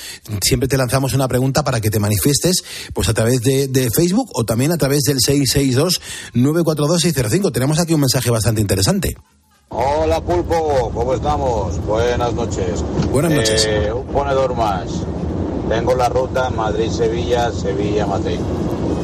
siempre 0.41 0.69
te 0.69 0.77
lanzamos 0.77 1.15
una 1.15 1.27
pregunta 1.27 1.65
para 1.65 1.81
que 1.81 1.91
te 1.91 1.99
manifiestes 1.99 2.63
pues 2.95 3.09
a 3.09 3.15
través 3.15 3.41
de, 3.41 3.67
de 3.67 3.91
Facebook 3.91 4.31
o 4.35 4.45
también 4.45 4.71
a 4.71 4.79
través 4.79 5.03
del 5.03 5.19
662-942-605. 5.19 7.51
Tenemos 7.53 7.81
aquí 7.81 7.95
un 7.95 8.01
mensaje 8.01 8.31
bastante 8.31 8.61
interesante. 8.61 9.17
Hola 9.71 10.21
Pulpo, 10.21 10.93
¿cómo 10.95 11.13
estamos? 11.13 11.77
Buenas 11.85 12.33
noches. 12.35 12.85
Buenas 13.11 13.33
noches. 13.33 13.67
Eh, 13.67 13.93
un 13.93 14.07
ponedor 14.07 14.55
más. 14.55 14.89
Tengo 15.69 15.97
la 15.97 16.09
ruta 16.09 16.51
Madrid-Sevilla, 16.51 17.51
Sevilla-Madrid, 17.53 18.39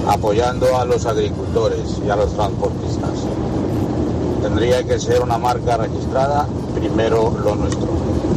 apoyando 0.06 0.76
a 0.78 0.84
los 0.84 1.06
agricultores 1.06 1.80
y 2.06 2.10
a 2.10 2.16
los 2.16 2.34
transportistas. 2.34 3.10
Tendría 4.42 4.82
que 4.84 4.98
ser 5.00 5.22
una 5.22 5.38
marca 5.38 5.76
registrada, 5.78 6.46
primero 6.74 7.36
lo 7.42 7.54
nuestro. 7.56 7.88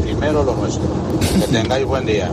Primero 0.01 0.43
lo 0.43 0.55
nuestro. 0.55 0.84
Que 1.39 1.47
tengáis 1.51 1.86
buen 1.86 2.05
día. 2.05 2.32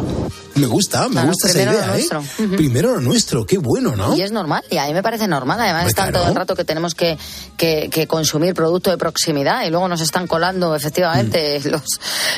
Me 0.54 0.66
gusta, 0.66 1.08
me 1.08 1.14
Claro, 1.14 1.28
gusta 1.28 1.48
esa 1.48 1.58
primero 1.58 1.78
idea, 1.78 1.86
lo 2.12 2.20
¿eh? 2.20 2.56
Primero 2.56 2.94
lo 2.94 3.00
nuestro, 3.00 3.44
qué 3.44 3.58
bueno, 3.58 3.96
¿no? 3.96 4.16
Y 4.16 4.22
es 4.22 4.30
normal, 4.30 4.62
y 4.70 4.76
a 4.78 4.86
mí 4.86 4.94
me 4.94 5.02
parece 5.02 5.26
normal. 5.26 5.58
Además, 5.60 5.80
Hombre, 5.82 5.90
están 5.90 6.08
claro. 6.10 6.20
todo 6.20 6.28
el 6.30 6.36
rato 6.36 6.54
que 6.54 6.64
tenemos 6.64 6.94
que, 6.94 7.18
que, 7.56 7.90
que 7.90 8.06
consumir 8.06 8.54
producto 8.54 8.90
de 8.90 8.96
proximidad 8.96 9.64
y 9.66 9.70
luego 9.70 9.88
nos 9.88 10.00
están 10.00 10.28
colando 10.28 10.76
efectivamente 10.76 11.58
los, 11.68 11.82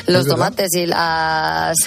los 0.07 0.23
verdad. 0.23 0.29
tomates 0.31 0.73
y 0.73 0.87
las 0.87 1.77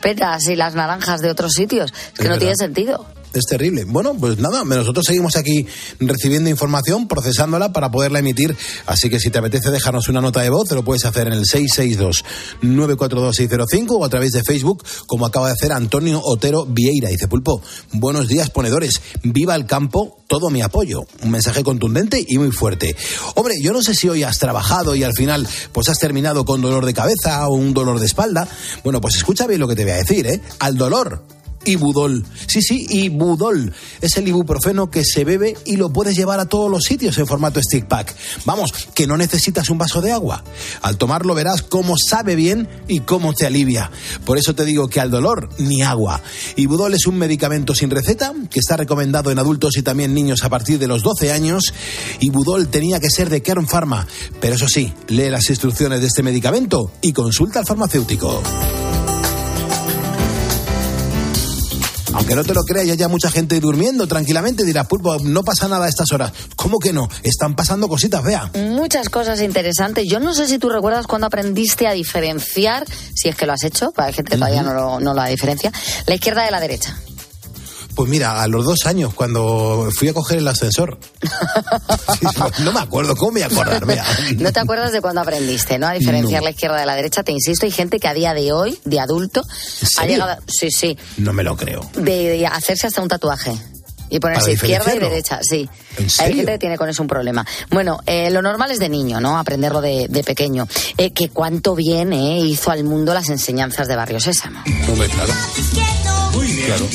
peras 0.00 0.46
y 0.46 0.54
las 0.54 0.76
naranjas 0.76 1.20
de 1.22 1.30
otros 1.30 1.52
sitios. 1.54 1.92
Es 1.92 2.12
que 2.20 2.22
Es 2.22 2.28
no 2.30 2.38
tiene 2.38 2.54
sentido. 2.54 3.04
Es 3.32 3.46
terrible. 3.46 3.84
Bueno, 3.84 4.16
pues 4.18 4.38
nada, 4.38 4.64
nosotros 4.64 5.04
seguimos 5.06 5.36
aquí 5.36 5.64
recibiendo 6.00 6.50
información, 6.50 7.06
procesándola 7.06 7.72
para 7.72 7.88
poderla 7.90 8.18
emitir. 8.18 8.56
Así 8.86 9.08
que 9.08 9.20
si 9.20 9.30
te 9.30 9.38
apetece 9.38 9.70
dejarnos 9.70 10.08
una 10.08 10.20
nota 10.20 10.40
de 10.40 10.50
voz, 10.50 10.68
te 10.68 10.74
lo 10.74 10.82
puedes 10.82 11.04
hacer 11.04 11.28
en 11.28 11.34
el 11.34 11.44
662-942-605 11.44 13.86
o 13.90 14.04
a 14.04 14.08
través 14.08 14.32
de 14.32 14.42
Facebook, 14.42 14.84
como 15.06 15.26
acaba 15.26 15.46
de 15.46 15.52
hacer 15.52 15.70
Antonio 15.72 16.20
Otero 16.24 16.66
Vieira. 16.66 17.08
Dice 17.08 17.28
Pulpo, 17.28 17.62
buenos 17.92 18.26
días, 18.26 18.50
ponedores. 18.50 19.00
Viva 19.22 19.54
el 19.54 19.66
campo, 19.66 20.18
todo 20.26 20.50
mi 20.50 20.62
apoyo. 20.62 21.04
Un 21.22 21.30
mensaje 21.30 21.62
contundente 21.62 22.24
y 22.26 22.36
muy 22.38 22.50
fuerte. 22.50 22.96
Hombre, 23.36 23.54
yo 23.62 23.72
no 23.72 23.80
sé 23.82 23.94
si 23.94 24.08
hoy 24.08 24.24
has 24.24 24.40
trabajado 24.40 24.96
y 24.96 25.04
al 25.04 25.12
final 25.12 25.46
pues 25.72 25.88
has 25.88 25.98
terminado 25.98 26.44
con 26.44 26.60
dolor 26.60 26.84
de 26.84 26.94
cabeza 26.94 27.46
o 27.46 27.54
un 27.54 27.74
dolor 27.74 28.00
de 28.00 28.06
espalda. 28.06 28.48
Bueno, 28.82 29.00
pues 29.00 29.14
escucha 29.14 29.46
bien 29.46 29.60
lo 29.60 29.68
que 29.68 29.76
te 29.76 29.84
voy 29.84 29.92
a 29.92 29.96
decir, 29.96 30.26
¿eh? 30.26 30.40
Al 30.58 30.76
dolor 30.76 31.22
Ibudol. 31.64 32.24
Sí, 32.46 32.62
sí, 32.62 32.86
Ibudol. 32.88 33.72
Es 34.00 34.16
el 34.16 34.28
ibuprofeno 34.28 34.90
que 34.90 35.04
se 35.04 35.24
bebe 35.24 35.56
y 35.66 35.76
lo 35.76 35.92
puedes 35.92 36.16
llevar 36.16 36.40
a 36.40 36.46
todos 36.46 36.70
los 36.70 36.84
sitios 36.84 37.18
en 37.18 37.26
formato 37.26 37.60
stick 37.60 37.86
pack. 37.86 38.14
Vamos, 38.44 38.72
que 38.94 39.06
no 39.06 39.16
necesitas 39.16 39.68
un 39.70 39.78
vaso 39.78 40.00
de 40.00 40.12
agua. 40.12 40.42
Al 40.82 40.96
tomarlo 40.96 41.34
verás 41.34 41.62
cómo 41.62 41.94
sabe 41.98 42.34
bien 42.34 42.68
y 42.88 43.00
cómo 43.00 43.34
te 43.34 43.46
alivia. 43.46 43.90
Por 44.24 44.38
eso 44.38 44.54
te 44.54 44.64
digo 44.64 44.88
que 44.88 45.00
al 45.00 45.10
dolor, 45.10 45.50
ni 45.58 45.82
agua. 45.82 46.22
Ibudol 46.56 46.94
es 46.94 47.06
un 47.06 47.18
medicamento 47.18 47.74
sin 47.74 47.90
receta 47.90 48.32
que 48.50 48.60
está 48.60 48.76
recomendado 48.76 49.30
en 49.30 49.38
adultos 49.38 49.76
y 49.76 49.82
también 49.82 50.14
niños 50.14 50.42
a 50.44 50.48
partir 50.48 50.78
de 50.78 50.86
los 50.86 51.02
12 51.02 51.32
años. 51.32 51.74
Ibudol 52.20 52.68
tenía 52.68 53.00
que 53.00 53.10
ser 53.10 53.28
de 53.28 53.42
Kern 53.42 53.66
Pharma. 53.66 54.06
Pero 54.40 54.54
eso 54.54 54.68
sí, 54.68 54.92
lee 55.08 55.30
las 55.30 55.48
instrucciones 55.50 56.00
de 56.00 56.06
este 56.06 56.22
medicamento 56.22 56.92
y 57.00 57.12
consulta 57.12 57.60
al 57.60 57.66
farmacéutico. 57.66 58.42
Aunque 62.12 62.34
no 62.34 62.44
te 62.44 62.54
lo 62.54 62.62
creas, 62.62 62.86
ya 62.96 63.06
hay 63.06 63.10
mucha 63.10 63.30
gente 63.30 63.60
durmiendo 63.60 64.06
tranquilamente. 64.06 64.64
Dirás, 64.64 64.86
pulpo, 64.86 65.18
no 65.20 65.42
pasa 65.42 65.68
nada 65.68 65.86
a 65.86 65.88
estas 65.88 66.10
horas. 66.12 66.32
¿Cómo 66.56 66.78
que 66.78 66.92
no? 66.92 67.08
Están 67.22 67.54
pasando 67.54 67.88
cositas, 67.88 68.22
vea. 68.22 68.50
Muchas 68.54 69.08
cosas 69.08 69.40
interesantes. 69.40 70.06
Yo 70.08 70.20
no 70.20 70.34
sé 70.34 70.46
si 70.46 70.58
tú 70.58 70.68
recuerdas 70.68 71.06
cuando 71.06 71.26
aprendiste 71.26 71.86
a 71.86 71.92
diferenciar, 71.92 72.86
si 73.14 73.28
es 73.28 73.36
que 73.36 73.46
lo 73.46 73.52
has 73.52 73.64
hecho, 73.64 73.92
para 73.92 74.08
hay 74.08 74.14
gente 74.14 74.32
que 74.32 74.36
todavía 74.36 74.62
no 74.62 74.74
lo, 74.74 75.00
no 75.00 75.14
la 75.14 75.26
diferencia, 75.26 75.72
la 76.06 76.14
izquierda 76.14 76.44
de 76.44 76.50
la 76.50 76.60
derecha. 76.60 76.96
Pues 77.94 78.08
mira, 78.08 78.40
a 78.42 78.46
los 78.46 78.64
dos 78.64 78.86
años, 78.86 79.12
cuando 79.14 79.88
fui 79.94 80.08
a 80.08 80.14
coger 80.14 80.38
el 80.38 80.48
ascensor. 80.48 80.98
No, 82.60 82.72
me 82.72 82.80
acuerdo, 82.80 83.16
¿cómo 83.16 83.32
me 83.32 83.40
voy 83.46 83.58
a 83.58 83.62
acordar? 83.62 83.86
No 84.36 84.52
te 84.52 84.60
acuerdas 84.60 84.92
de 84.92 85.00
cuando 85.00 85.20
aprendiste, 85.20 85.78
¿no? 85.78 85.86
A 85.86 85.92
diferenciar 85.92 86.40
No. 86.40 86.44
la 86.44 86.50
izquierda 86.50 86.78
de 86.78 86.86
la 86.86 86.94
derecha. 86.94 87.22
Te 87.22 87.32
insisto, 87.32 87.64
hay 87.66 87.72
gente 87.72 87.98
que 87.98 88.08
a 88.08 88.14
día 88.14 88.34
de 88.34 88.52
hoy, 88.52 88.78
de 88.84 89.00
adulto, 89.00 89.42
ha 89.98 90.06
llegado, 90.06 90.36
sí, 90.46 90.70
sí, 90.70 90.96
No 91.16 91.32
me 91.32 91.42
lo 91.42 91.56
creo. 91.56 91.88
de, 91.94 92.30
de 92.30 92.46
hacerse 92.46 92.86
hasta 92.86 93.00
un 93.00 93.08
tatuaje. 93.08 93.52
Y 94.12 94.18
ponerse 94.18 94.52
izquierda 94.52 94.92
y 94.94 94.98
derecha, 94.98 95.38
sí. 95.42 95.68
¿En 95.96 96.06
Hay 96.18 96.34
gente 96.34 96.52
que 96.52 96.58
tiene 96.58 96.76
con 96.76 96.88
eso 96.88 97.00
un 97.02 97.08
problema. 97.08 97.46
Bueno, 97.70 98.00
eh, 98.06 98.28
lo 98.30 98.42
normal 98.42 98.70
es 98.72 98.80
de 98.80 98.88
niño, 98.88 99.20
¿no? 99.20 99.38
Aprenderlo 99.38 99.80
de, 99.80 100.08
de 100.08 100.24
pequeño. 100.24 100.66
Eh, 100.98 101.12
que 101.12 101.28
cuánto 101.28 101.76
bien 101.76 102.12
eh, 102.12 102.40
hizo 102.40 102.72
al 102.72 102.82
mundo 102.82 103.14
las 103.14 103.28
enseñanzas 103.28 103.86
de 103.86 103.94
Barrio 103.96 104.18
Sésamo. 104.18 104.62
Hombre, 104.88 105.08
claro. 105.08 105.32
Muy 106.34 106.46
bien. 106.48 106.66
Claro. 106.66 106.86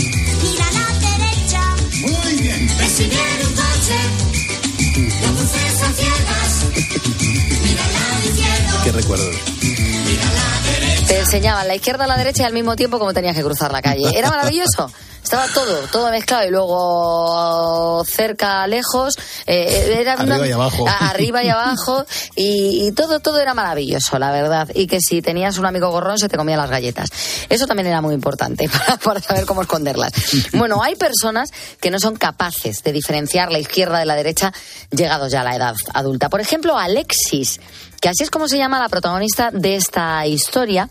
Te 11.08 11.20
enseñaban 11.20 11.68
la 11.68 11.76
izquierda 11.76 12.06
a 12.06 12.08
la 12.08 12.18
derecha 12.18 12.44
y 12.44 12.46
al 12.46 12.54
mismo 12.54 12.76
tiempo 12.76 12.98
cómo 13.00 13.14
tenías 13.14 13.36
que 13.36 13.44
cruzar 13.44 13.72
la 13.72 13.82
calle. 13.82 14.18
Era 14.18 14.30
maravilloso. 14.30 14.92
Estaba 15.24 15.48
todo, 15.48 15.80
todo 15.92 16.12
mezclado 16.12 16.46
y 16.48 16.52
luego 16.52 18.04
cerca, 18.06 18.68
lejos, 18.68 19.16
eh, 19.48 19.98
era 20.00 20.18
una- 20.18 20.36
Arriba 20.36 20.48
y 20.48 20.52
abajo. 20.52 20.86
arriba 20.88 21.44
y 21.44 21.50
abajo 21.50 22.06
y, 22.36 22.86
y 22.88 22.92
todo, 22.92 23.20
todo 23.22 23.40
era 23.40 23.56
maravilloso, 23.56 24.20
la 24.20 24.32
verdad. 24.32 24.70
Y 24.76 24.86
que 24.86 25.00
si 25.02 25.24
tenías 25.24 25.58
un 25.58 25.66
amigo 25.66 25.90
gorrón 25.90 26.20
se 26.20 26.30
te 26.30 26.38
comía 26.38 26.58
las 26.58 26.70
galletas. 26.70 27.10
Eso 27.50 27.66
también 27.66 27.88
era 27.88 28.02
muy 28.02 28.14
importante 28.14 28.70
para, 28.70 28.98
para 28.98 29.20
saber 29.20 29.46
cómo 29.48 29.64
esconderlas. 29.64 30.12
Bueno, 30.54 30.84
hay 30.84 30.96
personas 30.96 31.50
que 31.82 31.90
no 31.90 32.00
son 32.00 32.18
capaces 32.18 32.84
de 32.84 32.92
diferenciar 32.92 33.52
la 33.52 33.58
izquierda 33.58 33.98
de 33.98 34.06
la 34.06 34.16
derecha 34.16 34.54
llegados 34.92 35.32
ya 35.32 35.42
a 35.42 35.44
la 35.44 35.56
edad 35.56 35.76
adulta. 35.96 36.30
Por 36.30 36.40
ejemplo, 36.40 36.78
Alexis, 36.78 37.60
que 38.06 38.10
así 38.10 38.22
es 38.22 38.30
como 38.30 38.48
se 38.48 38.60
llama 38.60 38.78
la 38.80 38.88
protagonista 38.88 39.50
de 39.50 39.76
esta 39.76 40.28
historia, 40.28 40.88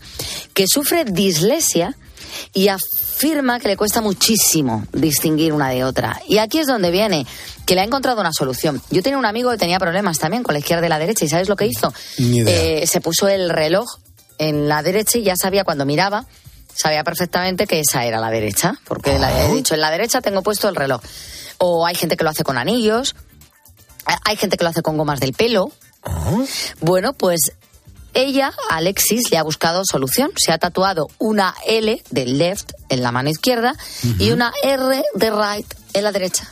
que 0.53 0.65
sufre 0.67 1.05
dislexia 1.05 1.95
y 2.53 2.67
afirma 2.67 3.57
que 3.61 3.69
le 3.69 3.77
cuesta 3.77 4.01
muchísimo 4.01 4.85
distinguir 4.91 5.53
una 5.53 5.69
de 5.69 5.85
otra. 5.85 6.21
Y 6.27 6.39
aquí 6.39 6.59
es 6.59 6.67
donde 6.67 6.91
viene, 6.91 7.25
que 7.65 7.73
le 7.73 7.79
ha 7.79 7.83
encontrado 7.85 8.19
una 8.19 8.33
solución. 8.33 8.81
Yo 8.91 9.01
tenía 9.01 9.17
un 9.17 9.25
amigo 9.25 9.49
que 9.49 9.57
tenía 9.57 9.79
problemas 9.79 10.19
también 10.19 10.43
con 10.43 10.51
la 10.51 10.59
izquierda 10.59 10.85
y 10.87 10.89
la 10.89 10.99
derecha, 10.99 11.23
y 11.23 11.29
¿sabes 11.29 11.47
lo 11.47 11.55
que 11.55 11.67
hizo? 11.67 11.93
Ni 12.17 12.39
idea. 12.39 12.81
Eh, 12.81 12.85
se 12.85 12.99
puso 12.99 13.29
el 13.29 13.49
reloj 13.49 13.85
en 14.37 14.67
la 14.67 14.83
derecha 14.83 15.17
y 15.17 15.23
ya 15.23 15.37
sabía 15.37 15.63
cuando 15.63 15.85
miraba, 15.85 16.25
sabía 16.73 17.05
perfectamente 17.05 17.65
que 17.65 17.79
esa 17.79 18.03
era 18.03 18.19
la 18.19 18.29
derecha, 18.29 18.73
porque 18.83 19.17
le 19.17 19.25
Ah. 19.25 19.45
he 19.45 19.53
dicho, 19.53 19.73
en 19.73 19.79
la 19.79 19.89
derecha 19.89 20.19
tengo 20.19 20.43
puesto 20.43 20.67
el 20.67 20.75
reloj. 20.75 20.99
O 21.59 21.85
hay 21.85 21.95
gente 21.95 22.17
que 22.17 22.25
lo 22.25 22.31
hace 22.31 22.43
con 22.43 22.57
anillos, 22.57 23.15
hay 24.25 24.35
gente 24.35 24.57
que 24.57 24.65
lo 24.65 24.71
hace 24.71 24.81
con 24.81 24.97
gomas 24.97 25.21
del 25.21 25.31
pelo. 25.31 25.71
Ah. 26.05 26.43
Bueno, 26.79 27.13
pues 27.13 27.51
ella, 28.13 28.53
Alexis, 28.69 29.29
le 29.29 29.37
ha 29.37 29.43
buscado 29.43 29.83
solución. 29.83 30.31
Se 30.37 30.51
ha 30.51 30.57
tatuado 30.57 31.07
una 31.19 31.53
L 31.67 32.01
de 32.09 32.25
left 32.25 32.71
en 32.89 33.03
la 33.03 33.11
mano 33.11 33.29
izquierda 33.29 33.75
y 34.19 34.31
una 34.31 34.53
R 34.63 35.03
de 35.13 35.31
right 35.31 35.73
en 35.93 36.03
la 36.03 36.11
derecha. 36.11 36.49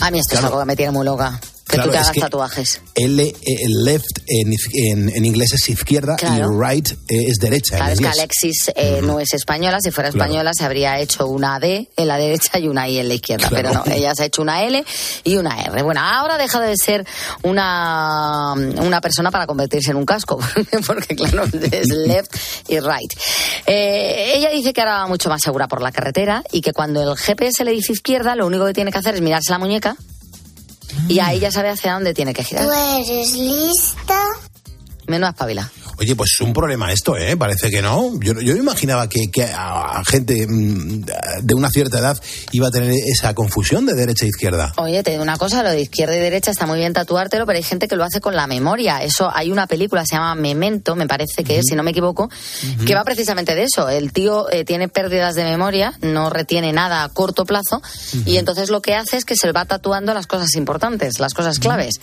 A 0.00 0.10
mí 0.10 0.18
esto 0.18 0.34
es 0.34 0.44
algo 0.44 0.58
que 0.58 0.64
me 0.64 0.74
tiene 0.74 0.90
muy 0.90 1.04
loca. 1.04 1.38
Que 1.72 1.78
Claro, 1.78 1.88
tú 1.88 1.92
te 1.92 1.96
es 1.96 2.02
hagas 2.04 2.12
que- 2.14 2.20
tatuajes. 2.20 2.80
L, 2.94 3.22
eh, 3.22 3.34
left 3.82 4.18
en, 4.26 4.52
en- 4.74 5.08
en 5.08 5.24
inglés 5.24 5.54
es 5.54 5.70
izquierda 5.70 6.16
Claro. 6.16 6.50
y 6.52 6.62
right 6.62 6.86
eh, 7.08 7.24
es 7.28 7.38
derecha. 7.38 7.76
Claro, 7.76 7.86
en 7.86 7.92
es 7.92 8.00
que. 8.00 8.06
Alexis 8.08 8.70
eh, 8.76 9.00
no 9.02 9.18
es 9.20 9.32
española. 9.32 9.78
Si 9.82 9.90
fuera 9.90 10.10
Claro. 10.10 10.24
española 10.26 10.52
se 10.52 10.64
habría 10.66 10.98
hecho 11.00 11.26
una 11.28 11.58
D 11.58 11.88
en 11.96 12.08
la 12.08 12.18
derecha 12.18 12.58
y 12.58 12.68
una 12.68 12.88
I 12.90 12.98
en 12.98 13.08
la 13.08 13.14
izquierda. 13.14 13.48
Pero 13.50 13.72
no, 13.72 13.84
ella 13.86 14.14
se 14.14 14.24
ha 14.24 14.26
hecho 14.26 14.42
una 14.42 14.62
L 14.64 14.84
y 15.24 15.36
una 15.36 15.62
R. 15.62 15.82
Bueno, 15.82 16.02
ahora 16.02 16.36
deja 16.36 16.60
de 16.60 16.76
ser 16.76 17.06
una, 17.42 18.52
una 18.52 19.00
persona 19.00 19.30
para 19.30 19.46
convertirse 19.46 19.92
en 19.92 19.96
un 19.96 20.04
casco. 20.04 20.38
Porque, 20.86 21.16
claro, 21.16 21.44
es 21.44 21.88
left 21.88 22.34
y 22.68 22.80
right. 22.80 23.12
Eh, 23.66 24.32
ella 24.36 24.50
dice 24.50 24.74
que 24.74 24.80
ahora 24.82 24.98
va 24.98 25.06
mucho 25.06 25.28
más 25.30 25.40
segura 25.40 25.68
por 25.68 25.80
la 25.80 25.90
carretera 25.92 26.42
y 26.52 26.60
que 26.60 26.72
cuando 26.74 27.02
el 27.12 27.16
GPS 27.16 27.64
le 27.64 27.72
dice 27.72 27.92
izquierda, 27.92 28.36
lo 28.36 28.46
único 28.46 28.66
que 28.66 28.74
tiene 28.74 28.92
que 28.92 28.98
hacer 28.98 29.14
es 29.14 29.20
mirarse 29.22 29.50
la 29.52 29.58
muñeca 29.58 29.96
y 31.08 31.18
ahí 31.20 31.40
ya 31.40 31.50
sabe 31.50 31.70
hacia 31.70 31.94
dónde 31.94 32.14
tiene 32.14 32.32
que 32.34 32.44
girar. 32.44 32.64
eres 32.64 33.32
lista? 33.32 34.18
Menos 35.06 35.30
espabila. 35.30 35.70
Oye, 36.02 36.16
pues 36.16 36.32
es 36.34 36.40
un 36.40 36.52
problema 36.52 36.92
esto, 36.92 37.16
¿eh? 37.16 37.36
Parece 37.36 37.70
que 37.70 37.80
no. 37.80 38.18
Yo, 38.20 38.32
yo 38.40 38.56
imaginaba 38.56 39.08
que, 39.08 39.30
que 39.32 39.44
a, 39.44 39.98
a 40.00 40.04
gente 40.04 40.48
mm, 40.48 41.04
de 41.42 41.54
una 41.54 41.70
cierta 41.70 42.00
edad 42.00 42.20
iba 42.50 42.66
a 42.66 42.70
tener 42.72 42.92
esa 42.92 43.34
confusión 43.34 43.86
de 43.86 43.94
derecha 43.94 44.24
e 44.24 44.28
izquierda. 44.28 44.72
Oye, 44.78 45.04
te 45.04 45.12
digo 45.12 45.22
una 45.22 45.36
cosa, 45.36 45.62
lo 45.62 45.70
de 45.70 45.80
izquierda 45.80 46.16
y 46.16 46.18
derecha 46.18 46.50
está 46.50 46.66
muy 46.66 46.80
bien 46.80 46.92
tatuártelo, 46.92 47.46
pero 47.46 47.56
hay 47.56 47.62
gente 47.62 47.86
que 47.86 47.94
lo 47.94 48.02
hace 48.02 48.20
con 48.20 48.34
la 48.34 48.48
memoria. 48.48 49.00
Eso, 49.04 49.30
hay 49.32 49.52
una 49.52 49.68
película, 49.68 50.04
se 50.04 50.16
llama 50.16 50.34
Memento, 50.34 50.96
me 50.96 51.06
parece 51.06 51.44
que 51.44 51.60
es, 51.60 51.66
si 51.68 51.76
no 51.76 51.84
me 51.84 51.92
equivoco, 51.92 52.28
que 52.84 52.96
va 52.96 53.04
precisamente 53.04 53.54
de 53.54 53.62
eso. 53.62 53.88
El 53.88 54.12
tío 54.12 54.50
eh, 54.50 54.64
tiene 54.64 54.88
pérdidas 54.88 55.36
de 55.36 55.44
memoria, 55.44 55.94
no 56.00 56.30
retiene 56.30 56.72
nada 56.72 57.04
a 57.04 57.08
corto 57.10 57.44
plazo, 57.44 57.80
y 58.26 58.38
entonces 58.38 58.70
lo 58.70 58.82
que 58.82 58.96
hace 58.96 59.18
es 59.18 59.24
que 59.24 59.36
se 59.36 59.52
va 59.52 59.66
tatuando 59.66 60.14
las 60.14 60.26
cosas 60.26 60.56
importantes, 60.56 61.20
las 61.20 61.32
cosas 61.32 61.60
claves. 61.60 62.00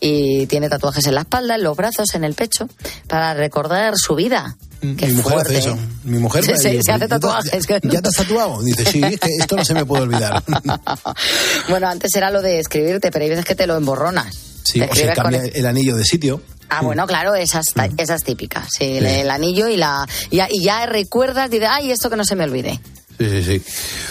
Y 0.00 0.46
tiene 0.46 0.68
tatuajes 0.68 1.06
en 1.06 1.14
la 1.14 1.22
espalda, 1.22 1.54
en 1.54 1.62
los 1.62 1.76
brazos, 1.76 2.14
en 2.14 2.24
el 2.24 2.34
pecho, 2.34 2.68
para 3.08 3.32
recordar 3.34 3.94
su 3.96 4.14
vida. 4.14 4.56
Qué 4.80 5.06
Mi 5.06 5.12
mujer 5.14 5.32
fuerte. 5.32 5.56
hace 5.56 5.68
eso. 5.70 5.78
Mi 6.04 6.18
mujer 6.18 6.44
Sí, 6.44 6.52
sí, 6.56 6.58
se 6.60 6.68
hace 6.68 6.82
"¿Ya 6.86 6.98
te- 6.98 7.08
tatuajes. 7.08 7.66
¿Ya, 7.66 7.78
ya 7.82 8.02
te 8.02 8.08
has 8.08 8.14
tatuado? 8.14 8.62
Dice, 8.62 8.84
sí, 8.84 9.00
es 9.02 9.18
que 9.18 9.30
esto 9.40 9.56
no 9.56 9.64
se 9.64 9.72
me 9.74 9.84
puede 9.86 10.02
olvidar. 10.02 10.42
Bueno, 11.68 11.88
antes 11.88 12.14
era 12.14 12.30
lo 12.30 12.42
de 12.42 12.58
escribirte, 12.60 13.10
pero 13.10 13.22
hay 13.24 13.30
veces 13.30 13.44
que 13.44 13.54
te 13.54 13.66
lo 13.66 13.76
emborronas. 13.76 14.34
Sí, 14.64 14.80
Te 14.80 14.90
o 14.90 14.94
se 14.94 15.06
cambia 15.12 15.42
el 15.44 15.66
anillo 15.66 15.96
de 15.96 16.04
sitio. 16.04 16.42
Ah, 16.70 16.80
bueno, 16.82 17.06
claro, 17.06 17.34
esa 17.34 17.60
es, 17.60 17.66
ta- 17.74 17.88
esa 17.96 18.14
es 18.14 18.24
típica. 18.24 18.66
Sí, 18.70 18.96
el, 18.98 19.06
el 19.06 19.30
anillo 19.30 19.68
y 19.68 19.76
la 19.76 20.06
y 20.30 20.36
ya, 20.36 20.48
y 20.50 20.62
ya 20.64 20.86
recuerdas, 20.86 21.50
dices, 21.50 21.68
ay, 21.70 21.90
esto 21.90 22.08
que 22.10 22.16
no 22.16 22.24
se 22.24 22.34
me 22.36 22.44
olvide. 22.44 22.80
Sí, 23.18 23.30
sí, 23.30 23.42
sí. 23.44 23.62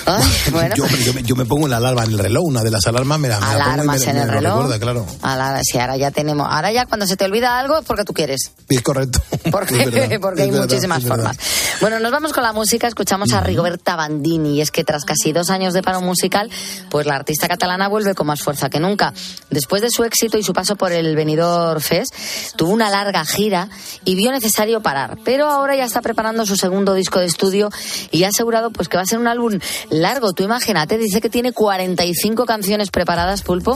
Ay, 0.05 0.23
bueno, 0.51 0.75
yo, 0.75 0.87
yo 0.87 1.13
me- 1.13 1.23
yo 1.23 1.35
me 1.35 1.45
pongo 1.45 1.67
la 1.67 1.77
alarma 1.77 2.03
en 2.05 2.11
el 2.11 2.19
reloj, 2.19 2.43
una 2.45 2.63
de 2.63 2.71
las 2.71 2.85
alarmas 2.87 3.19
me 3.19 3.27
la, 3.27 3.39
me 3.39 3.45
la 3.45 3.51
pongo 3.51 3.59
y 3.59 3.61
alarmas 3.73 3.99
me, 3.99 4.05
en 4.09 4.15
me 4.15 4.21
el 4.21 4.27
lo 4.27 4.33
reloj. 4.33 4.53
recuerda, 4.61 4.79
claro. 4.79 5.05
Alar- 5.21 5.61
sí, 5.63 5.77
ahora 5.77 5.97
ya 5.97 6.11
tenemos, 6.11 6.47
ahora 6.49 6.71
ya 6.71 6.85
cuando 6.85 7.05
se 7.05 7.17
te 7.17 7.25
olvida 7.25 7.59
algo 7.59 7.79
es 7.79 7.85
porque 7.85 8.03
tú 8.05 8.13
quieres. 8.13 8.51
Es 8.69 8.81
correcto. 8.81 9.21
Porque, 9.51 9.83
Es 9.83 9.91
verdad, 9.91 10.19
porque 10.21 10.41
hay 10.43 10.49
verdad, 10.49 10.63
muchísimas 10.67 11.03
formas. 11.03 11.37
Bueno, 11.81 11.99
nos 11.99 12.11
vamos 12.11 12.33
con 12.33 12.43
la 12.43 12.53
música, 12.53 12.87
escuchamos 12.87 13.33
a 13.33 13.41
Rigoberta 13.41 13.95
Bandini 13.95 14.55
y 14.57 14.61
es 14.61 14.71
que 14.71 14.83
tras 14.83 15.03
casi 15.05 15.31
dos 15.33 15.49
años 15.49 15.73
de 15.73 15.83
paro 15.83 16.01
musical, 16.01 16.49
pues 16.89 17.05
la 17.05 17.15
artista 17.15 17.47
catalana 17.47 17.87
vuelve 17.89 18.15
con 18.15 18.25
más 18.27 18.41
fuerza 18.41 18.69
que 18.69 18.79
nunca. 18.79 19.13
Después 19.51 19.81
de 19.81 19.89
su 19.91 20.03
éxito 20.05 20.37
y 20.37 20.43
su 20.43 20.53
paso 20.53 20.75
por 20.75 20.91
el 20.91 21.15
Benidorm 21.15 21.81
Fest, 21.81 22.15
tuvo 22.55 22.71
una 22.71 22.89
larga 22.89 23.25
gira 23.25 23.69
y 24.05 24.15
vio 24.15 24.31
necesario 24.31 24.81
parar, 24.81 25.17
pero 25.25 25.47
ahora 25.51 25.75
ya 25.75 25.83
está 25.85 26.01
preparando 26.01 26.45
su 26.45 26.55
segundo 26.55 26.93
disco 26.93 27.19
de 27.19 27.25
estudio 27.27 27.69
y 28.11 28.23
ha 28.23 28.29
asegurado 28.29 28.71
pues 28.71 28.87
que 28.93 28.97
va 28.97 29.03
a 29.03 29.07
ser 29.07 29.17
un 29.17 29.27
álbum 29.27 29.57
largo. 29.89 30.33
Tú 30.33 30.43
imagínate, 30.43 30.99
dice 30.99 31.19
que 31.19 31.29
tiene 31.29 31.51
45 31.51 32.45
canciones 32.45 32.91
preparadas, 32.91 33.41
Pulpo, 33.41 33.75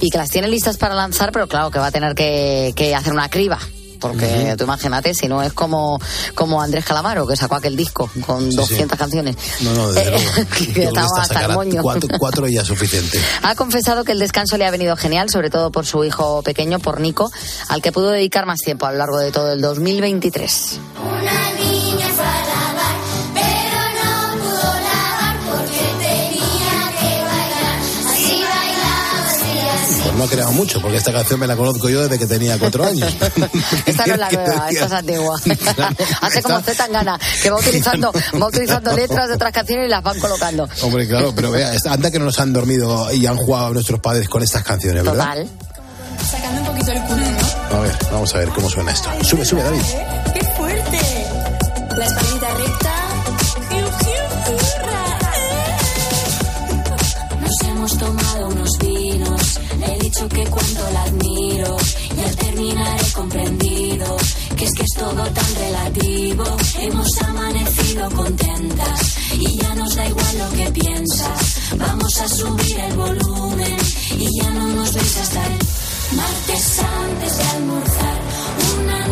y 0.00 0.10
que 0.10 0.18
las 0.18 0.30
tiene 0.30 0.48
listas 0.48 0.78
para 0.78 0.96
lanzar, 0.96 1.30
pero 1.30 1.46
claro 1.46 1.70
que 1.70 1.78
va 1.78 1.86
a 1.86 1.90
tener 1.92 2.16
que, 2.16 2.72
que 2.74 2.92
hacer 2.92 3.12
una 3.12 3.28
criba. 3.28 3.60
Porque 4.00 4.54
tú 4.56 4.64
imagínate, 4.64 5.14
si 5.14 5.28
no 5.28 5.42
es 5.42 5.52
como, 5.52 6.00
como 6.34 6.60
Andrés 6.60 6.84
Calamaro, 6.84 7.26
que 7.26 7.36
sacó 7.36 7.56
aquel 7.56 7.76
disco 7.76 8.10
con 8.26 8.50
200 8.50 8.98
canciones. 8.98 9.36
No, 9.60 9.72
no, 9.74 9.92
desde 9.92 10.10
luego. 10.10 10.30
Eh, 10.36 10.46
que 10.74 10.84
estaba 10.84 11.06
esta 11.06 11.22
hasta 11.22 11.46
el 11.46 11.52
moño. 11.52 11.82
Cuatro, 11.82 12.08
cuatro 12.18 12.48
ya 12.48 12.64
suficiente. 12.64 13.20
Ha 13.42 13.54
confesado 13.54 14.04
que 14.04 14.12
el 14.12 14.18
descanso 14.18 14.56
le 14.56 14.66
ha 14.66 14.70
venido 14.70 14.96
genial, 14.96 15.30
sobre 15.30 15.50
todo 15.50 15.70
por 15.70 15.86
su 15.86 16.04
hijo 16.04 16.42
pequeño, 16.42 16.80
por 16.80 17.00
Nico, 17.00 17.30
al 17.68 17.80
que 17.80 17.92
pudo 17.92 18.10
dedicar 18.10 18.46
más 18.46 18.58
tiempo 18.58 18.86
a 18.86 18.92
lo 18.92 18.98
largo 18.98 19.18
de 19.18 19.30
todo 19.30 19.52
el 19.52 19.60
2023. 19.60 20.80
Una 21.00 21.50
niña 21.52 22.08
no 30.18 30.24
ha 30.24 30.28
creado 30.28 30.50
mucho, 30.52 30.80
porque 30.82 30.96
esta 30.96 31.12
canción 31.12 31.38
me 31.38 31.46
la 31.46 31.54
conozco 31.54 31.88
yo 31.88 32.02
desde 32.02 32.18
que 32.18 32.26
tenía 32.26 32.58
cuatro 32.58 32.84
años. 32.84 33.16
Esta 33.86 34.04
no 34.06 34.14
es 34.14 34.18
la 34.18 34.30
nueva, 34.32 34.68
esta 34.68 34.86
es 34.86 34.92
antigua. 34.92 35.40
Hace 36.20 36.42
como 36.42 36.60
Z 36.60 36.74
Tangana, 36.74 37.18
que 37.40 37.50
va 37.50 37.58
utilizando, 37.58 38.12
va 38.12 38.46
utilizando 38.46 38.94
letras 38.96 39.28
de 39.28 39.34
otras 39.34 39.52
canciones 39.52 39.86
y 39.86 39.88
las 39.88 40.02
van 40.02 40.18
colocando. 40.18 40.68
Hombre, 40.82 41.06
claro, 41.06 41.32
pero 41.34 41.52
vea, 41.52 41.72
anda 41.88 42.10
que 42.10 42.18
no 42.18 42.24
nos 42.24 42.40
han 42.40 42.52
dormido 42.52 43.12
y 43.12 43.26
han 43.26 43.36
jugado 43.36 43.72
nuestros 43.72 44.00
padres 44.00 44.28
con 44.28 44.42
estas 44.42 44.64
canciones, 44.64 45.04
¿verdad? 45.04 45.24
Total. 45.24 45.48
Sacando 46.28 46.60
un 46.62 46.66
poquito 46.66 46.92
el 46.92 47.00
culo, 47.02 47.16
¿no? 47.16 47.76
A 47.76 47.80
ver, 47.80 47.96
vamos 48.10 48.34
a 48.34 48.38
ver 48.38 48.48
cómo 48.48 48.68
suena 48.68 48.90
esto. 48.90 49.08
Sube, 49.22 49.44
sube, 49.44 49.62
David. 49.62 49.80
¡Qué 50.34 50.44
fuerte! 50.56 50.98
Que 60.26 60.44
cuando 60.46 60.90
la 60.90 61.02
admiro 61.04 61.76
y 62.16 62.20
al 62.20 62.36
terminar 62.36 63.00
he 63.00 63.12
comprendido 63.12 64.16
que 64.56 64.64
es 64.64 64.72
que 64.74 64.82
es 64.82 64.94
todo 64.94 65.22
tan 65.22 65.54
relativo. 65.54 66.44
Hemos 66.80 67.22
amanecido 67.22 68.10
contentas 68.10 69.16
y 69.34 69.58
ya 69.58 69.74
nos 69.76 69.94
da 69.94 70.08
igual 70.08 70.38
lo 70.38 70.50
que 70.56 70.72
piensas. 70.72 71.60
Vamos 71.76 72.20
a 72.20 72.28
subir 72.28 72.80
el 72.80 72.96
volumen 72.96 73.76
y 74.18 74.40
ya 74.40 74.50
no 74.50 74.66
nos 74.68 74.92
veis 74.92 75.16
hasta 75.18 75.46
el 75.46 75.58
martes 76.16 76.78
antes 76.80 77.38
de 77.38 77.44
almorzar. 77.44 78.20
Una 78.80 79.08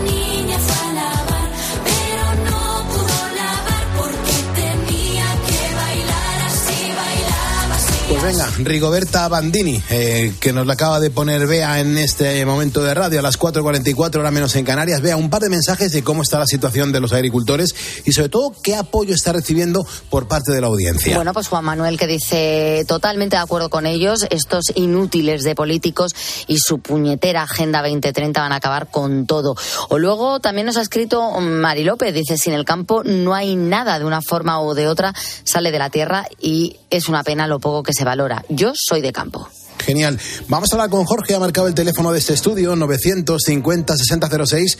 venga, 8.27 8.51
Rigoberta 8.59 9.29
Bandini, 9.29 9.81
eh, 9.89 10.35
que 10.41 10.53
nos 10.53 10.67
la 10.67 10.73
acaba 10.73 10.99
de 10.99 11.11
poner 11.11 11.47
Bea 11.47 11.79
en 11.79 11.97
este 11.97 12.45
momento 12.45 12.83
de 12.83 12.93
radio 12.93 13.21
a 13.21 13.23
las 13.23 13.39
4.44 13.39 14.17
horas 14.19 14.33
menos 14.33 14.57
en 14.57 14.65
Canarias. 14.65 15.01
Vea 15.01 15.17
un 15.17 15.31
par 15.31 15.43
de 15.43 15.49
mensajes 15.49 15.93
de 15.93 16.03
cómo 16.03 16.23
está 16.23 16.41
la 16.41 16.47
situación 16.47 16.91
de 16.91 16.99
los 16.99 17.13
agricultores 17.13 17.73
y 18.05 18.11
sobre 18.11 18.29
todo 18.29 18.53
qué 18.65 18.75
apoyo 18.75 19.15
está 19.15 19.33
recibiendo 19.33 19.87
por 20.11 20.27
parte 20.27 20.51
de 20.51 20.61
la 20.61 20.67
audiencia. 20.67 21.15
Bueno, 21.15 21.33
pues 21.33 21.47
Juan 21.47 21.65
Manuel 21.65 21.97
que 21.97 22.09
dice 22.09 22.85
totalmente 22.89 23.37
de 23.37 23.43
acuerdo 23.43 23.71
con 23.71 23.87
ellos, 23.87 24.27
estos 24.31 24.73
inútiles 24.75 25.45
de 25.45 25.55
políticos 25.55 26.13
y 26.49 26.59
su 26.59 26.81
puñetera 26.81 27.43
Agenda 27.43 27.81
2030 27.81 28.41
van 28.41 28.53
a 28.53 28.57
acabar 28.57 28.91
con 28.91 29.27
todo. 29.27 29.55
O 29.89 29.99
luego 29.99 30.41
también 30.41 30.67
nos 30.67 30.77
ha 30.79 30.83
escrito 30.83 31.31
Mari 31.41 31.85
López, 31.85 32.13
dice, 32.13 32.37
sin 32.37 32.55
el 32.55 32.65
campo 32.65 33.05
no 33.05 33.35
hay 33.37 33.55
nada, 33.55 34.01
de 34.01 34.05
una 34.05 34.21
forma 34.21 34.61
u 34.61 34.75
de 34.75 34.89
otra 34.89 35.15
sale 35.45 35.71
de 35.71 35.79
la 35.79 35.91
tierra 35.91 36.27
y 36.41 36.81
es 36.91 37.09
una 37.09 37.23
pena 37.23 37.47
lo 37.47 37.61
poco 37.61 37.85
que 37.85 37.93
se 37.93 38.03
valora. 38.03 38.16
Yo 38.49 38.73
soy 38.75 39.01
de 39.01 39.13
campo. 39.13 39.49
Genial. 39.79 40.19
Vamos 40.49 40.73
a 40.73 40.77
hablar 40.77 40.91
con 40.91 41.05
Jorge, 41.05 41.35
ha 41.35 41.39
marcado 41.39 41.69
el 41.69 41.75
teléfono 41.75 42.13
de 42.13 42.19
este 42.19 42.33
estudio, 42.33 42.75
950-6006, 42.75 44.79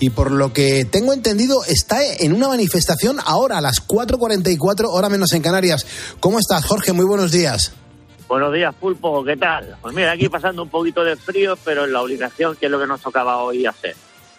y 0.00 0.10
por 0.10 0.32
lo 0.32 0.52
que 0.52 0.84
tengo 0.84 1.12
entendido, 1.12 1.64
está 1.64 2.04
en 2.04 2.32
una 2.32 2.48
manifestación 2.48 3.18
ahora, 3.24 3.58
a 3.58 3.60
las 3.60 3.86
4.44, 3.86 4.86
hora 4.88 5.08
menos 5.08 5.32
en 5.32 5.42
Canarias. 5.42 5.86
¿Cómo 6.18 6.38
estás, 6.38 6.64
Jorge? 6.64 6.92
Muy 6.92 7.04
buenos 7.04 7.30
días. 7.30 7.72
Buenos 8.26 8.52
días, 8.52 8.74
Pulpo, 8.74 9.24
¿qué 9.24 9.36
tal? 9.36 9.76
Pues 9.80 9.94
mira, 9.94 10.12
aquí 10.12 10.28
pasando 10.28 10.62
un 10.62 10.68
poquito 10.68 11.04
de 11.04 11.16
frío, 11.16 11.56
pero 11.64 11.84
en 11.84 11.92
la 11.92 12.02
obligación, 12.02 12.56
que 12.56 12.66
es 12.66 12.72
lo 12.72 12.80
que 12.80 12.86
nos 12.86 13.00
tocaba 13.00 13.38
hoy 13.38 13.64
hacer. 13.64 13.96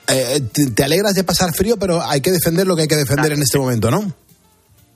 Eh, 0.07 0.41
te, 0.51 0.71
te 0.71 0.83
alegras 0.83 1.13
de 1.13 1.23
pasar 1.23 1.51
frío, 1.55 1.77
pero 1.77 2.03
hay 2.03 2.21
que 2.21 2.31
defender 2.31 2.67
lo 2.67 2.75
que 2.75 2.83
hay 2.83 2.87
que 2.87 2.95
defender 2.95 3.31
en 3.31 3.41
este 3.41 3.57
momento, 3.57 3.89
¿no? 3.89 4.13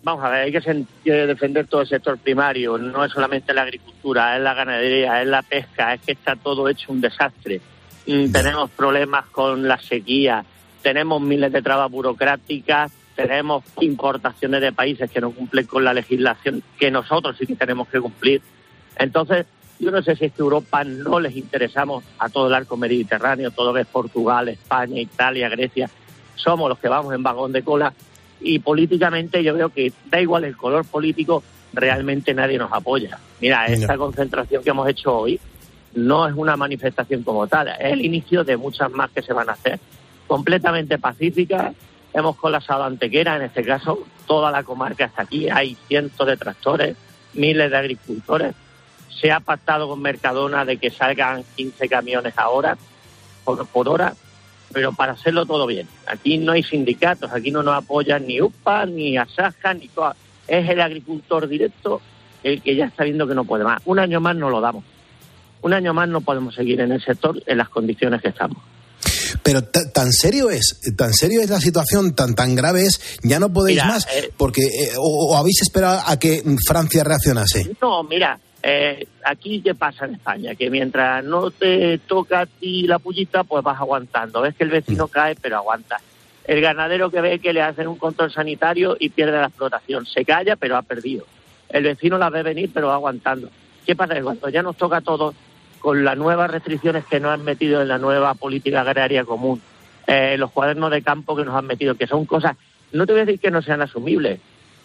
Vamos 0.04 0.26
a 0.26 0.30
ver, 0.30 0.42
hay 0.42 0.52
que 0.52 0.86
que 1.06 1.12
defender 1.12 1.66
todo 1.68 1.82
el 1.82 1.88
sector 1.88 2.18
primario, 2.18 2.78
no 2.78 3.06
es 3.06 3.12
solamente 3.14 3.54
la 3.54 3.62
agricultura, 3.62 4.36
es 4.36 4.44
la 4.44 4.54
ganadería, 4.54 5.22
es 5.22 5.28
la 5.28 5.42
pesca, 5.42 5.94
es 5.94 6.02
que 6.02 6.12
está 6.12 6.36
todo 6.36 6.68
hecho 6.68 6.92
un 6.92 7.00
desastre. 7.00 7.62
Mm, 8.06 8.30
Tenemos 8.34 8.70
problemas 8.72 9.26
con 9.28 9.66
la 9.66 9.80
sequía, 9.80 10.44
tenemos 10.82 11.22
miles 11.22 11.54
de 11.54 11.62
trabas 11.62 11.90
burocráticas, 11.90 12.92
tenemos 13.16 13.64
importaciones 13.80 14.60
de 14.60 14.74
países 14.74 15.10
que 15.10 15.22
no 15.22 15.32
cumplen 15.32 15.66
con 15.68 15.86
la 15.86 15.94
legislación 15.94 16.62
que 16.78 16.92
nosotros 16.92 17.38
sí 17.40 17.48
que 17.48 17.56
tenemos 17.56 17.88
que 17.88 18.02
cumplir. 18.02 18.42
Entonces, 18.98 19.46
yo 19.80 19.90
no 19.90 20.04
sé 20.04 20.18
si 20.18 20.26
es 20.26 20.34
que 20.34 20.42
Europa 20.42 20.84
no 20.84 21.22
les 21.22 21.38
interesamos 21.38 22.04
a 22.20 22.28
todo 22.28 22.48
el 22.48 22.54
arco 22.54 22.76
mediterráneo, 22.76 23.52
todo 23.52 23.68
lo 23.68 23.74
que 23.74 23.82
es 23.82 23.88
Portugal, 23.88 24.50
España, 24.50 25.00
Italia, 25.00 25.48
Grecia, 25.48 25.90
somos 26.36 26.68
los 26.68 26.80
que 26.80 26.90
vamos 26.90 27.14
en 27.14 27.24
vagón 27.24 27.54
de 27.54 27.64
cola 27.64 27.94
y 28.44 28.60
políticamente 28.60 29.44
yo 29.44 29.54
veo 29.54 29.70
que 29.70 29.92
da 30.10 30.20
igual 30.22 30.44
el 30.44 30.58
color 30.58 30.86
político, 30.86 31.44
realmente 31.74 32.34
nadie 32.34 32.58
nos 32.58 32.72
apoya. 32.72 33.18
Mira, 33.42 33.66
esta 33.66 33.98
concentración 33.98 34.64
que 34.64 34.70
hemos 34.70 34.88
hecho 34.88 35.18
hoy 35.18 35.40
no 35.96 36.28
es 36.28 36.36
una 36.36 36.56
manifestación 36.56 37.24
como 37.24 37.48
tal, 37.48 37.70
es 37.70 37.94
el 37.94 38.02
inicio 38.02 38.44
de 38.44 38.58
muchas 38.58 38.92
más 38.92 39.12
que 39.12 39.22
se 39.22 39.34
van 39.34 39.50
a 39.50 39.54
hacer, 39.54 39.80
completamente 40.28 40.98
pacíficas. 40.98 41.74
Hemos 42.14 42.36
colapsado 42.36 42.84
Antequera, 42.84 43.38
en 43.38 43.44
este 43.44 43.64
caso, 43.64 44.06
toda 44.28 44.52
la 44.52 44.64
comarca 44.64 45.06
está 45.06 45.24
aquí, 45.24 45.50
hay 45.50 45.76
cientos 45.88 46.28
de 46.28 46.38
tractores, 46.38 46.96
miles 47.34 47.72
de 47.72 47.78
agricultores. 47.78 48.54
Se 49.10 49.32
ha 49.32 49.40
pactado 49.40 49.88
con 49.88 50.02
Mercadona 50.02 50.66
de 50.66 50.78
que 50.78 50.92
salgan 50.92 51.44
15 51.56 51.90
camiones 51.90 52.34
ahora, 52.38 52.78
por, 53.44 53.66
por 53.68 53.90
hora, 53.90 54.14
pero 54.74 54.92
para 54.94 55.14
hacerlo 55.14 55.46
todo 55.46 55.66
bien. 55.68 55.88
Aquí 56.08 56.38
no 56.38 56.52
hay 56.54 56.64
sindicatos, 56.64 57.32
aquí 57.32 57.52
no 57.52 57.64
nos 57.64 57.76
apoyan 57.76 58.26
ni 58.28 58.42
UPA, 58.42 58.86
ni 58.86 59.18
Asaja, 59.18 59.74
ni 59.74 59.88
toda. 59.88 60.16
Es 60.48 60.68
el 60.70 60.82
agricultor 60.82 61.48
directo 61.48 62.02
el 62.44 62.62
que 62.62 62.76
ya 62.76 62.86
está 62.86 63.04
viendo 63.06 63.28
que 63.28 63.36
no 63.36 63.46
puede 63.46 63.64
más. 63.64 63.82
Un 63.86 64.00
año 64.00 64.20
más 64.20 64.36
no 64.36 64.50
lo 64.50 64.60
damos. 64.60 64.84
Un 65.62 65.74
año 65.74 65.94
más 65.94 66.10
no 66.10 66.20
podemos 66.22 66.54
seguir 66.56 66.82
en 66.82 66.92
el 66.92 67.02
sector 67.02 67.42
en 67.46 67.58
las 67.58 67.70
condiciones 67.70 68.22
que 68.22 68.28
estamos. 68.30 68.58
Pero 69.44 69.62
ta- 69.64 69.90
tan 69.92 70.12
serio 70.12 70.50
es, 70.50 70.80
tan 70.98 71.14
serio 71.14 71.42
es 71.42 71.50
la 71.50 71.60
situación, 71.60 72.14
tan 72.16 72.34
tan 72.36 72.56
grave 72.56 72.84
es, 72.86 73.18
ya 73.24 73.40
no 73.40 73.52
podéis 73.52 73.78
Mira, 73.78 73.88
más, 73.88 74.08
eh, 74.14 74.32
porque 74.38 74.62
eh, 74.64 74.92
o, 74.98 75.34
o 75.34 75.38
habéis 75.38 75.62
esperado 75.62 76.02
a 76.06 76.18
que 76.20 76.44
Francia 76.68 77.04
reaccionase. 77.04 77.72
No, 77.82 78.04
mira, 78.04 78.40
eh, 78.66 79.08
aquí 79.26 79.62
qué 79.62 79.76
pasa 79.76 80.06
en 80.06 80.16
España, 80.16 80.56
que 80.56 80.70
mientras 80.70 81.22
no 81.26 81.52
te 81.52 81.98
toca 81.98 82.42
a 82.42 82.46
ti 82.46 82.88
la 82.88 82.98
pullita, 82.98 83.44
pues 83.44 83.62
vas 83.62 83.78
aguantando. 83.78 84.42
Ves 84.42 84.56
que 84.56 84.64
el 84.64 84.70
vecino 84.70 85.10
cae, 85.10 85.36
pero 85.36 85.58
aguanta. 85.58 86.00
El 86.46 86.62
ganadero 86.62 87.12
que 87.12 87.20
ve 87.20 87.40
que 87.40 87.52
le 87.52 87.62
hacen 87.62 87.90
un 87.90 87.98
control 87.98 88.32
sanitario 88.32 88.96
y 88.98 89.10
pierde 89.10 89.34
la 89.34 89.48
explotación, 89.48 90.06
se 90.06 90.24
calla, 90.24 90.56
pero 90.56 90.78
ha 90.78 90.82
perdido. 90.82 91.26
El 91.68 91.84
vecino 91.84 92.18
la 92.18 92.30
ve 92.30 92.42
venir, 92.42 92.72
pero 92.74 92.88
va 92.88 92.94
aguantando. 92.94 93.50
¿Qué 93.86 93.98
pasa? 93.98 94.14
Que 94.14 94.24
cuando 94.24 94.48
ya 94.48 94.64
nos 94.64 94.78
toca 94.78 94.98
a 94.98 95.02
todos, 95.02 95.36
con 95.80 96.06
las 96.06 96.18
nuevas 96.18 96.50
restricciones 96.50 97.06
que 97.06 97.20
nos 97.20 97.34
han 97.34 97.44
metido 97.44 97.82
en 97.82 97.90
la 97.90 97.98
nueva 97.98 98.34
política 98.34 98.80
agraria 98.80 99.26
común, 99.26 99.62
eh, 100.08 100.38
los 100.38 100.52
cuadernos 100.52 100.90
de 100.92 101.02
campo 101.02 101.36
que 101.36 101.44
nos 101.44 101.56
han 101.56 101.66
metido, 101.66 101.96
que 101.96 102.08
son 102.08 102.26
cosas, 102.26 102.56
no 102.94 103.06
te 103.06 103.12
voy 103.12 103.24
a 103.24 103.26
decir 103.26 103.42
que 103.42 103.52
no 103.52 103.62
sean 103.62 103.82
asumibles, 103.82 104.40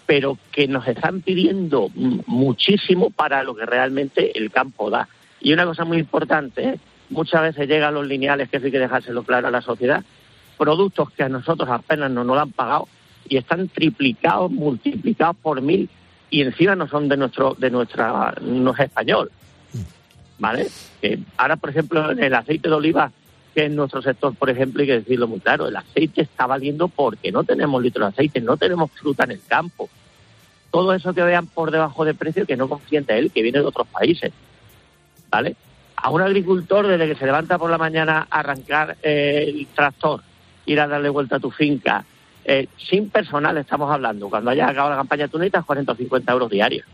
pero 0.09 0.39
que 0.51 0.67
nos 0.67 0.89
están 0.89 1.21
pidiendo 1.21 1.91
muchísimo 1.95 3.11
para 3.11 3.43
lo 3.43 3.55
que 3.55 3.67
realmente 3.67 4.39
el 4.39 4.51
campo 4.51 4.89
da. 4.89 5.07
Y 5.39 5.53
una 5.53 5.67
cosa 5.67 5.85
muy 5.85 5.99
importante, 5.99 6.67
¿eh? 6.67 6.81
muchas 7.11 7.43
veces 7.43 7.69
llegan 7.69 7.93
los 7.93 8.07
lineales, 8.07 8.49
que 8.49 8.57
eso 8.57 8.65
hay 8.65 8.73
que 8.73 8.79
dejárselo 8.79 9.23
claro 9.23 9.49
a 9.49 9.51
la 9.51 9.61
sociedad, 9.61 10.03
productos 10.57 11.11
que 11.11 11.25
a 11.25 11.29
nosotros 11.29 11.69
apenas 11.69 12.11
no 12.11 12.25
nos 12.25 12.37
lo 12.37 12.41
han 12.41 12.53
pagado 12.53 12.89
y 13.29 13.37
están 13.37 13.69
triplicados, 13.69 14.51
multiplicados 14.51 15.37
por 15.43 15.61
mil 15.61 15.91
y 16.31 16.41
encima 16.41 16.75
no 16.75 16.89
son 16.89 17.11
de 17.11 17.19
nuestro, 17.19 17.55
de 17.59 17.69
nuestra, 17.71 18.35
no 18.41 18.73
es 18.73 18.81
español. 18.81 19.31
¿Vale? 20.39 20.69
Ahora, 21.37 21.57
por 21.57 21.69
ejemplo, 21.69 22.13
en 22.13 22.25
el 22.25 22.35
aceite 22.35 22.71
de 22.71 22.75
oliva, 22.75 23.13
en 23.65 23.77
nuestro 23.77 24.03
sector, 24.03 24.35
por 24.35 24.51
ejemplo, 24.51 24.81
hay 24.81 24.87
que 24.87 24.99
decirlo 25.01 25.29
muy 25.29 25.41
claro, 25.41 25.69
el 25.69 25.77
aceite 25.77 26.23
está 26.23 26.47
valiendo 26.47 26.89
porque 26.89 27.33
no 27.33 27.45
tenemos 27.45 27.83
litros 27.83 28.09
de 28.09 28.15
aceite, 28.15 28.41
no 28.41 28.57
tenemos 28.57 28.91
fruta 28.93 29.25
en 29.25 29.33
el 29.33 29.41
campo. 29.47 29.89
Todo 30.71 30.93
eso 30.93 31.15
que 31.15 31.23
vean 31.23 31.47
por 31.47 31.71
debajo 31.71 32.05
de 32.05 32.15
precio, 32.15 32.47
que 32.47 32.57
no 32.57 32.69
confíen 32.69 33.05
él, 33.09 33.31
que 33.31 33.43
viene 33.43 33.61
de 33.61 33.65
otros 33.65 33.87
países. 33.89 34.33
¿Vale? 35.31 35.57
A 35.97 36.11
un 36.11 36.21
agricultor, 36.21 36.87
desde 36.87 37.09
que 37.09 37.19
se 37.19 37.27
levanta 37.27 37.59
por 37.59 37.71
la 37.71 37.79
mañana 37.79 38.27
a 38.31 38.41
arrancar 38.41 38.97
eh, 39.03 39.45
el 39.49 39.67
tractor, 39.69 40.23
ir 40.67 40.81
a 40.81 40.87
darle 40.87 41.09
vuelta 41.09 41.37
a 41.37 41.41
tu 41.41 41.51
finca, 41.51 42.05
eh, 42.45 42.69
sin 42.77 43.11
personal 43.11 43.57
estamos 43.59 43.91
hablando, 43.91 44.29
cuando 44.29 44.51
haya 44.51 44.69
acabado 44.69 44.91
la 44.91 44.97
campaña 44.97 45.29
tú 45.29 45.39
necesitas 45.39 45.65
40 45.65 45.93
o 45.93 45.97
50 45.97 46.33
euros 46.33 46.51
diarios. 46.51 46.87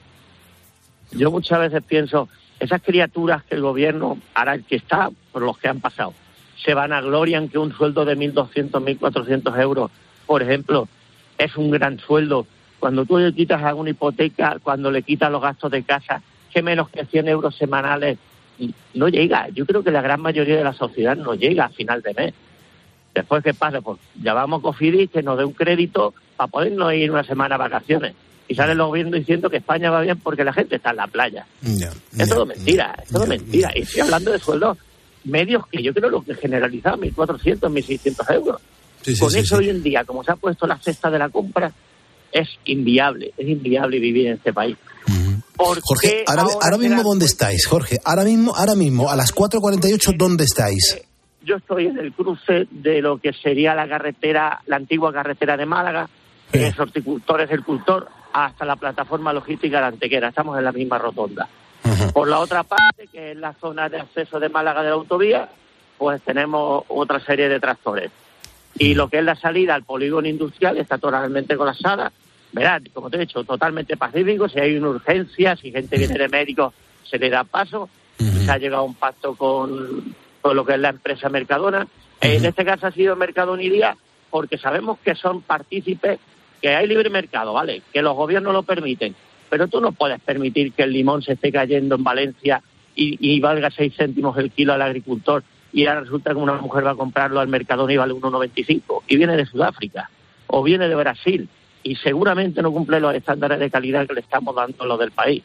Yo 1.12 1.31
muchas 1.31 1.61
veces 1.61 1.83
pienso, 1.83 2.29
esas 2.59 2.83
criaturas 2.83 3.45
que 3.45 3.55
el 3.55 3.62
gobierno, 3.62 4.19
ahora 4.35 4.55
el 4.55 4.65
que 4.65 4.77
está, 4.77 5.11
por 5.33 5.43
los 5.43 5.59
que 5.59 5.69
han 5.69 5.81
pasado, 5.81 6.15
se 6.63 6.75
van 6.75 6.93
a 6.93 7.01
gloria 7.01 7.39
en 7.39 7.49
que 7.49 7.59
un 7.59 7.73
sueldo 7.73 8.05
de 8.05 8.17
1.200, 8.17 8.71
1.400 8.71 9.61
euros, 9.61 9.91
por 10.27 10.43
ejemplo, 10.43 10.89
es 11.39 11.57
un 11.57 11.71
gran 11.71 11.99
sueldo. 11.99 12.47
Cuando 12.79 13.05
tú 13.05 13.19
le 13.19 13.33
quitas 13.33 13.63
a 13.63 13.75
una 13.75 13.91
hipoteca, 13.91 14.59
cuando 14.63 14.91
le 14.91 15.03
quitas 15.03 15.31
los 15.31 15.43
gastos 15.43 15.71
de 15.71 15.83
casa, 15.83 16.23
que 16.53 16.63
menos 16.63 16.89
que 16.91 17.05
100 17.05 17.29
euros 17.29 17.57
semanales, 17.57 18.19
no 18.95 19.09
llega. 19.09 19.49
Yo 19.49 19.67
creo 19.67 19.83
que 19.83 19.91
la 19.91 20.03
gran 20.03 20.21
mayoría 20.21 20.57
de 20.57 20.65
la 20.65 20.73
sociedad 20.73 21.17
no 21.17 21.35
llega 21.35 21.65
a 21.65 21.69
final 21.71 22.03
de 22.03 22.15
mes. 22.15 22.35
Después, 23.15 23.43
¿qué 23.43 23.55
pasa? 23.55 23.81
Pues 23.81 23.99
llamamos 24.21 24.61
a 24.61 24.63
Cofidis 24.63 25.11
que 25.11 25.23
nos 25.23 25.39
dé 25.39 25.45
un 25.45 25.53
crédito 25.53 26.15
para 26.37 26.49
podernos 26.49 26.93
ir 26.95 27.11
una 27.11 27.25
semana 27.25 27.55
a 27.55 27.59
vacaciones. 27.59 28.15
Y 28.47 28.55
sale 28.55 28.73
el 28.73 28.83
gobierno 28.83 29.17
diciendo 29.17 29.49
que 29.49 29.57
España 29.59 29.91
va 29.91 30.03
bien 30.03 30.19
porque 30.19 30.45
la 30.45 30.53
gente 30.53 30.77
está 30.77 30.91
en 30.91 30.97
la 30.97 31.07
playa. 31.07 31.47
es 32.17 32.29
todo 32.29 32.45
mentira, 32.45 32.95
es 33.03 33.09
todo 33.09 33.27
mentira. 33.27 33.73
Y 33.75 33.83
estoy 33.83 34.03
hablando 34.03 34.33
de 34.33 34.39
sueldos 34.39 34.79
medios 35.25 35.66
que 35.66 35.83
yo 35.83 35.93
creo 35.93 36.11
lo 36.11 36.22
que 36.22 36.35
generalizaba, 36.35 36.97
1.400, 36.97 37.61
1.600 37.61 38.35
euros. 38.35 38.61
Sí, 39.03 39.14
sí, 39.14 39.20
Con 39.20 39.31
sí, 39.31 39.39
eso 39.41 39.57
hoy 39.57 39.70
en 39.70 39.83
día, 39.83 40.05
como 40.05 40.25
se 40.25 40.33
ha 40.33 40.37
puesto 40.37 40.66
la 40.66 40.79
cesta 40.79 41.11
de 41.11 41.18
la 41.18 41.29
compra, 41.29 41.72
es 42.33 42.49
inviable, 42.64 43.33
es 43.37 43.49
inviable 43.49 43.99
vivir 43.99 44.29
en 44.29 44.33
este 44.35 44.53
país. 44.53 44.77
¿Por 45.57 45.81
Jorge, 45.81 46.25
ahora, 46.27 46.45
ahora 46.62 46.79
mismo 46.79 47.03
¿dónde 47.03 47.27
estáis, 47.27 47.66
Jorge? 47.66 47.99
Ahora 48.05 48.25
mismo, 48.25 48.55
ahora 48.57 48.75
mismo, 48.75 49.11
a 49.11 49.14
las 49.14 49.33
4.48, 49.33 50.16
¿dónde 50.16 50.45
estáis? 50.45 50.97
yo 51.45 51.57
estoy 51.57 51.87
en 51.87 51.99
el 51.99 52.12
cruce 52.12 52.66
de 52.70 53.01
lo 53.01 53.18
que 53.18 53.33
sería 53.33 53.75
la 53.75 53.89
carretera, 53.89 54.61
la 54.66 54.77
antigua 54.77 55.12
carretera 55.12 55.57
de 55.57 55.66
Málaga, 55.66 56.09
que 56.51 56.68
es 56.68 56.79
horticultor, 56.79 57.43
es 57.43 57.51
el 57.51 57.64
cultor, 57.64 58.09
hasta 58.33 58.64
la 58.64 58.77
plataforma 58.77 59.33
logística 59.33 59.81
de 59.81 59.87
Antequera. 59.87 60.29
Estamos 60.29 60.59
en 60.59 60.64
la 60.64 60.72
misma 60.72 60.99
rotonda. 60.99 61.49
Por 62.12 62.28
la 62.28 62.39
otra 62.39 62.62
parte, 62.62 63.09
que 63.12 63.32
es 63.32 63.37
la 63.37 63.53
zona 63.55 63.89
de 63.89 64.01
acceso 64.01 64.41
de 64.41 64.49
Málaga 64.49 64.82
de 64.82 64.89
la 64.89 64.95
autovía, 64.95 65.49
pues 65.99 66.22
tenemos 66.22 66.85
otra 66.89 67.20
serie 67.20 67.49
de 67.49 67.61
tractores. 67.61 68.11
Y 68.76 68.95
lo 68.95 69.09
que 69.09 69.18
es 69.18 69.24
la 69.24 69.37
salida 69.37 69.74
al 69.74 69.85
polígono 69.85 70.26
industrial 70.26 70.78
está 70.78 70.99
totalmente 70.99 71.57
colapsada. 71.57 72.11
Verás, 72.53 72.82
como 72.93 73.11
te 73.11 73.16
he 73.16 73.20
dicho, 73.20 73.45
totalmente 73.45 73.97
pacífico. 73.97 74.49
Si 74.49 74.59
hay 74.59 74.76
una 74.76 74.91
urgencia, 74.91 75.57
si 75.57 75.70
gente 75.70 75.99
viene 75.99 76.18
de 76.18 76.28
médicos, 76.28 76.72
se 77.05 77.18
le 77.18 77.30
da 77.30 77.45
paso. 77.45 77.89
Se 78.16 78.51
ha 78.51 78.59
llegado 78.59 78.82
a 78.82 78.87
un 78.87 78.95
pacto 78.95 79.35
con, 79.35 80.14
con 80.41 80.57
lo 80.57 80.64
que 80.64 80.74
es 80.74 80.78
la 80.78 80.91
empresa 80.91 81.28
Mercadona. 81.28 81.87
En 82.20 82.45
este 82.45 82.64
caso 82.64 82.87
ha 82.87 82.93
sido 82.93 83.16
Mercadona 83.16 83.62
y 83.62 83.70
Día 83.70 83.97
porque 84.30 84.59
sabemos 84.59 84.99
que 85.05 85.14
son 85.14 85.43
partícipes, 85.43 86.18
que 86.61 86.74
hay 86.74 86.89
libre 86.89 87.09
mercado, 87.09 87.53
¿vale? 87.53 87.82
Que 87.93 88.03
los 88.03 88.16
gobiernos 88.16 88.53
lo 88.53 88.64
permiten. 88.64 89.14
Pero 89.55 89.69
tú 89.69 89.81
no 89.81 89.93
puedes 89.93 90.21
permitir 90.21 90.73
que 90.73 90.83
el 90.83 90.93
limón 90.93 91.23
se 91.23 91.35
esté 91.35 91.53
cayendo 91.53 91.95
en 91.95 92.03
Valencia 92.03 92.61
y, 92.97 93.17
y 93.21 93.39
valga 93.39 93.71
6 93.71 93.95
céntimos 93.97 94.37
el 94.37 94.51
kilo 94.51 94.73
al 94.73 94.83
agricultor 94.83 95.45
y 95.73 95.87
ahora 95.87 96.01
resulta 96.01 96.33
que 96.33 96.39
una 96.39 96.55
mujer 96.55 96.85
va 96.85 96.91
a 96.91 96.97
comprarlo 96.97 97.39
al 97.39 97.47
Mercadona 97.47 97.93
y 97.93 97.97
vale 97.97 98.15
1,95 98.15 99.03
y 99.07 99.17
viene 99.17 99.37
de 99.37 99.47
Sudáfrica 99.47 100.11
o 100.49 100.61
viene 100.65 100.89
de 100.89 100.97
Brasil 100.97 101.49
y 101.85 101.95
seguramente 101.95 102.63
no 102.63 102.73
cumple 102.73 102.99
los 102.99 103.15
estándares 103.15 103.61
de 103.61 103.71
calidad 103.71 104.09
que 104.09 104.15
le 104.15 104.23
estamos 104.23 104.57
dando 104.57 104.85
los 104.87 104.99
del 104.99 105.13
país. 105.13 105.45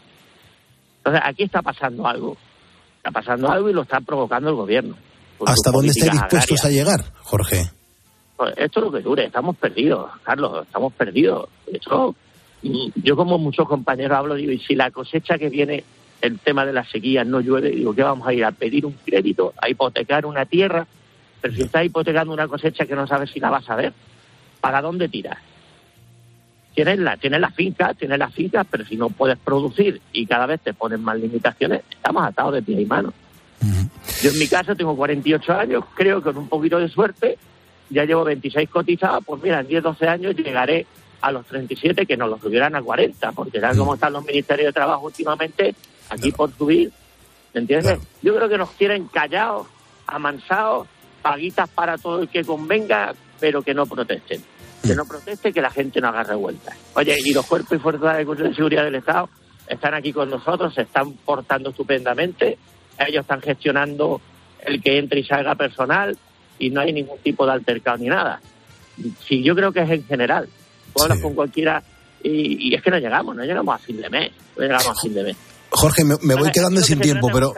Entonces, 0.97 1.21
aquí 1.23 1.43
está 1.43 1.61
pasando 1.61 2.07
algo. 2.07 2.35
Está 2.97 3.11
pasando 3.11 3.51
algo 3.51 3.69
y 3.69 3.73
lo 3.73 3.83
está 3.83 4.01
provocando 4.01 4.49
el 4.49 4.55
gobierno. 4.55 4.95
¿Hasta 5.45 5.69
dónde 5.69 5.91
políticas 5.91 6.13
dispuestos 6.13 6.65
a 6.65 6.69
llegar, 6.69 7.13
Jorge? 7.21 7.69
Pues 8.35 8.55
esto 8.57 8.79
es 8.79 8.85
lo 8.87 8.91
que 8.91 9.01
dure, 9.01 9.25
estamos 9.25 9.55
perdidos, 9.55 10.09
Carlos, 10.23 10.65
estamos 10.65 10.93
perdidos. 10.93 11.47
De 11.67 11.77
hecho, 11.77 12.15
yo 12.61 13.15
como 13.15 13.37
muchos 13.37 13.67
compañeros 13.67 14.17
hablo, 14.17 14.35
digo, 14.35 14.51
y 14.51 14.59
si 14.59 14.75
la 14.75 14.91
cosecha 14.91 15.37
que 15.37 15.49
viene, 15.49 15.83
el 16.21 16.39
tema 16.39 16.65
de 16.65 16.73
las 16.73 16.89
sequías 16.89 17.25
no 17.25 17.39
llueve, 17.39 17.69
digo, 17.69 17.95
¿qué 17.95 18.03
vamos 18.03 18.27
a 18.27 18.33
ir 18.33 18.43
a 18.43 18.51
pedir 18.51 18.85
un 18.85 18.95
crédito, 19.05 19.53
a 19.61 19.69
hipotecar 19.69 20.25
una 20.25 20.45
tierra? 20.45 20.85
Pero 21.41 21.53
si 21.53 21.61
estás 21.61 21.85
hipotecando 21.85 22.33
una 22.33 22.47
cosecha 22.47 22.85
que 22.85 22.95
no 22.95 23.07
sabes 23.07 23.31
si 23.31 23.39
la 23.39 23.49
vas 23.49 23.69
a 23.69 23.75
ver, 23.75 23.93
¿para 24.59 24.81
dónde 24.81 25.07
tiras? 25.07 25.37
Tienes 26.75 26.99
la, 26.99 27.17
tienes 27.17 27.39
la 27.39 27.49
finca, 27.49 27.93
tienes 27.93 28.19
la 28.19 28.29
finca, 28.29 28.63
pero 28.65 28.85
si 28.85 28.97
no 28.97 29.09
puedes 29.09 29.37
producir 29.37 30.01
y 30.11 30.25
cada 30.25 30.45
vez 30.45 30.61
te 30.61 30.73
ponen 30.73 31.01
más 31.01 31.17
limitaciones, 31.17 31.81
estamos 31.89 32.23
atados 32.23 32.53
de 32.53 32.61
pie 32.61 32.81
y 32.81 32.85
mano. 32.85 33.13
Yo 34.21 34.31
en 34.31 34.39
mi 34.39 34.47
caso 34.47 34.75
tengo 34.75 34.95
48 34.95 35.53
años, 35.53 35.83
creo 35.95 36.21
que 36.21 36.31
con 36.31 36.37
un 36.37 36.49
poquito 36.49 36.77
de 36.77 36.89
suerte, 36.89 37.37
ya 37.89 38.05
llevo 38.05 38.23
26 38.23 38.69
cotizadas, 38.69 39.23
pues 39.25 39.41
mira, 39.41 39.61
en 39.61 39.67
10, 39.67 39.83
12 39.83 40.07
años 40.07 40.35
llegaré 40.35 40.85
a 41.21 41.31
los 41.31 41.45
37, 41.45 42.05
que 42.05 42.17
nos 42.17 42.29
los 42.29 42.41
subieran 42.41 42.75
a 42.75 42.81
40, 42.81 43.31
porque 43.33 43.59
tal 43.59 43.77
como 43.77 43.95
están 43.95 44.13
los 44.13 44.25
ministerios 44.25 44.67
de 44.67 44.73
trabajo 44.73 45.05
últimamente, 45.05 45.75
aquí 46.09 46.31
por 46.31 46.51
subir, 46.55 46.91
¿me 47.53 47.61
entiendes? 47.61 47.99
Yo 48.21 48.35
creo 48.35 48.49
que 48.49 48.57
nos 48.57 48.71
quieren 48.71 49.07
callados, 49.07 49.67
amansados, 50.07 50.87
paguitas 51.21 51.69
para 51.69 51.97
todo 51.97 52.21
el 52.21 52.29
que 52.29 52.43
convenga, 52.43 53.13
pero 53.39 53.61
que 53.61 53.73
no 53.73 53.85
protesten. 53.85 54.41
Que 54.83 54.95
no 54.95 55.05
proteste, 55.05 55.51
que 55.51 55.61
la 55.61 55.69
gente 55.69 55.99
no 55.99 56.07
haga 56.07 56.23
revueltas. 56.23 56.75
Oye, 56.95 57.17
y 57.23 57.33
los 57.33 57.45
cuerpos 57.45 57.73
y 57.73 57.79
fuerzas 57.79 58.17
de 58.17 58.53
seguridad 58.53 58.85
del 58.85 58.95
Estado 58.95 59.29
están 59.67 59.93
aquí 59.93 60.13
con 60.13 60.29
nosotros, 60.29 60.73
se 60.73 60.83
están 60.83 61.13
portando 61.13 61.69
estupendamente, 61.69 62.57
ellos 62.97 63.21
están 63.21 63.41
gestionando 63.41 64.21
el 64.61 64.81
que 64.81 64.97
entre 64.97 65.19
y 65.19 65.23
salga 65.23 65.55
personal 65.55 66.17
y 66.57 66.69
no 66.69 66.81
hay 66.81 66.93
ningún 66.93 67.19
tipo 67.19 67.45
de 67.45 67.53
altercado 67.53 67.97
ni 67.97 68.07
nada. 68.07 68.41
Sí, 69.25 69.43
yo 69.43 69.55
creo 69.55 69.71
que 69.71 69.81
es 69.81 69.89
en 69.89 70.05
general. 70.05 70.49
Con 71.21 71.33
cualquiera 71.33 71.81
y, 72.23 72.69
y 72.69 72.75
es 72.75 72.81
que 72.81 72.91
no 72.91 72.97
llegamos, 72.97 73.35
no 73.35 73.43
llegamos 73.43 73.75
a 73.75 73.77
fin 73.77 74.01
de 74.01 74.09
mes, 74.09 74.31
no 74.57 74.63
llegamos 74.63 74.87
a 74.87 74.95
fin 74.95 75.13
de 75.13 75.23
mes. 75.23 75.37
Jorge, 75.79 76.03
me, 76.03 76.17
me 76.21 76.35
voy 76.35 76.51
quedando 76.51 76.81
sin 76.81 76.97
que 76.97 77.05
tiempo, 77.05 77.29
pero 77.31 77.53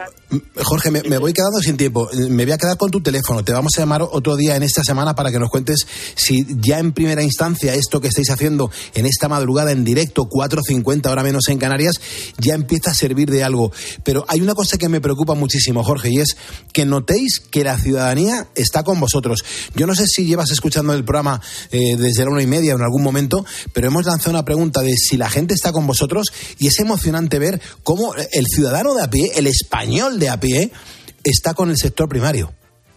Jorge, 0.62 0.92
me, 0.92 1.02
me 1.02 1.18
voy 1.18 1.32
quedando 1.32 1.58
sin 1.58 1.76
tiempo. 1.76 2.08
Me 2.12 2.44
voy 2.44 2.52
a 2.52 2.58
quedar 2.58 2.76
con 2.76 2.88
tu 2.88 3.02
teléfono. 3.02 3.42
Te 3.42 3.52
vamos 3.52 3.72
a 3.76 3.80
llamar 3.80 4.02
otro 4.02 4.36
día 4.36 4.54
en 4.54 4.62
esta 4.62 4.84
semana 4.84 5.16
para 5.16 5.32
que 5.32 5.40
nos 5.40 5.50
cuentes 5.50 5.86
si 6.14 6.46
ya 6.60 6.78
en 6.78 6.92
primera 6.92 7.22
instancia 7.24 7.74
esto 7.74 8.00
que 8.00 8.06
estáis 8.06 8.30
haciendo 8.30 8.70
en 8.94 9.06
esta 9.06 9.28
madrugada 9.28 9.72
en 9.72 9.82
directo, 9.82 10.22
4.50, 10.22 11.06
ahora 11.06 11.24
menos 11.24 11.48
en 11.48 11.58
Canarias, 11.58 11.96
ya 12.38 12.54
empieza 12.54 12.92
a 12.92 12.94
servir 12.94 13.28
de 13.28 13.42
algo. 13.42 13.72
Pero 14.04 14.24
hay 14.28 14.40
una 14.40 14.54
cosa 14.54 14.78
que 14.78 14.88
me 14.88 15.00
preocupa 15.00 15.34
muchísimo, 15.34 15.82
Jorge, 15.82 16.10
y 16.10 16.20
es 16.20 16.36
que 16.72 16.86
notéis 16.86 17.40
que 17.40 17.64
la 17.64 17.76
ciudadanía 17.76 18.46
está 18.54 18.84
con 18.84 19.00
vosotros. 19.00 19.40
Yo 19.74 19.88
no 19.88 19.96
sé 19.96 20.06
si 20.06 20.26
llevas 20.26 20.52
escuchando 20.52 20.92
el 20.92 21.04
programa 21.04 21.40
eh, 21.72 21.96
desde 21.96 22.24
la 22.24 22.30
una 22.30 22.42
y 22.42 22.46
media 22.46 22.74
o 22.74 22.78
en 22.78 22.84
algún 22.84 23.02
momento, 23.02 23.44
pero 23.72 23.88
hemos 23.88 24.06
lanzado 24.06 24.30
una 24.30 24.44
pregunta 24.44 24.80
de 24.80 24.94
si 24.96 25.16
la 25.16 25.28
gente 25.28 25.54
está 25.54 25.72
con 25.72 25.86
vosotros 25.86 26.28
y 26.58 26.68
es 26.68 26.78
emocionante 26.78 27.38
ver 27.38 27.60
cómo 27.82 28.11
el 28.16 28.46
ciudadano 28.46 28.94
de 28.94 29.02
a 29.02 29.10
pie, 29.10 29.32
el 29.36 29.46
español 29.46 30.18
de 30.18 30.30
a 30.30 30.38
pie, 30.38 30.70
está 31.24 31.54
con 31.54 31.70
el 31.70 31.76
sector 31.76 32.08
primario. 32.08 32.52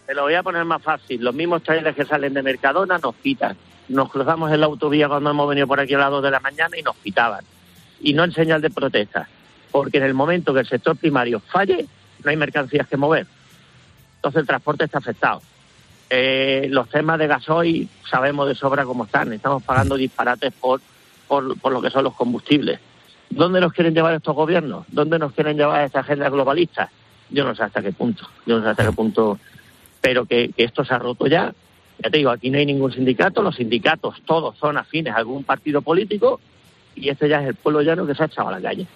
Te 0.06 0.14
lo 0.14 0.22
voy 0.22 0.34
a 0.34 0.42
poner 0.42 0.64
más 0.64 0.82
fácil. 0.82 1.22
Los 1.22 1.34
mismos 1.34 1.62
trailers 1.62 1.96
que 1.96 2.04
salen 2.04 2.32
de 2.34 2.42
Mercadona 2.42 2.98
nos 2.98 3.14
pitan. 3.16 3.56
Nos 3.88 4.10
cruzamos 4.10 4.52
en 4.52 4.60
la 4.60 4.66
autovía 4.66 5.08
cuando 5.08 5.30
hemos 5.30 5.48
venido 5.48 5.66
por 5.66 5.80
aquí 5.80 5.94
a 5.94 5.98
las 5.98 6.10
2 6.10 6.22
de 6.22 6.30
la 6.30 6.40
mañana 6.40 6.78
y 6.78 6.82
nos 6.82 6.96
pitaban. 6.96 7.44
Y 8.00 8.14
no 8.14 8.24
en 8.24 8.32
señal 8.32 8.60
de 8.60 8.70
protesta. 8.70 9.28
Porque 9.72 9.98
en 9.98 10.04
el 10.04 10.14
momento 10.14 10.54
que 10.54 10.60
el 10.60 10.68
sector 10.68 10.96
primario 10.96 11.40
falle, 11.40 11.86
no 12.22 12.30
hay 12.30 12.36
mercancías 12.36 12.86
que 12.86 12.96
mover. 12.96 13.26
Entonces 14.16 14.40
el 14.40 14.46
transporte 14.46 14.84
está 14.84 14.98
afectado. 14.98 15.42
Eh, 16.08 16.68
los 16.70 16.88
temas 16.88 17.18
de 17.18 17.26
gasoil 17.26 17.88
sabemos 18.08 18.46
de 18.46 18.54
sobra 18.54 18.84
cómo 18.84 19.04
están. 19.04 19.32
Estamos 19.32 19.62
pagando 19.64 19.96
disparates 19.96 20.52
por, 20.52 20.80
por 21.26 21.72
lo 21.72 21.82
que 21.82 21.90
son 21.90 22.04
los 22.04 22.14
combustibles. 22.14 22.78
¿Dónde 23.30 23.60
nos 23.60 23.72
quieren 23.72 23.94
llevar 23.94 24.14
estos 24.14 24.34
gobiernos? 24.34 24.86
¿Dónde 24.88 25.18
nos 25.18 25.32
quieren 25.32 25.56
llevar 25.56 25.84
esta 25.84 26.00
agenda 26.00 26.28
globalista? 26.30 26.90
Yo 27.30 27.44
no 27.44 27.54
sé 27.54 27.64
hasta 27.64 27.82
qué 27.82 27.92
punto. 27.92 28.28
Yo 28.46 28.58
no 28.58 28.62
sé 28.62 28.70
hasta 28.70 28.84
qué 28.84 28.92
punto. 28.92 29.38
Pero 30.00 30.26
que, 30.26 30.50
que 30.56 30.64
esto 30.64 30.84
se 30.84 30.94
ha 30.94 30.98
roto 30.98 31.26
ya. 31.26 31.52
Ya 31.98 32.10
te 32.10 32.18
digo, 32.18 32.30
aquí 32.30 32.50
no 32.50 32.58
hay 32.58 32.66
ningún 32.66 32.92
sindicato. 32.92 33.42
Los 33.42 33.56
sindicatos 33.56 34.22
todos 34.24 34.56
son 34.58 34.76
afines 34.78 35.12
a 35.14 35.18
algún 35.18 35.44
partido 35.44 35.82
político. 35.82 36.40
Y 36.94 37.08
este 37.08 37.28
ya 37.28 37.42
es 37.42 37.48
el 37.48 37.54
pueblo 37.54 37.82
llano 37.82 38.06
que 38.06 38.14
se 38.14 38.22
ha 38.22 38.26
echado 38.26 38.48
a 38.48 38.52
la 38.52 38.60
calle. 38.60 38.86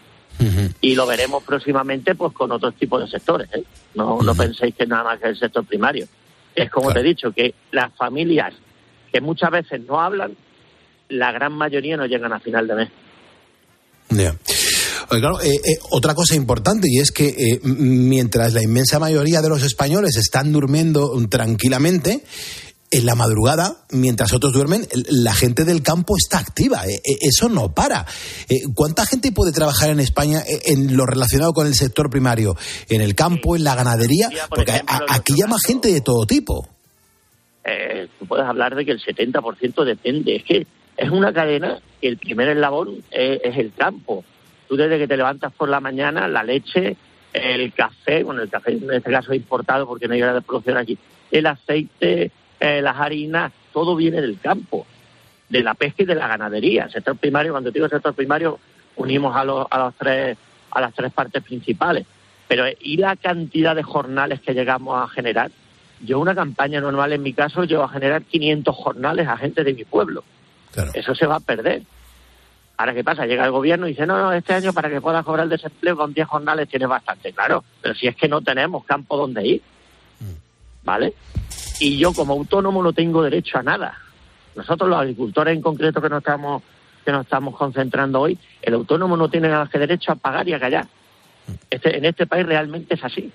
Y 0.81 0.95
lo 0.95 1.07
veremos 1.07 1.43
próximamente 1.45 2.15
pues 2.15 2.33
con 2.33 2.51
otros 2.51 2.75
tipos 2.75 3.01
de 3.03 3.09
sectores. 3.09 3.49
¿eh? 3.53 3.63
No, 3.95 4.23
no 4.23 4.35
penséis 4.35 4.75
que 4.75 4.87
nada 4.87 5.05
más 5.05 5.21
que 5.21 5.29
el 5.29 5.37
sector 5.37 5.65
primario. 5.65 6.07
Es 6.55 6.71
como 6.71 6.93
te 6.93 7.01
he 7.01 7.03
dicho, 7.03 7.33
que 7.33 7.55
las 7.73 7.93
familias 7.95 8.55
que 9.13 9.21
muchas 9.21 9.51
veces 9.51 9.83
no 9.87 10.01
hablan, 10.01 10.37
la 11.09 11.33
gran 11.33 11.53
mayoría 11.53 11.97
no 11.97 12.07
llegan 12.07 12.33
a 12.33 12.41
final 12.41 12.67
de 12.67 12.75
mes. 12.75 12.89
Oye, 15.11 15.21
claro, 15.21 15.41
eh, 15.41 15.49
eh, 15.49 15.79
otra 15.91 16.15
cosa 16.15 16.35
importante 16.35 16.89
y 16.91 16.99
es 16.99 17.11
que 17.11 17.29
eh, 17.29 17.61
mientras 17.63 18.55
la 18.55 18.63
inmensa 18.63 18.99
mayoría 18.99 19.41
de 19.43 19.49
los 19.49 19.63
españoles 19.63 20.17
están 20.17 20.53
durmiendo 20.53 21.13
tranquilamente, 21.29 22.23
en 22.91 23.07
la 23.07 23.15
madrugada, 23.15 23.77
mientras 23.93 24.33
otros 24.33 24.53
duermen, 24.53 24.87
la 25.09 25.33
gente 25.33 25.65
del 25.65 25.83
campo 25.83 26.15
está 26.17 26.39
activa. 26.39 26.85
Eh, 26.87 26.95
eh, 26.97 27.19
eso 27.21 27.49
no 27.49 27.73
para. 27.73 28.05
Eh, 28.49 28.63
¿Cuánta 28.75 29.07
gente 29.07 29.31
puede 29.33 29.53
trabajar 29.53 29.91
en 29.91 30.01
España 30.01 30.43
en 30.47 30.97
lo 30.97 31.07
relacionado 31.07 31.53
con 31.53 31.67
el 31.67 31.75
sector 31.75 32.11
primario? 32.11 32.57
¿En 32.89 33.01
el 33.01 33.15
campo, 33.15 33.55
en 33.55 33.65
la 33.65 33.77
ganadería? 33.77 34.29
Porque 34.49 34.73
aquí 35.09 35.35
llama 35.37 35.57
gente 35.65 35.93
de 35.93 36.01
todo 36.01 36.27
tipo. 36.27 36.69
tú 38.19 38.27
puedes 38.27 38.47
hablar 38.47 38.75
de 38.75 38.85
que 38.85 38.91
el 38.91 39.01
70% 39.01 39.85
depende. 39.85 40.37
Es 40.37 40.45
que 40.45 40.67
es 41.01 41.09
una 41.09 41.33
cadena 41.33 41.79
que 41.99 42.09
el 42.09 42.19
primer 42.19 42.51
eslabón 42.51 43.03
es, 43.11 43.57
el 43.57 43.73
campo. 43.73 44.23
Tú 44.69 44.77
desde 44.77 44.99
que 44.99 45.09
te 45.09 45.17
levantas 45.17 45.51
por 45.51 45.71
la 45.71 45.81
mañana, 45.81 46.29
la 46.29 46.43
leche, 46.43 46.95
el 47.33 47.73
café, 47.73 48.23
bueno, 48.23 48.43
el 48.43 48.51
café 48.51 48.73
en 48.73 48.93
este 48.93 49.11
caso 49.11 49.33
es 49.33 49.39
importado 49.39 49.87
porque 49.87 50.07
no 50.07 50.13
hay 50.13 50.21
de 50.21 50.43
producción 50.43 50.77
aquí, 50.77 50.99
el 51.31 51.47
aceite, 51.47 52.31
eh, 52.61 52.83
las 52.83 52.99
harinas, 52.99 53.51
todo 53.73 53.97
viene 53.97 54.21
del 54.21 54.39
campo, 54.41 54.87
de 55.49 55.63
la 55.63 55.73
pesca 55.73 56.03
y 56.03 56.07
de 56.07 56.15
la 56.15 56.29
ganadería. 56.29 56.85
El 56.85 56.93
sector 56.93 57.17
primario, 57.17 57.53
cuando 57.53 57.71
digo 57.71 57.89
sector 57.89 58.13
primario, 58.13 58.59
unimos 58.97 59.35
a, 59.35 59.43
los, 59.43 59.67
a, 59.71 59.79
los 59.79 59.95
tres, 59.95 60.37
a 60.71 60.83
las 60.83 60.93
tres 60.93 61.11
partes 61.15 61.43
principales. 61.43 62.05
Pero, 62.47 62.65
¿y 62.79 62.99
la 62.99 63.17
cantidad 63.17 63.75
de 63.75 63.85
jornales 63.85 64.41
que 64.43 64.53
llegamos 64.53 65.03
a 65.03 65.09
generar? 65.09 65.51
Yo 66.05 66.21
una 66.21 66.35
campaña 66.35 66.79
normal 66.83 67.15
en 67.15 67.23
mi 67.23 67.33
caso 67.33 67.65
llevo 67.65 67.85
a 67.85 67.89
generar 67.89 68.23
500 68.25 68.77
jornales 68.77 69.27
a 69.27 69.39
gente 69.39 69.65
de 69.65 69.73
mi 69.73 69.85
pueblo. 69.85 70.25
Eso 70.95 71.15
se 71.15 71.27
va 71.27 71.37
a 71.37 71.41
perder. 71.41 71.83
Ahora, 72.77 72.95
¿qué 72.95 73.05
pasa? 73.05 73.27
Llega 73.27 73.45
el 73.45 73.51
gobierno 73.51 73.87
y 73.87 73.91
dice, 73.91 74.07
no, 74.07 74.19
no, 74.19 74.33
este 74.33 74.55
año 74.55 74.73
para 74.73 74.89
que 74.89 75.01
puedas 75.01 75.25
cobrar 75.25 75.45
el 75.45 75.51
desempleo 75.51 75.97
con 75.97 76.15
10 76.15 76.27
jornales 76.27 76.69
tienes 76.69 76.89
bastante. 76.89 77.33
Claro, 77.33 77.63
pero 77.83 77.95
si 77.95 78.07
es 78.07 78.17
que 78.17 78.27
no 78.27 78.41
tenemos 78.41 78.85
campo 78.85 79.17
donde 79.17 79.47
ir. 79.47 79.63
¿Vale? 80.83 81.13
Y 81.79 81.99
yo 81.99 82.15
como 82.15 82.33
autónomo 82.33 82.83
no 82.83 82.93
tengo 82.93 83.23
derecho 83.23 83.59
a 83.59 83.63
nada. 83.63 83.99
Nosotros 84.57 84.89
los 84.89 84.99
agricultores 84.99 85.55
en 85.55 85.61
concreto 85.61 86.01
que 86.01 86.09
nos 86.09 86.19
estamos 86.19 86.63
que 87.05 87.13
nos 87.13 87.25
estamos 87.25 87.57
concentrando 87.57 88.21
hoy, 88.21 88.39
el 88.63 88.75
autónomo 88.75 89.17
no 89.17 89.29
tiene 89.29 89.49
nada 89.49 89.69
que 89.71 89.79
derecho 89.79 90.13
a 90.13 90.17
pagar 90.17 90.49
y 90.49 90.55
a 90.55 90.61
callar. 90.61 90.87
Este, 91.69 91.97
en 91.97 92.05
este 92.05 92.27
país 92.27 92.47
realmente 92.47 92.95
es 92.95 93.05
así. 93.05 93.31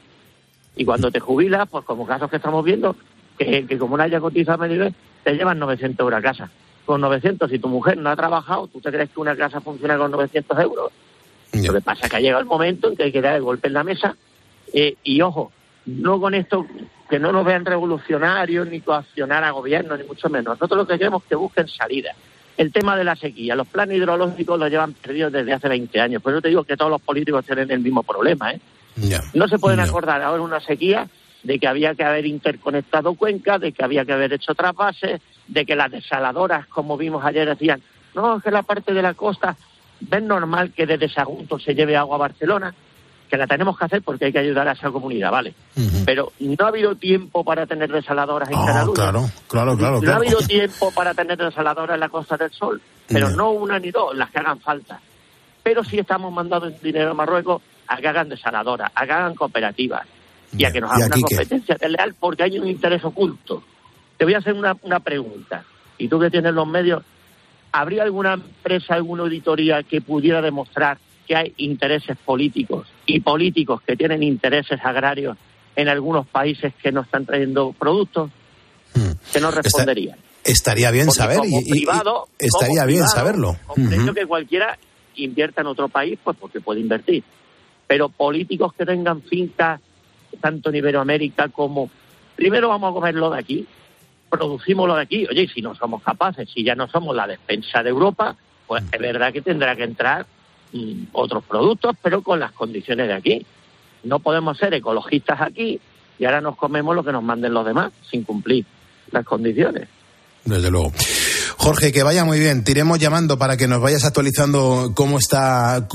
Y 0.75 0.85
cuando 0.85 1.11
te 1.11 1.19
jubilas, 1.19 1.67
pues 1.69 1.85
como 1.85 2.05
casos 2.05 2.29
que 2.29 2.37
estamos 2.37 2.63
viendo, 2.63 2.95
que, 3.37 3.65
que 3.65 3.77
como 3.77 3.97
no 3.97 4.03
haya 4.03 4.19
cotizado 4.19 4.63
a 4.63 4.67
te 4.67 5.33
llevan 5.33 5.59
900 5.59 5.99
euros 5.99 6.19
a 6.19 6.21
casa. 6.21 6.49
Con 6.85 7.01
900, 7.01 7.49
si 7.49 7.59
tu 7.59 7.67
mujer 7.67 7.97
no 7.97 8.09
ha 8.09 8.15
trabajado, 8.15 8.67
¿tú 8.67 8.79
te 8.79 8.91
crees 8.91 9.09
que 9.09 9.19
una 9.19 9.35
casa 9.35 9.59
funciona 9.61 9.97
con 9.97 10.11
900 10.11 10.59
euros? 10.59 10.91
Lo 11.53 11.73
que 11.73 11.81
pasa 11.81 12.05
es 12.05 12.11
que 12.11 12.17
ha 12.17 12.19
llegado 12.19 12.41
el 12.41 12.47
momento 12.47 12.89
en 12.89 12.95
que 12.97 13.03
hay 13.03 13.11
que 13.11 13.21
dar 13.21 13.35
el 13.35 13.41
golpe 13.41 13.67
en 13.67 13.73
la 13.73 13.83
mesa. 13.83 14.15
eh, 14.73 14.95
y 15.03 15.21
ojo, 15.21 15.51
no 15.85 16.19
con 16.19 16.33
esto, 16.33 16.65
que 17.09 17.19
no 17.19 17.31
nos 17.31 17.45
vean 17.45 17.65
revolucionarios 17.65 18.67
ni 18.67 18.81
coaccionar 18.81 19.43
a 19.43 19.51
gobierno, 19.51 19.95
ni 19.95 20.03
mucho 20.03 20.29
menos. 20.29 20.55
Nosotros 20.59 20.79
lo 20.79 20.87
que 20.87 20.97
queremos 20.97 21.23
es 21.23 21.29
que 21.29 21.35
busquen 21.35 21.67
salida. 21.67 22.13
El 22.57 22.71
tema 22.71 22.97
de 22.97 23.03
la 23.03 23.15
sequía, 23.15 23.55
los 23.55 23.67
planes 23.67 23.97
hidrológicos 23.97 24.59
los 24.59 24.69
llevan 24.69 24.93
perdidos 24.93 25.31
desde 25.31 25.53
hace 25.53 25.69
20 25.69 25.99
años. 25.99 26.21
Por 26.21 26.33
eso 26.33 26.41
te 26.41 26.49
digo 26.49 26.63
que 26.63 26.75
todos 26.77 26.91
los 26.91 27.01
políticos 27.01 27.45
tienen 27.45 27.69
el 27.71 27.79
mismo 27.79 28.01
problema. 28.03 28.51
¿eh? 28.51 28.59
No 29.33 29.47
se 29.47 29.59
pueden 29.59 29.79
acordar 29.79 30.21
ahora 30.21 30.41
una 30.41 30.59
sequía 30.59 31.07
de 31.43 31.59
que 31.59 31.67
había 31.67 31.93
que 31.95 32.03
haber 32.03 32.25
interconectado 32.25 33.13
cuencas, 33.13 33.61
de 33.61 33.71
que 33.71 33.83
había 33.83 34.03
que 34.05 34.13
haber 34.13 34.33
hecho 34.33 34.55
trasvases, 34.55 35.21
de 35.47 35.65
que 35.65 35.75
las 35.75 35.91
desaladoras, 35.91 36.67
como 36.67 36.97
vimos 36.97 37.23
ayer, 37.25 37.47
decían, 37.47 37.81
no, 38.13 38.37
es 38.37 38.43
que 38.43 38.51
la 38.51 38.63
parte 38.63 38.93
de 38.93 39.01
la 39.01 39.13
costa 39.13 39.55
¿ves 39.99 40.23
normal 40.23 40.71
que 40.73 40.85
desde 40.85 41.07
Sagunto 41.09 41.57
se 41.59 41.73
lleve 41.75 41.95
agua 41.95 42.15
a 42.15 42.19
Barcelona? 42.19 42.73
Que 43.29 43.37
la 43.37 43.47
tenemos 43.47 43.77
que 43.77 43.85
hacer 43.85 44.01
porque 44.03 44.25
hay 44.25 44.31
que 44.31 44.39
ayudar 44.39 44.67
a 44.67 44.73
esa 44.73 44.91
comunidad, 44.91 45.31
¿vale? 45.31 45.53
Pero 46.05 46.31
no 46.39 46.65
ha 46.65 46.67
habido 46.67 46.95
tiempo 46.95 47.43
para 47.43 47.65
tener 47.65 47.91
desaladoras 47.91 48.49
en 48.49 48.55
Ah, 48.55 48.63
Cataluña. 48.67 48.93
claro, 48.93 49.25
claro, 49.47 49.77
claro. 49.77 50.01
No 50.01 50.11
ha 50.11 50.15
habido 50.17 50.39
tiempo 50.39 50.91
para 50.91 51.13
tener 51.13 51.37
desaladoras 51.37 51.95
en 51.95 51.99
la 52.01 52.09
Costa 52.09 52.37
del 52.37 52.51
Sol, 52.51 52.79
pero 53.07 53.29
No. 53.31 53.35
no 53.37 53.51
una 53.51 53.79
ni 53.79 53.89
dos, 53.91 54.15
las 54.15 54.29
que 54.29 54.39
hagan 54.39 54.59
falta. 54.59 54.99
Pero 55.63 55.83
sí 55.83 55.97
estamos 55.97 56.31
mandando 56.31 56.69
dinero 56.69 57.11
a 57.11 57.13
Marruecos 57.15 57.61
a 57.87 57.97
que 57.97 58.07
hagan 58.07 58.29
desaladoras, 58.29 58.91
a 58.93 59.05
que 59.05 59.11
hagan 59.11 59.33
cooperativas 59.33 60.05
y 60.55 60.63
a 60.65 60.71
que 60.71 60.81
nos 60.81 60.91
¿Y 60.91 60.95
hagan 61.01 61.11
una 61.17 61.21
competencia 61.27 61.77
desleal 61.79 62.13
porque 62.19 62.43
hay 62.43 62.59
un 62.59 62.67
interés 62.67 63.03
oculto. 63.03 63.63
Te 64.17 64.25
voy 64.25 64.33
a 64.33 64.37
hacer 64.39 64.53
una, 64.53 64.77
una 64.81 64.99
pregunta, 64.99 65.63
y 65.97 66.07
tú 66.07 66.19
que 66.19 66.29
tienes 66.29 66.53
los 66.53 66.67
medios, 66.67 67.03
¿habría 67.71 68.03
alguna 68.03 68.33
empresa, 68.33 68.95
alguna 68.95 69.23
auditoría 69.23 69.83
que 69.83 70.01
pudiera 70.01 70.41
demostrar 70.41 70.97
que 71.27 71.35
hay 71.35 71.53
intereses 71.57 72.17
políticos 72.23 72.87
y 73.05 73.19
políticos 73.19 73.81
que 73.81 73.95
tienen 73.95 74.23
intereses 74.23 74.79
agrarios 74.83 75.37
en 75.75 75.89
algunos 75.89 76.27
países 76.27 76.73
que 76.81 76.91
no 76.91 77.01
están 77.01 77.25
trayendo 77.25 77.73
productos? 77.77 78.31
Que 79.33 79.41
no 79.41 79.51
responderían. 79.51 80.17
Estaría 80.43 80.91
bien 80.91 81.07
Porque 81.07 81.17
saber. 81.17 81.37
como 81.39 81.59
y- 81.59 81.63
y- 81.63 81.67
y 81.67 81.71
privado, 81.85 82.27
estaría 82.37 82.67
como 82.81 82.87
bien 82.87 82.99
privado, 82.99 83.15
saberlo. 83.15 83.57
Comprendo 83.65 84.03
Ujú. 84.05 84.13
que 84.13 84.25
cualquiera 84.25 84.77
invierta 85.15 85.61
en 85.61 85.67
otro 85.67 85.89
país, 85.89 86.17
pues 86.23 86.37
porque 86.39 86.61
puede 86.61 86.79
invertir. 86.81 87.23
Pero 87.87 88.09
políticos 88.09 88.71
que 88.77 88.85
tengan 88.85 89.21
fincas, 89.23 89.81
tanto 90.39 90.69
en 90.69 90.75
Iberoamérica 90.77 91.49
como... 91.49 91.89
Primero 92.35 92.69
vamos 92.69 92.91
a 92.91 92.93
comerlo 92.93 93.29
de 93.31 93.39
aquí, 93.39 93.65
producimos 94.37 94.87
lo 94.87 94.95
de 94.95 95.03
aquí. 95.03 95.25
Oye, 95.29 95.43
y 95.43 95.47
si 95.47 95.61
no 95.61 95.75
somos 95.75 96.01
capaces, 96.03 96.49
si 96.53 96.63
ya 96.63 96.75
no 96.75 96.87
somos 96.87 97.15
la 97.15 97.27
despensa 97.27 97.81
de 97.83 97.89
Europa, 97.89 98.35
pues 98.67 98.83
es 98.91 98.99
verdad 98.99 99.31
que 99.31 99.41
tendrá 99.41 99.75
que 99.75 99.83
entrar 99.83 100.25
mm, 100.73 101.05
otros 101.13 101.43
productos, 101.43 101.95
pero 102.01 102.21
con 102.21 102.39
las 102.39 102.51
condiciones 102.51 103.07
de 103.07 103.13
aquí. 103.13 103.45
No 104.03 104.19
podemos 104.19 104.57
ser 104.57 104.73
ecologistas 104.73 105.41
aquí 105.41 105.79
y 106.19 106.25
ahora 106.25 106.41
nos 106.41 106.55
comemos 106.55 106.95
lo 106.95 107.03
que 107.03 107.11
nos 107.11 107.23
manden 107.23 107.53
los 107.53 107.65
demás, 107.65 107.91
sin 108.09 108.23
cumplir 108.23 108.65
las 109.11 109.25
condiciones. 109.25 109.87
Desde 110.43 110.69
luego. 110.69 110.91
Jorge, 111.57 111.91
que 111.91 112.03
vaya 112.03 112.25
muy 112.25 112.39
bien. 112.39 112.63
Te 112.63 112.71
iremos 112.71 112.99
llamando 112.99 113.37
para 113.37 113.57
que 113.57 113.67
nos 113.67 113.81
vayas 113.81 114.03
actualizando 114.03 114.91
cómo 114.93 115.17
está, 115.17 115.87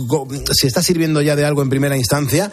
si 0.52 0.66
está 0.66 0.82
sirviendo 0.82 1.22
ya 1.22 1.36
de 1.36 1.44
algo 1.44 1.62
en 1.62 1.70
primera 1.70 1.96
instancia 1.96 2.50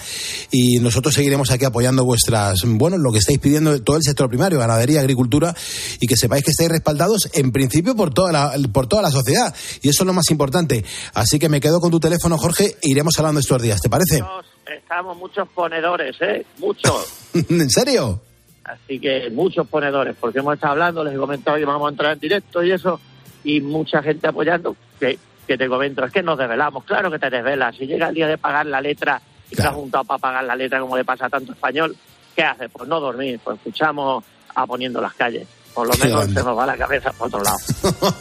y 0.51 0.79
nosotros 0.79 1.13
seguiremos 1.13 1.51
aquí 1.51 1.65
apoyando 1.65 2.05
vuestras, 2.05 2.61
bueno, 2.65 2.97
lo 2.97 3.11
que 3.11 3.19
estáis 3.19 3.39
pidiendo 3.39 3.71
de 3.71 3.79
todo 3.79 3.97
el 3.97 4.03
sector 4.03 4.29
primario, 4.29 4.59
ganadería, 4.59 4.99
agricultura 4.99 5.55
y 5.99 6.07
que 6.07 6.15
sepáis 6.15 6.43
que 6.43 6.51
estáis 6.51 6.69
respaldados 6.69 7.29
en 7.33 7.51
principio 7.51 7.95
por 7.95 8.13
toda 8.13 8.31
la, 8.31 8.53
por 8.71 8.87
toda 8.87 9.01
la 9.01 9.11
sociedad 9.11 9.53
y 9.81 9.89
eso 9.89 10.03
es 10.03 10.07
lo 10.07 10.13
más 10.13 10.29
importante. 10.29 10.83
Así 11.13 11.39
que 11.39 11.49
me 11.49 11.61
quedo 11.61 11.79
con 11.79 11.91
tu 11.91 11.99
teléfono, 11.99 12.37
Jorge, 12.37 12.77
e 12.81 12.89
iremos 12.89 13.13
hablando 13.17 13.39
estos 13.39 13.61
días. 13.61 13.81
¿Te 13.81 13.89
parece? 13.89 14.23
Estamos 14.65 15.17
muchos 15.17 15.47
ponedores, 15.49 16.15
¿eh? 16.21 16.45
Muchos. 16.59 17.07
¿En 17.33 17.69
serio? 17.69 18.21
Así 18.67 18.99
que 18.99 19.29
muchos 19.31 19.65
ponedores, 19.67 20.15
porque 20.19 20.39
hemos 20.39 20.55
estado 20.55 20.73
hablando, 20.73 21.03
les 21.03 21.13
he 21.13 21.17
comentado 21.17 21.57
que 21.57 21.65
vamos 21.65 21.87
a 21.87 21.91
entrar 21.91 22.13
en 22.13 22.19
directo 22.19 22.61
y 22.63 22.71
eso, 22.71 22.99
y 23.43 23.61
mucha 23.61 24.03
gente 24.03 24.27
apoyando, 24.27 24.75
que, 24.99 25.17
que 25.47 25.57
te 25.57 25.69
comento, 25.69 26.03
es 26.03 26.11
que 26.11 26.21
nos 26.21 26.37
desvelamos, 26.37 26.83
claro 26.83 27.09
que 27.09 27.17
te 27.17 27.29
desvelas, 27.29 27.75
si 27.77 27.87
llega 27.87 28.09
el 28.09 28.15
día 28.15 28.27
de 28.27 28.37
pagar 28.37 28.65
la 28.65 28.81
letra 28.81 29.21
y 29.49 29.55
te 29.55 29.61
has 29.63 29.73
juntado 29.73 30.03
para 30.03 30.17
pagar 30.19 30.43
la 30.43 30.55
letra 30.55 30.81
como 30.81 30.97
le 30.97 31.05
pasa 31.05 31.27
a 31.27 31.29
tanto 31.29 31.53
español, 31.53 31.95
¿qué 32.35 32.43
haces? 32.43 32.69
Pues 32.71 32.89
no 32.89 32.99
dormir, 32.99 33.39
pues 33.41 33.55
escuchamos 33.57 34.23
a 34.53 34.67
poniendo 34.67 34.99
las 34.99 35.13
calles, 35.13 35.47
por 35.73 35.87
lo 35.87 35.93
Qué 35.93 36.05
menos 36.05 36.17
grande. 36.23 36.41
se 36.41 36.45
nos 36.45 36.57
va 36.57 36.65
la 36.65 36.75
cabeza 36.77 37.11
por 37.13 37.27
otro 37.27 37.41
lado. 37.43 37.57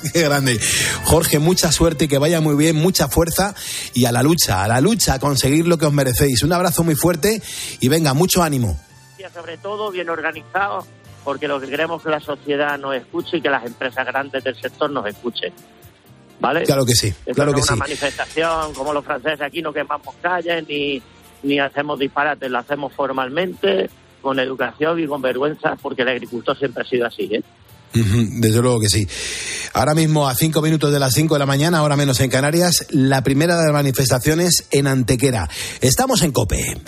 Qué 0.12 0.22
grande. 0.22 0.60
Jorge, 1.06 1.40
mucha 1.40 1.72
suerte, 1.72 2.06
que 2.06 2.18
vaya 2.18 2.40
muy 2.40 2.54
bien, 2.54 2.76
mucha 2.76 3.08
fuerza 3.08 3.54
y 3.94 4.04
a 4.04 4.12
la 4.12 4.22
lucha, 4.22 4.62
a 4.62 4.68
la 4.68 4.80
lucha, 4.80 5.14
a 5.14 5.18
conseguir 5.18 5.66
lo 5.66 5.76
que 5.78 5.86
os 5.86 5.92
merecéis. 5.92 6.44
Un 6.44 6.52
abrazo 6.52 6.84
muy 6.84 6.94
fuerte 6.94 7.42
y 7.80 7.88
venga, 7.88 8.14
mucho 8.14 8.42
ánimo. 8.44 8.78
Sobre 9.32 9.58
todo 9.58 9.90
bien 9.90 10.08
organizados, 10.08 10.86
porque 11.24 11.48
lo 11.48 11.60
que 11.60 11.68
queremos 11.68 12.00
es 12.00 12.04
que 12.04 12.10
la 12.10 12.20
sociedad 12.20 12.78
nos 12.78 12.94
escuche 12.94 13.38
y 13.38 13.40
que 13.40 13.50
las 13.50 13.64
empresas 13.64 14.06
grandes 14.06 14.42
del 14.44 14.56
sector 14.56 14.90
nos 14.90 15.06
escuchen. 15.06 15.52
¿Vale? 16.38 16.64
Claro 16.64 16.84
que 16.84 16.94
sí, 16.94 17.08
Esto 17.08 17.32
claro 17.32 17.50
no 17.50 17.56
que 17.56 17.60
es 17.62 17.68
una 17.68 17.76
sí. 17.76 17.80
manifestación 17.80 18.74
como 18.74 18.92
los 18.92 19.04
franceses 19.04 19.40
aquí, 19.40 19.62
no 19.62 19.72
quemamos 19.72 20.14
calles 20.20 20.66
ni, 20.68 21.02
ni 21.42 21.58
hacemos 21.58 21.98
disparates, 21.98 22.50
lo 22.50 22.58
hacemos 22.58 22.92
formalmente, 22.92 23.88
con 24.20 24.38
educación 24.38 25.00
y 25.00 25.06
con 25.06 25.22
vergüenza, 25.22 25.76
porque 25.80 26.02
el 26.02 26.08
agricultor 26.08 26.58
siempre 26.58 26.82
ha 26.82 26.86
sido 26.86 27.06
así. 27.06 27.28
¿eh? 27.32 27.42
Desde 27.92 28.60
luego 28.60 28.80
que 28.80 28.88
sí. 28.88 29.06
Ahora 29.72 29.94
mismo, 29.94 30.28
a 30.28 30.34
cinco 30.34 30.60
minutos 30.60 30.92
de 30.92 30.98
las 30.98 31.14
cinco 31.14 31.34
de 31.34 31.38
la 31.40 31.46
mañana, 31.46 31.78
ahora 31.78 31.96
menos 31.96 32.20
en 32.20 32.30
Canarias, 32.30 32.86
la 32.90 33.22
primera 33.22 33.56
de 33.56 33.64
las 33.64 33.72
manifestaciones 33.72 34.68
en 34.70 34.86
Antequera. 34.86 35.48
Estamos 35.80 36.22
en 36.22 36.32
COPE. 36.32 36.80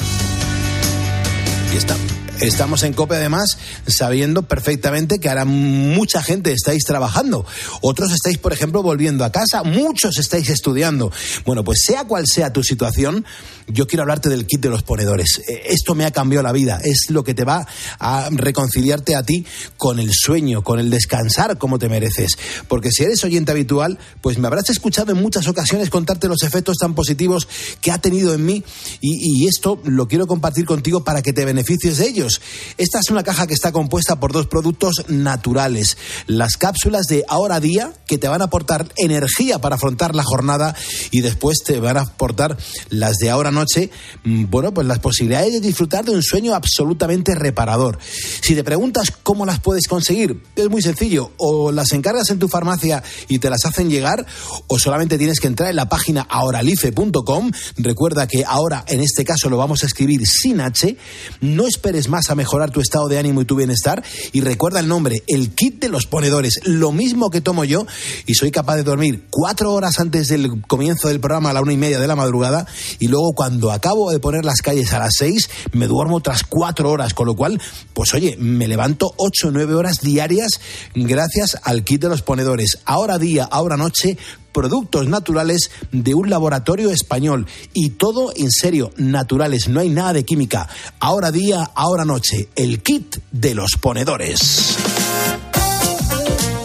Y 1.72 1.76
está. 1.76 1.96
Estamos 2.40 2.84
en 2.84 2.92
COPE 2.92 3.16
además 3.16 3.58
sabiendo 3.88 4.42
perfectamente 4.42 5.18
que 5.18 5.28
ahora 5.28 5.44
mucha 5.44 6.22
gente 6.22 6.52
estáis 6.52 6.84
trabajando. 6.84 7.44
Otros 7.80 8.12
estáis, 8.12 8.38
por 8.38 8.52
ejemplo, 8.52 8.80
volviendo 8.80 9.24
a 9.24 9.32
casa. 9.32 9.64
Muchos 9.64 10.18
estáis 10.18 10.48
estudiando. 10.48 11.10
Bueno, 11.44 11.64
pues 11.64 11.82
sea 11.84 12.04
cual 12.04 12.26
sea 12.32 12.52
tu 12.52 12.62
situación, 12.62 13.24
yo 13.66 13.88
quiero 13.88 14.02
hablarte 14.02 14.28
del 14.28 14.46
kit 14.46 14.60
de 14.60 14.68
los 14.68 14.84
ponedores. 14.84 15.42
Eh, 15.48 15.62
Esto 15.70 15.96
me 15.96 16.04
ha 16.04 16.12
cambiado 16.12 16.44
la 16.44 16.52
vida. 16.52 16.80
Es 16.82 17.10
lo 17.10 17.24
que 17.24 17.34
te 17.34 17.42
va 17.44 17.66
a 17.98 18.28
reconciliarte 18.30 19.16
a 19.16 19.24
ti 19.24 19.44
con 19.76 19.98
el 19.98 20.10
sueño, 20.12 20.62
con 20.62 20.78
el 20.78 20.90
descansar 20.90 21.58
como 21.58 21.80
te 21.80 21.88
mereces. 21.88 22.38
Porque 22.68 22.92
si 22.92 23.02
eres 23.02 23.24
oyente 23.24 23.50
habitual, 23.50 23.98
pues 24.20 24.38
me 24.38 24.46
habrás 24.46 24.70
escuchado 24.70 25.10
en 25.10 25.20
muchas 25.20 25.48
ocasiones 25.48 25.90
contarte 25.90 26.28
los 26.28 26.44
efectos 26.44 26.76
tan 26.78 26.94
positivos 26.94 27.48
que 27.80 27.90
ha 27.90 27.98
tenido 27.98 28.32
en 28.32 28.44
mí 28.44 28.62
y, 29.00 29.42
y 29.42 29.48
esto 29.48 29.80
lo 29.84 30.06
quiero 30.06 30.28
compartir 30.28 30.66
contigo 30.66 31.02
para 31.02 31.20
que 31.20 31.32
te 31.32 31.44
beneficies 31.44 31.98
de 31.98 32.06
ellos. 32.06 32.27
Esta 32.76 33.00
es 33.00 33.10
una 33.10 33.22
caja 33.22 33.46
que 33.46 33.54
está 33.54 33.72
compuesta 33.72 34.20
por 34.20 34.32
dos 34.32 34.46
productos 34.46 35.04
naturales. 35.08 35.96
Las 36.26 36.56
cápsulas 36.56 37.06
de 37.06 37.24
Ahora 37.28 37.60
Día, 37.60 37.92
que 38.06 38.18
te 38.18 38.28
van 38.28 38.42
a 38.42 38.46
aportar 38.46 38.92
energía 38.96 39.58
para 39.60 39.76
afrontar 39.76 40.14
la 40.14 40.22
jornada 40.22 40.74
y 41.10 41.20
después 41.20 41.58
te 41.64 41.80
van 41.80 41.96
a 41.96 42.02
aportar 42.02 42.56
las 42.90 43.16
de 43.18 43.30
Ahora 43.30 43.50
Noche, 43.50 43.90
mm, 44.24 44.46
bueno, 44.50 44.72
pues 44.72 44.86
las 44.86 44.98
posibilidades 44.98 45.52
de 45.52 45.60
disfrutar 45.60 46.04
de 46.04 46.12
un 46.12 46.22
sueño 46.22 46.54
absolutamente 46.54 47.34
reparador. 47.34 47.98
Si 48.40 48.54
te 48.54 48.64
preguntas 48.64 49.12
cómo 49.22 49.46
las 49.46 49.60
puedes 49.60 49.86
conseguir, 49.86 50.42
es 50.56 50.68
muy 50.68 50.82
sencillo. 50.82 51.32
O 51.36 51.72
las 51.72 51.92
encargas 51.92 52.30
en 52.30 52.38
tu 52.38 52.48
farmacia 52.48 53.02
y 53.28 53.38
te 53.38 53.50
las 53.50 53.64
hacen 53.64 53.90
llegar, 53.90 54.26
o 54.66 54.78
solamente 54.78 55.18
tienes 55.18 55.40
que 55.40 55.46
entrar 55.46 55.70
en 55.70 55.76
la 55.76 55.88
página 55.88 56.26
ahoralife.com. 56.28 57.50
Recuerda 57.76 58.26
que 58.26 58.44
ahora, 58.44 58.84
en 58.88 59.00
este 59.00 59.24
caso, 59.24 59.48
lo 59.48 59.56
vamos 59.56 59.82
a 59.82 59.86
escribir 59.86 60.26
sin 60.26 60.60
H. 60.60 60.96
No 61.40 61.66
esperes 61.66 62.08
más 62.08 62.17
a 62.30 62.34
mejorar 62.34 62.70
tu 62.70 62.80
estado 62.80 63.08
de 63.08 63.18
ánimo 63.18 63.42
y 63.42 63.44
tu 63.44 63.56
bienestar. 63.56 64.02
Y 64.32 64.40
recuerda 64.40 64.80
el 64.80 64.88
nombre, 64.88 65.22
el 65.26 65.50
kit 65.50 65.80
de 65.80 65.88
los 65.88 66.06
ponedores, 66.06 66.60
lo 66.64 66.92
mismo 66.92 67.30
que 67.30 67.40
tomo 67.40 67.64
yo 67.64 67.86
y 68.26 68.34
soy 68.34 68.50
capaz 68.50 68.76
de 68.76 68.82
dormir 68.82 69.26
cuatro 69.30 69.72
horas 69.72 69.98
antes 70.00 70.28
del 70.28 70.62
comienzo 70.62 71.08
del 71.08 71.20
programa 71.20 71.50
a 71.50 71.52
la 71.52 71.62
una 71.62 71.72
y 71.72 71.76
media 71.76 72.00
de 72.00 72.06
la 72.06 72.16
madrugada 72.16 72.66
y 72.98 73.08
luego 73.08 73.32
cuando 73.34 73.70
acabo 73.70 74.10
de 74.10 74.18
poner 74.18 74.44
las 74.44 74.62
calles 74.62 74.92
a 74.92 74.98
las 74.98 75.14
seis 75.16 75.48
me 75.72 75.86
duermo 75.86 76.16
otras 76.16 76.44
cuatro 76.44 76.90
horas, 76.90 77.14
con 77.14 77.26
lo 77.26 77.34
cual, 77.34 77.60
pues 77.94 78.14
oye, 78.14 78.36
me 78.38 78.68
levanto 78.68 79.12
ocho 79.16 79.48
o 79.48 79.50
nueve 79.50 79.74
horas 79.74 80.00
diarias 80.00 80.52
gracias 80.94 81.58
al 81.62 81.84
kit 81.84 82.02
de 82.02 82.08
los 82.08 82.22
ponedores. 82.22 82.78
Ahora 82.84 83.18
día, 83.18 83.44
ahora 83.44 83.76
noche, 83.76 84.18
productos 84.58 85.06
naturales 85.06 85.70
de 85.92 86.14
un 86.14 86.30
laboratorio 86.30 86.90
español 86.90 87.46
y 87.74 87.90
todo 87.90 88.32
en 88.34 88.50
serio, 88.50 88.90
naturales, 88.96 89.68
no 89.68 89.78
hay 89.78 89.88
nada 89.88 90.12
de 90.14 90.24
química. 90.24 90.68
Ahora 90.98 91.30
día, 91.30 91.70
ahora 91.76 92.04
noche, 92.04 92.48
el 92.56 92.82
kit 92.82 93.18
de 93.30 93.54
los 93.54 93.76
ponedores. 93.80 94.76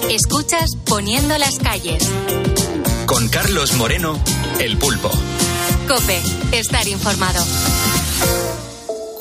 Escuchas 0.09 0.71
Poniendo 0.87 1.37
las 1.37 1.59
calles. 1.59 2.03
Con 3.05 3.29
Carlos 3.29 3.73
Moreno, 3.73 4.17
El 4.59 4.75
Pulpo. 4.77 5.11
Cope, 5.87 6.19
estar 6.51 6.87
informado. 6.87 7.45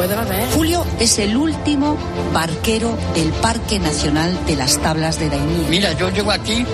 puede 0.00 0.16
beber. 0.16 0.48
Julio 0.52 0.86
es 0.98 1.18
el 1.18 1.36
último 1.36 1.98
barquero 2.32 2.96
del 3.14 3.28
Parque 3.32 3.78
Nacional 3.78 4.46
de 4.46 4.56
las 4.56 4.78
Tablas 4.78 5.18
de 5.18 5.28
Daimiel. 5.28 5.66
Mira, 5.68 5.92
yo 5.92 6.08
llego 6.08 6.30
aquí 6.30 6.64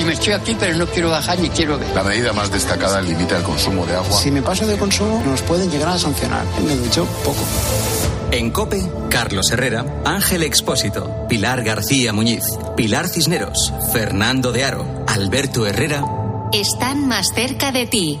y 0.00 0.04
me 0.04 0.12
estoy 0.12 0.34
aquí, 0.34 0.56
pero 0.58 0.76
no 0.76 0.86
quiero 0.86 1.10
bajar 1.10 1.36
ni 1.40 1.48
quiero 1.48 1.78
ver. 1.78 1.88
La 1.96 2.04
medida 2.04 2.32
más 2.32 2.50
destacada 2.50 3.00
limita 3.02 3.38
el 3.38 3.42
consumo 3.42 3.84
de 3.86 3.96
agua. 3.96 4.16
Si 4.16 4.30
me 4.30 4.40
paso 4.40 4.66
de 4.68 4.76
consumo, 4.76 5.20
nos 5.26 5.42
pueden 5.42 5.68
llegar 5.68 5.88
a 5.88 5.98
sancionar. 5.98 6.44
Me 6.64 6.76
ducho 6.76 7.04
poco. 7.24 7.40
En 8.30 8.50
COPE, 8.52 8.88
Carlos 9.10 9.50
Herrera, 9.50 9.84
Ángel 10.04 10.44
Expósito, 10.44 11.26
Pilar 11.28 11.64
García 11.64 12.12
Muñiz, 12.12 12.44
Pilar 12.76 13.08
Cisneros, 13.08 13.72
Fernando 13.92 14.52
de 14.52 14.64
Aro, 14.64 15.04
Alberto 15.08 15.66
Herrera. 15.66 16.04
Están 16.52 17.08
más 17.08 17.32
cerca 17.34 17.72
de 17.72 17.86
ti. 17.86 18.20